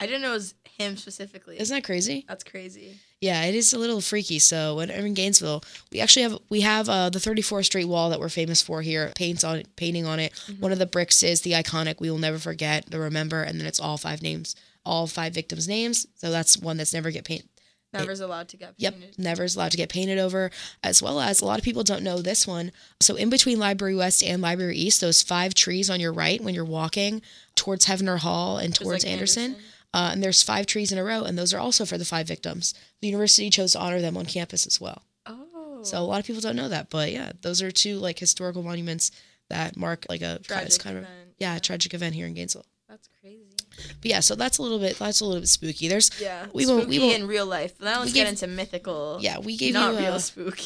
I 0.00 0.06
didn't 0.06 0.22
know 0.22 0.30
it 0.30 0.34
was 0.34 0.54
him 0.64 0.96
specifically. 0.96 1.60
Isn't 1.60 1.76
that 1.76 1.84
crazy? 1.84 2.24
That's 2.26 2.42
crazy. 2.42 2.98
Yeah, 3.20 3.44
it 3.44 3.54
is 3.54 3.72
a 3.72 3.78
little 3.78 4.00
freaky. 4.02 4.38
So 4.38 4.76
when 4.76 4.90
I'm 4.90 5.06
in 5.06 5.14
Gainesville, 5.14 5.62
we 5.90 6.00
actually 6.00 6.22
have 6.24 6.38
we 6.50 6.60
have 6.60 6.88
uh, 6.88 7.08
the 7.08 7.18
34th 7.18 7.64
Street 7.64 7.86
wall 7.86 8.10
that 8.10 8.20
we're 8.20 8.28
famous 8.28 8.60
for 8.60 8.82
here. 8.82 9.12
Paints 9.16 9.42
on 9.42 9.62
painting 9.76 10.04
on 10.06 10.20
it. 10.20 10.32
Mm-hmm. 10.32 10.60
One 10.62 10.72
of 10.72 10.78
the 10.78 10.86
bricks 10.86 11.22
is 11.22 11.40
the 11.40 11.52
iconic 11.52 11.98
"We 11.98 12.10
will 12.10 12.18
never 12.18 12.38
forget" 12.38 12.90
the 12.90 12.98
remember, 13.00 13.42
and 13.42 13.58
then 13.58 13.66
it's 13.66 13.80
all 13.80 13.96
five 13.96 14.20
names, 14.22 14.54
all 14.84 15.06
five 15.06 15.32
victims' 15.32 15.66
names. 15.66 16.06
So 16.16 16.30
that's 16.30 16.58
one 16.58 16.76
that's 16.76 16.92
never 16.92 17.10
get 17.10 17.24
painted. 17.24 17.48
Never's 17.92 18.20
allowed 18.20 18.48
to 18.48 18.58
get 18.58 18.74
Yep, 18.76 18.92
painted. 18.94 19.18
never 19.18 19.44
is 19.44 19.56
allowed 19.56 19.70
to 19.70 19.76
get 19.78 19.88
painted 19.88 20.18
over, 20.18 20.50
as 20.82 21.02
well 21.02 21.18
as 21.18 21.40
a 21.40 21.46
lot 21.46 21.58
of 21.58 21.64
people 21.64 21.82
don't 21.82 22.02
know 22.02 22.20
this 22.20 22.46
one. 22.46 22.70
So 23.00 23.16
in 23.16 23.30
between 23.30 23.58
Library 23.58 23.94
West 23.94 24.22
and 24.22 24.42
Library 24.42 24.76
East, 24.76 25.00
those 25.00 25.22
five 25.22 25.54
trees 25.54 25.88
on 25.88 26.00
your 26.00 26.12
right 26.12 26.42
when 26.42 26.54
you're 26.54 26.64
walking 26.66 27.22
towards 27.54 27.86
Heavener 27.86 28.18
Hall 28.18 28.58
and 28.58 28.74
towards 28.74 29.04
like 29.04 29.10
Anderson, 29.10 29.56
Uh, 29.96 30.10
and 30.12 30.22
there's 30.22 30.42
five 30.42 30.66
trees 30.66 30.92
in 30.92 30.98
a 30.98 31.04
row, 31.04 31.22
and 31.22 31.38
those 31.38 31.54
are 31.54 31.58
also 31.66 31.86
for 31.86 31.96
the 31.96 32.04
five 32.04 32.26
victims. 32.28 32.74
The 33.00 33.08
university 33.08 33.48
chose 33.48 33.72
to 33.72 33.78
honor 33.80 34.00
them 34.02 34.16
on 34.18 34.26
campus 34.26 34.66
as 34.66 34.78
well. 34.78 35.00
Oh. 35.24 35.80
So 35.84 35.98
a 35.98 36.04
lot 36.10 36.20
of 36.20 36.26
people 36.26 36.42
don't 36.42 36.54
know 36.56 36.68
that, 36.68 36.90
but 36.90 37.10
yeah, 37.12 37.32
those 37.40 37.62
are 37.62 37.70
two 37.70 37.96
like 37.98 38.18
historical 38.18 38.62
monuments 38.62 39.10
that 39.48 39.76
mark 39.76 40.04
like 40.10 40.20
a 40.20 40.38
tragic 40.42 40.82
kind 40.82 40.98
of 40.98 41.04
event. 41.04 41.30
yeah 41.38 41.58
tragic 41.58 41.94
event 41.94 42.14
here 42.14 42.26
in 42.26 42.34
Gainesville. 42.34 42.66
That's 42.90 43.08
crazy. 43.20 43.56
But 44.02 44.10
yeah, 44.10 44.20
so 44.20 44.34
that's 44.34 44.58
a 44.58 44.62
little 44.62 44.78
bit 44.78 44.98
that's 44.98 45.20
a 45.20 45.24
little 45.24 45.40
bit 45.40 45.48
spooky. 45.48 45.88
There's 45.88 46.10
Yeah. 46.20 46.46
We 46.52 46.64
spooky 46.64 46.76
won't- 46.78 46.88
we 46.90 46.98
won't- 46.98 47.14
in 47.22 47.26
real 47.26 47.46
life. 47.46 47.72
But 47.78 47.86
now 47.86 48.00
let's 48.00 48.10
we 48.12 48.14
get 48.20 48.28
into 48.28 48.46
mythical. 48.48 49.18
yeah 49.22 49.38
we 49.38 49.56
gave 49.56 49.72
not 49.72 49.94
you 49.94 50.00
real 50.00 50.14
uh, 50.14 50.18
spook. 50.18 50.58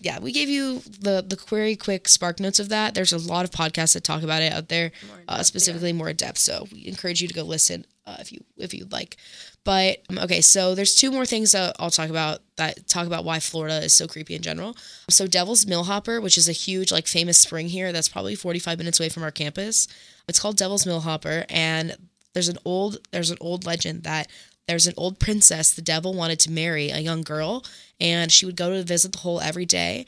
Yeah, 0.00 0.18
we 0.18 0.32
gave 0.32 0.48
you 0.48 0.80
the 0.80 1.24
the 1.26 1.36
query 1.36 1.76
quick 1.76 2.08
spark 2.08 2.40
notes 2.40 2.58
of 2.58 2.68
that. 2.70 2.94
There's 2.94 3.12
a 3.12 3.18
lot 3.18 3.44
of 3.44 3.50
podcasts 3.50 3.94
that 3.94 4.04
talk 4.04 4.22
about 4.22 4.42
it 4.42 4.52
out 4.52 4.68
there, 4.68 4.92
More 5.08 5.18
uh, 5.28 5.36
depth, 5.36 5.46
specifically 5.46 5.92
more 5.92 6.08
in 6.08 6.16
depth. 6.16 6.38
So 6.38 6.66
we 6.72 6.86
encourage 6.86 7.20
you 7.20 7.28
to 7.28 7.34
go 7.34 7.42
listen 7.42 7.84
uh, 8.06 8.16
if 8.18 8.32
you 8.32 8.42
if 8.56 8.72
you'd 8.72 8.92
like. 8.92 9.16
But 9.64 10.02
um, 10.08 10.18
okay, 10.18 10.40
so 10.40 10.74
there's 10.74 10.94
two 10.94 11.10
more 11.10 11.26
things 11.26 11.52
that 11.52 11.76
I'll 11.78 11.90
talk 11.90 12.08
about 12.08 12.38
that 12.56 12.86
talk 12.88 13.06
about 13.06 13.24
why 13.24 13.38
Florida 13.38 13.84
is 13.84 13.94
so 13.94 14.06
creepy 14.06 14.34
in 14.34 14.42
general. 14.42 14.76
So 15.10 15.26
Devil's 15.26 15.66
Millhopper, 15.66 16.20
which 16.20 16.38
is 16.38 16.48
a 16.48 16.52
huge 16.52 16.90
like 16.90 17.06
famous 17.06 17.38
spring 17.38 17.68
here 17.68 17.92
that's 17.92 18.08
probably 18.08 18.34
45 18.34 18.78
minutes 18.78 18.98
away 18.98 19.08
from 19.10 19.24
our 19.24 19.30
campus. 19.30 19.88
It's 20.28 20.40
called 20.40 20.56
Devil's 20.56 20.86
Millhopper, 20.86 21.44
and 21.50 21.96
there's 22.32 22.48
an 22.48 22.58
old 22.64 22.98
there's 23.12 23.30
an 23.30 23.38
old 23.40 23.66
legend 23.66 24.04
that 24.04 24.28
there's 24.68 24.86
an 24.86 24.94
old 24.96 25.18
princess 25.18 25.72
the 25.72 25.82
devil 25.82 26.14
wanted 26.14 26.40
to 26.40 26.50
marry 26.50 26.90
a 26.90 26.98
young 26.98 27.22
girl 27.22 27.64
and 28.00 28.30
she 28.32 28.46
would 28.46 28.56
go 28.56 28.70
to 28.70 28.82
visit 28.82 29.12
the 29.12 29.18
hole 29.18 29.40
every 29.40 29.66
day 29.66 30.06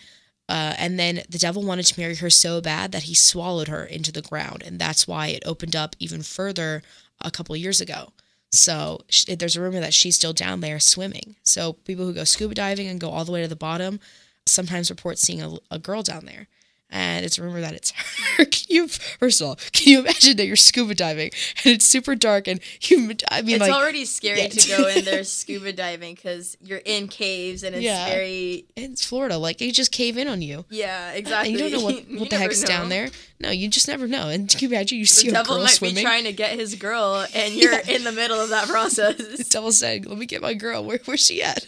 uh, 0.49 0.75
and 0.79 0.99
then 0.99 1.23
the 1.29 1.39
devil 1.39 1.63
wanted 1.63 1.85
to 1.85 2.01
marry 2.01 2.17
her 2.17 2.31
so 2.31 2.61
bad 2.61 2.91
that 2.93 3.05
he 3.05 3.15
swallowed 3.15 3.69
her 3.69 3.85
into 3.85 4.11
the 4.11 4.23
ground 4.23 4.63
and 4.65 4.79
that's 4.79 5.07
why 5.07 5.29
it 5.29 5.43
opened 5.47 5.77
up 5.77 5.95
even 5.99 6.23
further 6.23 6.83
a 7.21 7.31
couple 7.31 7.57
years 7.57 7.81
ago. 7.81 8.13
So 8.51 9.01
sh- 9.09 9.27
there's 9.39 9.57
a 9.57 9.61
rumor 9.61 9.81
that 9.81 9.95
she's 9.95 10.17
still 10.17 10.33
down 10.33 10.61
there 10.61 10.81
swimming. 10.81 11.37
So 11.43 11.75
people 11.75 12.07
who 12.07 12.15
go 12.15 12.25
scuba 12.25 12.55
diving 12.55 12.89
and 12.89 13.01
go 13.01 13.11
all 13.11 13.25
the 13.25 13.33
way 13.33 13.43
to 13.43 13.49
the 13.49 13.57
bottom 13.57 14.01
sometimes 14.47 14.91
report 14.91 15.19
seeing 15.19 15.43
a, 15.43 15.57
a 15.71 15.79
girl 15.79 16.03
down 16.03 16.25
there 16.25 16.49
and 16.91 17.25
it's 17.25 17.39
rumored 17.39 17.63
that 17.65 17.75
it's 17.75 17.91
her. 17.91 18.45
Can 18.47 18.65
you, 18.69 18.89
first 18.89 19.41
of 19.41 19.47
all, 19.49 19.57
can 19.73 19.89
you 19.93 20.01
imagine 20.01 20.37
that 20.37 20.47
you're 20.47 20.57
scuba 20.57 20.95
diving 20.95 21.31
and 21.65 21.75
it's 21.75 21.87
super 21.87 22.15
dark 22.15 22.47
and 22.49 22.61
you, 22.83 23.15
I 23.31 23.43
mean, 23.43 23.57
It's 23.57 23.61
like, 23.63 23.73
already 23.73 24.05
scary 24.05 24.43
yeah. 24.43 24.49
to 24.49 24.69
go 24.69 24.89
in 24.89 25.05
there 25.05 25.25
scuba 25.25 25.73
diving 25.73 26.15
because 26.15 26.57
you're 26.63 26.81
in 26.85 27.09
caves 27.09 27.63
and 27.63 27.75
it's 27.75 27.85
Yeah. 27.85 28.07
very. 28.09 28.65
it's 28.77 29.05
Florida, 29.05 29.37
like 29.39 29.59
they 29.59 29.71
just 29.71 29.93
cave 29.93 30.17
in 30.17 30.29
on 30.29 30.41
you. 30.43 30.65
Yeah, 30.71 31.13
exactly. 31.13 31.51
And 31.53 31.61
you 31.61 31.71
don't 31.71 31.79
know 31.81 31.85
what, 31.85 32.05
what 32.21 32.31
the 32.31 32.37
heck's 32.39 32.63
down 32.63 32.89
there. 32.89 33.09
No, 33.41 33.51
you 33.51 33.69
just 33.69 33.89
never 33.89 34.07
know. 34.07 34.29
And 34.29 34.49
can 34.49 34.59
you 34.61 34.69
imagine 34.69 34.99
you 34.99 35.07
see 35.07 35.29
The 35.29 35.35
a 35.35 35.39
devil 35.43 35.57
girl 35.57 35.65
might 35.65 35.71
swimming? 35.73 35.97
be 35.97 36.03
trying 36.03 36.25
to 36.25 36.33
get 36.33 36.59
his 36.59 36.75
girl, 36.75 37.25
and 37.35 37.55
you're 37.55 37.73
Yeah. 37.73 37.91
in 37.97 38.05
the 38.05 38.13
middle 38.13 38.41
of 38.41 38.49
that 38.51 38.67
process. 38.67 39.17
the 39.17 39.45
devil 39.49 39.73
saying, 39.73 40.05
"Let 40.05 40.19
me 40.19 40.27
get 40.27 40.43
my 40.43 40.55
girl. 40.55 40.85
Where, 40.85 40.99
where's 41.05 41.25
she 41.25 41.43
at?" 41.43 41.67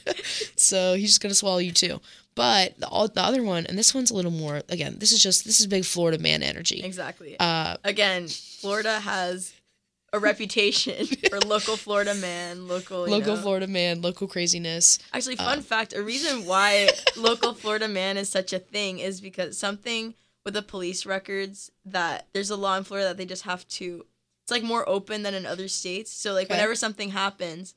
so 0.57 0.95
he's 0.95 1.11
just 1.11 1.21
gonna 1.21 1.35
swallow 1.35 1.59
you 1.59 1.73
too. 1.73 2.01
But 2.41 2.79
the, 2.81 2.89
all, 2.89 3.07
the 3.09 3.23
other 3.23 3.43
one, 3.43 3.67
and 3.67 3.77
this 3.79 3.95
one's 3.95 4.11
a 4.11 4.15
little 4.15 4.31
more. 4.31 4.63
Again, 4.71 4.97
this 4.99 5.13
is 5.13 5.23
just 5.23 5.45
this 5.45 5.61
is 5.61 5.67
big 5.67 5.85
Florida 5.85 6.19
man 6.19 6.43
energy. 6.43 6.81
exactly. 6.83 7.37
Uh, 7.39 7.77
Again, 7.85 8.29
Florida 8.29 8.99
has 9.01 9.53
a 10.13 10.19
reputation 10.19 11.07
for 11.29 11.39
local 11.41 11.77
Florida 11.77 12.15
man, 12.15 12.67
local 12.67 13.07
you 13.07 13.15
local 13.15 13.37
know. 13.37 13.43
Florida 13.43 13.67
man, 13.67 14.01
local 14.01 14.27
craziness. 14.27 14.99
Actually, 15.13 15.37
fun 15.37 15.61
fact: 15.61 15.93
a 15.93 16.03
reason 16.03 16.47
why 16.47 16.89
local 17.17 17.53
Florida 17.55 17.89
man 17.89 18.17
is 18.17 18.29
such 18.29 18.53
a 18.53 18.59
thing 18.59 18.99
is 19.01 19.21
because 19.21 19.59
something 19.59 20.15
with 20.45 20.55
the 20.55 20.63
police 20.63 21.05
records 21.05 21.71
that 21.85 22.27
there's 22.33 22.49
a 22.51 22.57
law 22.57 22.77
in 22.79 22.85
Florida 22.85 23.09
that 23.09 23.17
they 23.19 23.27
just 23.27 23.43
have 23.43 23.69
to. 23.69 24.07
It's 24.45 24.51
like 24.51 24.63
more 24.63 24.89
open 24.89 25.23
than 25.23 25.35
in 25.35 25.45
other 25.47 25.69
states. 25.69 26.11
So 26.11 26.33
like 26.33 26.47
Okay. 26.47 26.55
whenever 26.55 26.75
something 26.75 27.11
happens, 27.11 27.75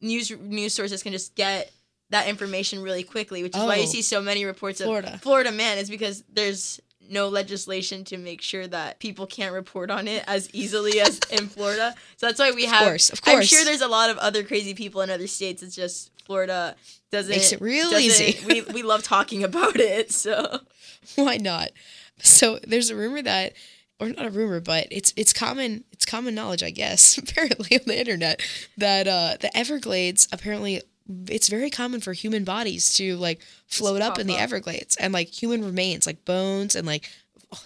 news 0.00 0.30
news 0.30 0.74
sources 0.74 1.02
can 1.02 1.12
just 1.12 1.34
get 1.36 1.70
that 2.12 2.28
information 2.28 2.80
really 2.82 3.02
quickly, 3.02 3.42
which 3.42 3.54
is 3.56 3.62
why 3.62 3.76
you 3.76 3.82
Oh. 3.82 3.86
see 3.86 4.02
so 4.02 4.22
many 4.22 4.44
reports 4.44 4.80
of 4.80 4.86
Florida. 4.86 5.18
Florida 5.22 5.50
man 5.52 5.78
is 5.78 5.90
because 5.90 6.22
there's 6.32 6.80
no 7.10 7.28
legislation 7.28 8.04
to 8.04 8.16
make 8.16 8.40
sure 8.40 8.66
that 8.66 8.98
people 9.00 9.26
can't 9.26 9.52
report 9.52 9.90
on 9.90 10.06
it 10.08 10.22
as 10.26 10.48
easily 10.54 11.00
as 11.00 11.18
in 11.30 11.48
Florida. 11.48 11.94
So 12.16 12.26
that's 12.26 12.38
why 12.38 12.52
we 12.52 12.64
have. 12.66 12.82
Of 12.82 12.88
course, 12.88 13.10
of 13.10 13.20
course. 13.22 13.36
I'm 13.36 13.42
sure 13.42 13.64
there's 13.64 13.80
a 13.82 13.88
lot 13.88 14.08
of 14.08 14.16
other 14.18 14.44
crazy 14.44 14.72
people 14.72 15.00
in 15.02 15.10
other 15.10 15.26
states. 15.26 15.62
It's 15.62 15.74
just 15.74 16.10
Florida 16.24 16.76
doesn't 17.10 17.30
Makes 17.32 17.52
it 17.52 17.60
real 17.60 17.92
easy. 17.94 18.38
we 18.46 18.62
we 18.62 18.82
love 18.82 19.02
talking 19.02 19.42
about 19.44 19.76
it. 19.76 20.12
So 20.12 20.60
Why 21.16 21.36
not? 21.36 21.70
So 22.20 22.60
there's 22.66 22.88
a 22.90 22.96
rumor 22.96 23.20
that, 23.22 23.54
or 23.98 24.08
not 24.10 24.26
a 24.26 24.30
rumor, 24.30 24.60
but 24.60 24.86
it's 24.90 25.12
it's 25.16 25.32
common 25.32 25.84
it's 25.92 26.06
common 26.06 26.34
knowledge, 26.34 26.62
I 26.62 26.70
guess, 26.70 27.18
apparently 27.22 27.76
on 27.78 27.84
the 27.86 27.98
internet 27.98 28.40
that 28.76 29.08
uh, 29.08 29.36
the 29.40 29.54
Everglades 29.56 30.28
apparently 30.32 30.82
it's 31.28 31.48
very 31.48 31.70
common 31.70 32.00
for 32.00 32.12
human 32.12 32.44
bodies 32.44 32.92
to 32.94 33.16
like 33.16 33.40
float 33.66 34.02
up 34.02 34.18
in 34.18 34.26
the 34.26 34.34
up. 34.34 34.40
Everglades 34.40 34.96
and 34.96 35.12
like 35.12 35.28
human 35.28 35.64
remains, 35.64 36.06
like 36.06 36.24
bones 36.24 36.76
and 36.76 36.86
like 36.86 37.10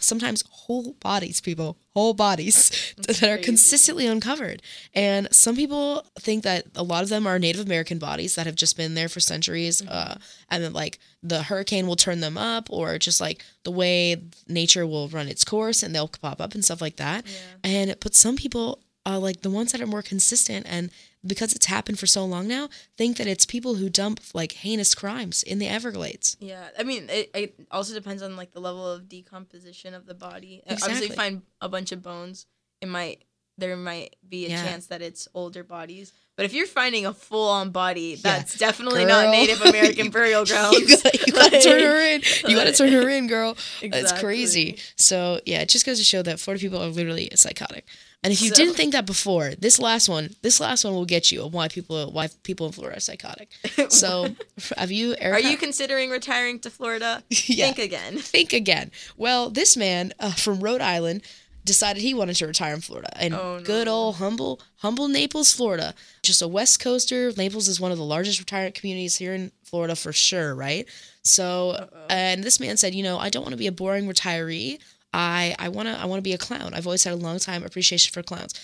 sometimes 0.01 0.45
whole 0.51 0.95
bodies, 1.01 1.41
people, 1.41 1.77
whole 1.95 2.15
bodies 2.15 2.95
that 2.99 3.23
are 3.23 3.39
consistently 3.39 4.07
uncovered. 4.07 4.63
And 4.95 5.33
some 5.33 5.57
people 5.57 6.05
think 6.19 6.45
that 6.45 6.67
a 6.75 6.83
lot 6.83 7.03
of 7.03 7.09
them 7.09 7.27
are 7.27 7.39
Native 7.39 7.65
American 7.65 7.99
bodies 7.99 8.35
that 8.35 8.47
have 8.47 8.55
just 8.55 8.77
been 8.77 8.95
there 8.95 9.09
for 9.09 9.21
centuries. 9.21 9.81
Mm-hmm. 9.81 9.93
Uh, 9.93 10.15
and 10.51 10.65
then 10.65 10.73
like 10.73 10.99
the 11.23 11.45
hurricane 11.45 11.87
will 11.87 11.97
turn 11.97 12.21
them 12.21 12.37
up, 12.39 12.69
or 12.71 12.99
just 12.99 13.21
like 13.21 13.45
the 13.65 13.71
way 13.71 14.17
nature 14.49 14.87
will 14.87 15.09
run 15.09 15.29
its 15.29 15.45
course 15.45 15.83
and 15.83 15.95
they'll 15.95 16.09
pop 16.09 16.41
up 16.41 16.55
and 16.55 16.65
stuff 16.65 16.81
like 16.81 16.97
that. 16.97 17.25
And 17.63 17.97
but 18.01 18.15
some 18.15 18.37
people. 18.37 18.81
Uh, 19.09 19.21
like 19.21 19.43
the 19.43 19.51
ones 19.51 19.71
that 19.71 19.81
are 19.81 19.87
more 19.87 20.03
consistent 20.03 20.67
and 20.69 20.91
because 21.25 21.55
it's 21.55 21.67
happened 21.67 21.97
for 21.97 22.07
so 22.09 22.25
long 22.25 22.49
now 22.49 22.69
think 22.99 23.17
that 23.19 23.27
it's 23.29 23.47
people 23.47 23.77
who 23.77 23.89
dump 23.89 24.19
like 24.35 24.53
heinous 24.53 24.97
crimes 24.97 25.45
in 25.45 25.61
the 25.61 25.69
everglades 25.69 26.37
yeah, 26.41 26.69
I 26.77 26.83
mean, 26.83 27.07
it, 27.09 27.31
it 27.33 27.55
also 27.71 27.95
depends 27.95 28.21
on 28.21 28.35
like 28.37 28.51
the 28.53 28.61
level 28.61 28.85
of 28.85 29.09
decomposition 29.09 29.95
of 29.95 30.07
the 30.07 30.15
body. 30.15 30.63
Obviously, 30.67 30.93
Exactly. 30.93 31.07
you 31.09 31.15
find 31.15 31.43
a 31.61 31.69
bunch 31.69 31.93
of 31.93 32.03
bones, 32.03 32.47
it 32.81 32.89
might 32.89 33.23
there 33.59 33.77
might 33.77 34.17
be 34.29 34.47
a 34.47 34.51
Yeah. 34.51 34.65
chance 34.65 34.87
that 34.89 35.03
it's 35.03 35.29
older 35.35 35.63
bodies. 35.65 36.13
But 36.37 36.45
if 36.45 36.53
you're 36.53 36.67
finding 36.67 37.07
a 37.07 37.15
full 37.15 37.49
on 37.49 37.71
body, 37.71 38.17
that's 38.17 38.59
definitely 38.59 39.05
Girl. 39.07 39.23
not 39.25 39.31
Native 39.31 39.61
American 39.65 40.11
burial 40.11 40.45
grounds. 40.45 40.79
You 40.79 40.87
gotta, 40.97 41.19
you 41.27 41.33
gotta 41.33 41.61
turn 41.63 41.81
her 41.83 42.01
in. 42.01 42.23
You 42.47 42.57
gotta 42.57 42.73
turn 42.73 42.93
her 42.93 43.09
in, 43.09 43.27
girl. 43.27 43.57
It's 43.81 44.13
crazy. 44.21 44.79
So 44.97 45.41
yeah, 45.47 45.61
it 45.63 45.71
just 45.71 45.87
goes 45.87 45.99
to 45.99 46.05
show 46.05 46.23
that 46.23 46.39
Florida 46.39 46.61
people 46.61 46.83
are 46.83 46.89
literally 46.89 47.31
psychotic. 47.35 47.87
And 48.23 48.33
if 48.33 48.43
you 48.43 48.49
So- 48.51 48.57
didn't 48.57 48.75
think 48.75 48.93
that 48.93 49.07
before, 49.07 49.53
this 49.59 49.79
last 49.79 50.09
one, 50.11 50.35
this 50.43 50.59
last 50.61 50.85
one 50.85 50.93
will 50.95 51.05
get 51.07 51.31
you 51.33 51.43
on 51.45 51.53
why 51.53 51.69
people 51.69 52.11
why 52.13 52.29
people 52.43 52.67
in 52.67 52.73
Florida 52.73 52.99
are 52.99 53.01
psychotic. 53.01 53.49
So 53.91 54.35
have 54.77 54.91
you 54.93 55.17
Are 55.23 55.41
you 55.41 55.57
considering 55.57 56.11
retiring 56.11 56.59
to 56.61 56.71
Florida? 56.71 57.23
Yeah. 57.31 57.67
Think 57.73 57.79
again. 57.79 58.19
think 58.19 58.53
again? 58.53 58.91
Well, 59.17 59.49
this 59.49 59.75
man 59.75 60.13
uh, 60.21 60.33
from 60.33 60.61
Rhode 60.61 60.83
Island 60.83 61.23
decided 61.67 62.01
he 62.03 62.15
wanted 62.15 62.37
to 62.37 62.47
retire 62.47 62.73
in 62.73 62.81
Florida, 62.81 63.11
and 63.21 63.35
Oh, 63.35 63.61
good 63.63 63.89
old 63.89 64.17
humble 64.17 64.61
humble 64.77 65.09
Naples, 65.09 65.53
Florida, 65.53 65.95
just 66.23 66.41
a 66.41 66.49
West 66.49 66.81
Coaster. 66.81 67.33
Naples 67.37 67.69
is 67.69 67.79
one 67.79 67.93
of 67.93 67.99
the 67.99 68.05
largest 68.05 68.39
retirement 68.39 68.75
communities 68.75 69.17
here 69.17 69.35
in 69.35 69.53
Florida 69.65 69.95
for 69.95 70.13
sure, 70.13 70.55
right? 70.55 70.87
So, 71.23 71.89
and 72.09 72.43
this 72.43 72.61
man 72.61 72.77
said, 72.77 72.95
you 72.95 73.03
know, 73.03 73.19
I 73.19 73.29
don't 73.29 73.43
want 73.43 73.53
to 73.53 73.59
be 73.59 73.67
a 73.67 73.73
boring 73.73 74.07
retiree. 74.09 74.79
I 75.13 75.55
I 75.59 75.69
want 75.69 75.89
to 75.89 75.95
I 75.99 76.07
want 76.07 76.19
to 76.19 76.23
be 76.23 76.33
a 76.33 76.39
clown. 76.39 76.73
I've 76.73 76.87
always 76.87 77.05
had 77.05 77.13
a 77.13 77.17
long 77.17 77.39
time 77.39 77.63
appreciation 77.65 78.13
for 78.13 78.23
clowns. 78.23 78.55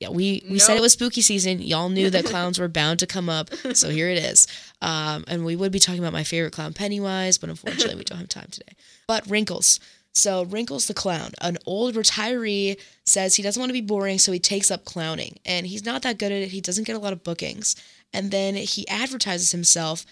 Yeah, 0.00 0.08
we 0.08 0.42
we 0.50 0.58
said 0.58 0.76
it 0.76 0.80
was 0.80 0.92
spooky 0.94 1.20
season. 1.20 1.60
Y'all 1.60 1.90
knew 1.90 2.08
that 2.10 2.24
clowns 2.32 2.58
were 2.58 2.68
bound 2.68 3.00
to 3.00 3.06
come 3.06 3.28
up, 3.28 3.50
so 3.74 3.90
here 3.90 4.08
it 4.08 4.18
is. 4.18 4.46
Um, 4.80 5.24
and 5.28 5.44
we 5.44 5.56
would 5.56 5.72
be 5.72 5.78
talking 5.78 6.00
about 6.00 6.14
my 6.14 6.24
favorite 6.24 6.52
clown, 6.54 6.72
Pennywise, 6.72 7.36
but 7.36 7.50
unfortunately 7.50 7.96
we 7.96 8.04
don't 8.04 8.18
have 8.18 8.28
time 8.28 8.48
today. 8.50 8.72
But 9.06 9.26
Wrinkles. 9.28 9.78
So 10.20 10.44
Wrinkles 10.44 10.86
the 10.86 10.92
clown, 10.92 11.30
an 11.40 11.56
old 11.64 11.94
retiree, 11.94 12.78
says 13.06 13.36
he 13.36 13.42
doesn't 13.42 13.60
want 13.60 13.70
to 13.70 13.80
be 13.80 13.80
boring, 13.80 14.18
so 14.18 14.32
he 14.32 14.38
takes 14.38 14.70
up 14.70 14.84
clowning, 14.84 15.38
and 15.46 15.66
he's 15.66 15.86
not 15.86 16.02
that 16.02 16.18
good 16.18 16.30
at 16.30 16.42
it. 16.42 16.50
He 16.50 16.60
doesn't 16.60 16.86
get 16.86 16.94
a 16.94 17.00
lot 17.00 17.14
of 17.14 17.24
bookings, 17.24 17.74
and 18.12 18.30
then 18.30 18.54
he 18.54 18.86
advertises 18.88 19.52
himself, 19.52 20.04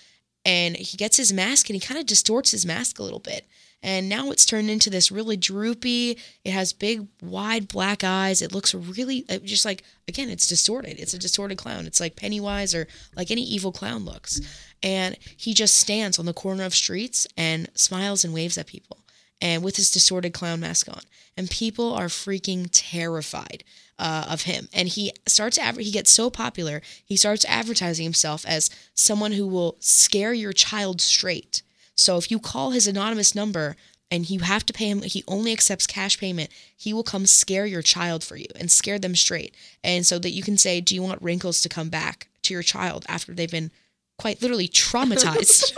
and 0.46 0.76
he 0.76 0.96
gets 0.96 1.18
his 1.18 1.30
mask, 1.30 1.68
and 1.68 1.76
he 1.76 1.86
kind 1.86 2.00
of 2.00 2.06
distorts 2.06 2.52
his 2.52 2.64
mask 2.64 2.98
a 2.98 3.02
little 3.02 3.18
bit, 3.18 3.46
And 3.82 4.09
now 4.09 4.30
it's 4.30 4.44
turned 4.44 4.70
into 4.70 4.90
this 4.90 5.12
really 5.12 5.36
droopy. 5.36 6.18
It 6.44 6.50
has 6.50 6.72
big, 6.72 7.06
wide 7.22 7.68
black 7.68 8.02
eyes. 8.02 8.42
It 8.42 8.52
looks 8.52 8.74
really 8.74 9.24
uh, 9.28 9.38
just 9.38 9.64
like, 9.64 9.84
again, 10.09 10.30
it's 10.30 10.48
distorted. 10.48 10.98
It's 10.98 11.14
a 11.14 11.18
distorted 11.18 11.59
clown. 11.59 11.86
It's 11.86 12.00
like 12.00 12.16
Pennywise 12.16 12.74
or 12.74 12.88
like 13.14 13.30
any 13.30 13.42
evil 13.42 13.70
clown 13.70 14.04
looks. 14.04 14.40
And 14.82 15.16
he 15.36 15.54
just 15.54 15.74
stands 15.74 16.18
on 16.18 16.26
the 16.26 16.32
corner 16.32 16.64
of 16.64 16.74
streets 16.74 17.26
and 17.36 17.68
smiles 17.74 18.24
and 18.24 18.34
waves 18.34 18.59
at 18.59 18.66
people 18.66 18.98
and 19.41 19.62
with 19.62 19.76
his 19.76 19.91
distorted 19.91 20.32
clown 20.32 20.61
mask 20.61 20.89
on. 20.89 21.03
And 21.36 21.51
people 21.51 21.95
are 21.95 22.07
freaking 22.07 22.68
terrified 22.72 23.64
uh, 23.99 24.26
of 24.28 24.43
him. 24.43 24.68
And 24.72 24.89
he 24.89 25.12
starts, 25.26 25.59
adver- 25.59 25.80
he 25.80 25.91
gets 25.91 26.11
so 26.11 26.30
popular, 26.30 26.82
he 27.05 27.16
starts 27.16 27.45
advertising 27.47 28.05
himself 28.05 28.45
as 28.47 28.70
someone 28.95 29.32
who 29.32 29.47
will 29.47 29.76
scare 29.80 30.32
your 30.32 30.53
child 30.53 31.01
straight. 31.01 31.62
So 31.95 32.16
if 32.16 32.30
you 32.30 32.39
call 32.39 32.70
his 32.70 32.86
anonymous 32.86 33.34
number 33.34 33.76
and 34.11 34.28
you 34.28 34.41
have 34.41 34.64
to 34.66 34.72
pay 34.72 34.89
him, 34.89 35.03
he 35.03 35.24
only 35.28 35.53
accepts 35.53 35.86
cash 35.86 36.18
payment, 36.18 36.51
he 36.76 36.93
will 36.93 37.03
come 37.03 37.26
scare 37.26 37.66
your 37.66 37.82
child 37.82 38.24
for 38.24 38.36
you 38.36 38.47
and 38.57 38.70
scare 38.70 38.99
them 38.99 39.16
straight. 39.16 39.55
And 39.84 40.07
so 40.07 40.18
that 40.20 40.30
you 40.30 40.43
can 40.43 40.57
say, 40.57 40.80
Do 40.80 40.95
you 40.95 41.03
want 41.03 41.22
wrinkles 41.22 41.61
to 41.62 41.68
come 41.68 41.89
back 41.89 42.28
to 42.43 42.55
your 42.55 42.62
child 42.62 43.05
after 43.09 43.32
they've 43.32 43.51
been 43.51 43.70
quite 44.19 44.43
literally 44.43 44.69
traumatized 44.69 45.75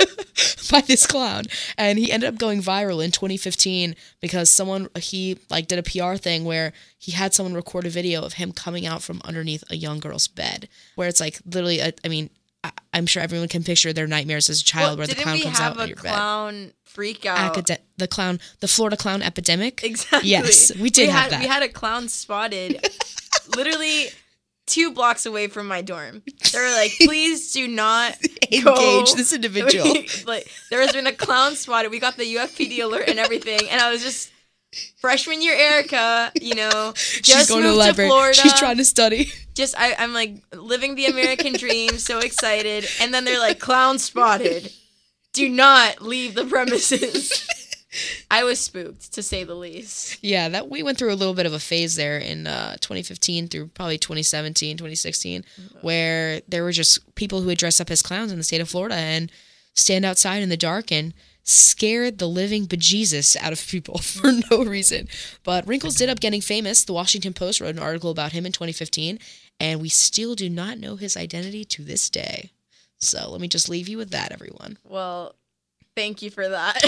by 0.71 0.81
this 0.81 1.07
clown 1.07 1.45
and 1.77 1.99
he 1.99 2.11
ended 2.11 2.29
up 2.29 2.39
going 2.39 2.63
viral 2.63 3.05
in 3.05 3.11
2015 3.11 3.95
because 4.21 4.51
someone 4.51 4.89
he 4.99 5.39
like 5.51 5.69
did 5.69 5.79
a 5.79 5.83
PR 5.83 6.17
thing 6.17 6.45
where 6.45 6.73
he 6.99 7.13
had 7.13 7.35
someone 7.35 7.55
record 7.55 7.87
a 7.87 7.91
video 7.91 8.23
of 8.23 8.35
him 8.35 8.53
coming 8.53 8.87
out 8.87 9.03
from 9.03 9.21
underneath 9.25 9.63
a 9.71 9.77
young 9.77 10.01
girl's 10.01 10.27
bed 10.27 10.69
where 10.95 11.09
it's 11.09 11.21
like 11.21 11.39
literally 11.45 11.81
a, 11.81 11.93
I 12.05 12.09
mean 12.09 12.31
I, 12.65 12.73
I'm 12.93 13.07
sure 13.07 13.23
everyone 13.23 13.49
can 13.49 13.63
picture 13.63 13.93
their 13.93 14.07
nightmares 14.07 14.51
as 14.51 14.61
a 14.61 14.65
child 14.65 14.99
where 14.99 15.07
the 15.07 15.15
clown 15.15 15.41
comes 15.41 15.61
out 15.61 15.79
of 15.79 15.89
your 15.89 15.97
bed. 15.97 16.13
clown 16.13 16.73
freak 16.85 17.25
out? 17.25 17.57
Acad- 17.57 17.81
the 17.97 18.09
clown, 18.09 18.41
the 18.61 18.69
Florida 18.69 18.97
clown 18.97 19.23
epidemic. 19.23 19.83
Exactly. 19.85 20.29
Yes, 20.29 20.75
we 20.77 20.91
did 20.91 21.09
have 21.09 21.23
had, 21.23 21.33
that. 21.33 21.41
We 21.41 21.47
had 21.47 21.63
a 21.63 21.69
clown 21.69 22.09
spotted 22.09 22.85
literally 23.57 24.09
two 24.71 24.93
blocks 24.93 25.27
away 25.27 25.49
from 25.49 25.67
my 25.67 25.83
dorm. 25.83 26.23
They 26.53 26.59
were 26.59 26.73
like, 26.73 26.93
please 27.01 27.53
do 27.53 27.69
not 27.69 28.17
Engage 28.51 28.65
go. 28.65 29.05
this 29.17 29.33
individual. 29.35 29.85
like 30.27 30.51
there 30.71 30.81
has 30.81 30.93
been 30.93 31.07
a 31.07 31.13
clown 31.13 31.57
spotted. 31.57 31.91
We 31.91 31.99
got 31.99 32.17
the 32.17 32.35
UFPD 32.37 32.83
alert 32.83 33.09
and 33.09 33.19
everything, 33.19 33.61
and 33.71 33.81
I 33.81 33.91
was 33.91 34.03
just 34.03 34.31
freshman 34.99 35.43
year 35.43 35.55
Erica, 35.55 36.31
you 36.41 36.55
know, 36.55 36.93
just 36.95 37.25
She's 37.25 37.49
going 37.49 37.65
to 37.65 37.71
moved 37.73 37.97
to. 37.97 38.07
Florida. 38.07 38.35
She's 38.39 38.55
trying 38.59 38.77
to 38.77 38.85
study. 38.85 39.31
just 39.55 39.75
I, 39.77 39.95
I'm 39.99 40.15
like 40.15 40.37
living 40.55 40.95
the 40.95 41.07
American 41.07 41.55
dream, 41.55 41.99
so 41.99 42.19
excited, 42.21 42.87
and 43.01 43.13
then 43.13 43.25
they're 43.25 43.41
like 43.41 43.59
clown 43.59 43.99
spotted. 43.99 44.73
Do 45.33 45.49
not 45.49 46.01
leave 46.03 46.35
the 46.35 46.45
premises. 46.45 47.47
I 48.31 48.45
was 48.45 48.61
spooked 48.61 49.13
to 49.15 49.23
say 49.23 49.45
the 49.45 49.55
least. 49.55 50.19
Yeah, 50.23 50.49
that 50.49 50.69
we 50.69 50.83
went 50.83 50.99
through 50.99 51.13
a 51.13 51.15
little 51.15 51.35
bit 51.35 51.47
of 51.47 51.53
a 51.53 51.59
phase 51.59 51.97
there 51.97 52.19
in 52.19 52.47
uh, 52.47 52.75
2015 52.81 53.49
through 53.49 53.69
probably 53.69 53.99
2017, 53.99 54.77
2016, 54.77 55.45
where 55.81 56.41
there 56.49 56.63
were 56.63 56.73
just 56.73 57.15
people 57.15 57.41
who 57.41 57.47
would 57.47 57.59
dress 57.59 57.81
up 57.81 57.91
as 57.91 58.03
clowns 58.03 58.33
in 58.33 58.39
the 58.39 58.45
state 58.45 58.61
of 58.61 58.69
Florida 58.69 58.97
and 58.97 59.31
stand 59.75 60.05
outside 60.05 60.43
in 60.43 60.49
the 60.49 60.57
dark 60.57 60.91
and 60.91 61.15
scared 61.43 62.19
the 62.19 62.29
living 62.29 62.67
bejesus 62.67 63.37
out 63.41 63.53
of 63.53 63.67
people 63.67 63.99
for 64.03 64.31
no 64.51 64.65
reason. 64.65 65.09
But 65.43 65.67
Wrinkles 65.67 65.97
did 65.97 66.09
up 66.09 66.21
getting 66.21 66.41
famous. 66.41 66.85
The 66.85 66.93
Washington 66.93 67.33
Post 67.33 67.61
wrote 67.61 67.75
an 67.75 67.83
article 67.83 68.11
about 68.11 68.33
him 68.33 68.47
in 68.47 68.53
2015, 68.53 69.19
and 69.59 69.81
we 69.81 69.89
still 69.89 70.35
do 70.35 70.49
not 70.49 70.79
know 70.79 70.97
his 70.97 71.17
identity 71.17 71.65
to 71.67 71.83
this 71.83 72.09
day. 72.11 72.51
So 72.99 73.31
let 73.31 73.41
me 73.41 73.49
just 73.49 73.69
leave 73.69 73.89
you 73.89 73.97
with 73.97 74.11
that, 74.11 74.31
everyone. 74.31 74.77
Well, 74.85 75.35
thank 76.01 76.23
you 76.23 76.31
for 76.31 76.49
that. 76.49 76.81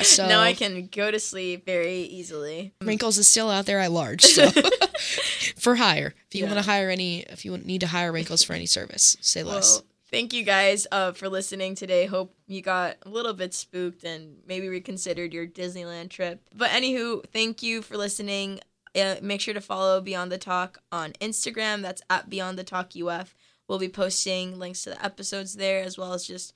so- 0.02 0.28
now 0.28 0.40
I 0.40 0.52
can 0.52 0.86
go 0.86 1.10
to 1.10 1.18
sleep 1.18 1.64
very 1.64 2.00
easily. 2.02 2.74
Wrinkles 2.82 3.18
is 3.18 3.28
still 3.28 3.50
out 3.50 3.66
there 3.66 3.78
at 3.80 3.90
large, 3.90 4.22
so 4.22 4.50
for 5.56 5.76
hire. 5.76 6.14
If 6.28 6.34
you 6.34 6.42
Yeah. 6.44 6.52
want 6.52 6.64
to 6.64 6.70
hire 6.70 6.90
any, 6.90 7.20
if 7.22 7.44
you 7.44 7.56
need 7.58 7.80
to 7.80 7.86
hire 7.86 8.12
Wrinkles 8.12 8.42
for 8.42 8.52
any 8.52 8.66
service, 8.66 9.16
say 9.20 9.42
less. 9.42 9.76
Well, 9.76 9.84
thank 10.10 10.32
you 10.32 10.42
guys 10.42 10.86
uh, 10.92 11.12
for 11.12 11.28
listening 11.28 11.74
today. 11.74 12.06
Hope 12.06 12.34
you 12.46 12.60
got 12.62 12.96
a 13.04 13.08
little 13.08 13.32
bit 13.34 13.54
spooked 13.54 14.04
and 14.04 14.36
maybe 14.46 14.68
reconsidered 14.68 15.32
your 15.32 15.46
Disneyland 15.46 16.10
trip. 16.10 16.40
But 16.54 16.70
anywho, 16.70 17.24
thank 17.32 17.62
you 17.62 17.82
for 17.82 17.96
listening. 17.96 18.60
Uh, 18.94 19.16
make 19.22 19.40
sure 19.40 19.54
to 19.54 19.60
follow 19.60 20.00
Beyond 20.00 20.32
the 20.32 20.38
Talk 20.38 20.78
on 20.92 21.12
Instagram. 21.20 21.82
That's 21.82 22.02
at 22.10 22.28
Beyond 22.30 22.58
the 22.58 22.64
Talk 22.64 22.92
UF. 22.96 23.34
We'll 23.68 23.78
be 23.78 23.88
posting 23.88 24.58
links 24.58 24.82
to 24.84 24.90
the 24.90 25.04
episodes 25.04 25.54
there 25.54 25.82
as 25.82 25.98
well 25.98 26.14
as 26.14 26.26
just 26.26 26.54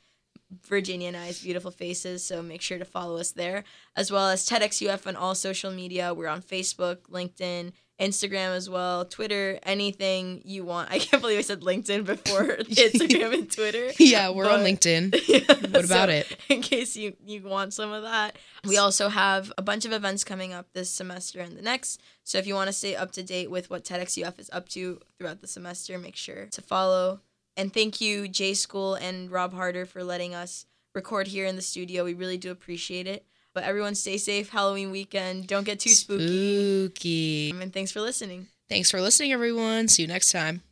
Virginia 0.67 1.09
and 1.09 1.17
I's 1.17 1.43
beautiful 1.43 1.71
faces. 1.71 2.25
So 2.25 2.43
make 2.43 2.61
sure 2.61 2.79
to 2.79 2.85
follow 2.85 3.19
us 3.19 3.33
there, 3.33 3.65
as 3.97 4.11
well 4.11 4.29
as 4.29 4.49
TEDxUF 4.49 5.07
on 5.07 5.17
all 5.17 5.35
social 5.35 5.71
media. 5.71 6.13
We're 6.15 6.29
on 6.29 6.43
Facebook, 6.43 6.99
LinkedIn, 7.11 7.73
Instagram 8.01 8.57
as 8.57 8.69
well, 8.69 9.05
Twitter, 9.05 9.59
anything 9.63 10.43
you 10.45 10.65
want. 10.65 10.91
I 10.91 10.99
can't 10.99 11.21
believe 11.23 11.39
I 11.39 11.43
said 11.43 11.61
LinkedIn 11.61 12.05
before 12.05 12.45
Instagram 12.57 13.35
and 13.35 13.51
Twitter. 13.51 13.91
yeah, 13.99 14.31
we're 14.31 14.49
on 14.51 14.61
but- 14.63 14.67
LinkedIn. 14.67 15.73
What 15.73 15.85
about 15.85 16.09
So, 16.09 16.15
it? 16.15 16.37
In 16.49 16.63
case 16.63 16.97
you 16.97 17.15
you 17.25 17.43
want 17.43 17.73
some 17.75 17.93
of 17.93 18.03
that, 18.03 18.37
we 18.67 18.77
also 18.77 19.09
have 19.09 19.53
a 19.57 19.63
bunch 19.63 19.85
of 19.85 19.93
events 19.93 20.25
coming 20.25 20.53
up 20.53 20.73
this 20.73 20.91
semester 20.91 21.41
and 21.41 21.57
the 21.57 21.63
next. 21.63 22.01
So 22.25 22.39
if 22.39 22.47
you 22.47 22.55
want 22.55 22.69
to 22.69 22.73
stay 22.73 22.97
up 22.97 23.13
to 23.13 23.23
date 23.23 23.51
with 23.51 23.71
what 23.71 23.85
TEDxUF 23.85 24.39
is 24.41 24.51
up 24.53 24.69
to 24.71 25.01
throughout 25.19 25.41
the 25.41 25.47
semester, 25.49 25.97
make 25.99 26.17
sure 26.17 26.47
to 26.47 26.63
follow. 26.63 27.21
And 27.57 27.73
thank 27.73 28.01
you, 28.01 28.29
J 28.29 28.55
School 28.55 28.95
and 28.95 29.31
Rob 29.31 29.53
Harder, 29.53 29.85
for 29.85 30.03
letting 30.03 30.35
us 30.35 30.67
record 30.95 31.27
here 31.27 31.47
in 31.47 31.57
the 31.57 31.63
studio. 31.63 32.05
We 32.05 32.15
really 32.15 32.39
do 32.39 32.51
appreciate 32.51 33.07
it. 33.07 33.27
But 33.55 33.65
everyone, 33.65 33.95
stay 33.95 34.17
safe. 34.17 34.49
Halloween 34.49 34.91
weekend. 34.91 35.47
Don't 35.47 35.65
get 35.65 35.81
too 35.81 35.91
spooky. 35.91 36.87
Spooky. 36.87 37.51
And 37.51 37.73
thanks 37.73 37.93
for 37.93 38.01
listening. 38.01 38.47
Thanks 38.71 38.91
for 38.91 39.01
listening, 39.01 39.33
everyone. 39.33 39.89
See 39.89 40.03
you 40.03 40.09
next 40.09 40.33
time. 40.33 40.63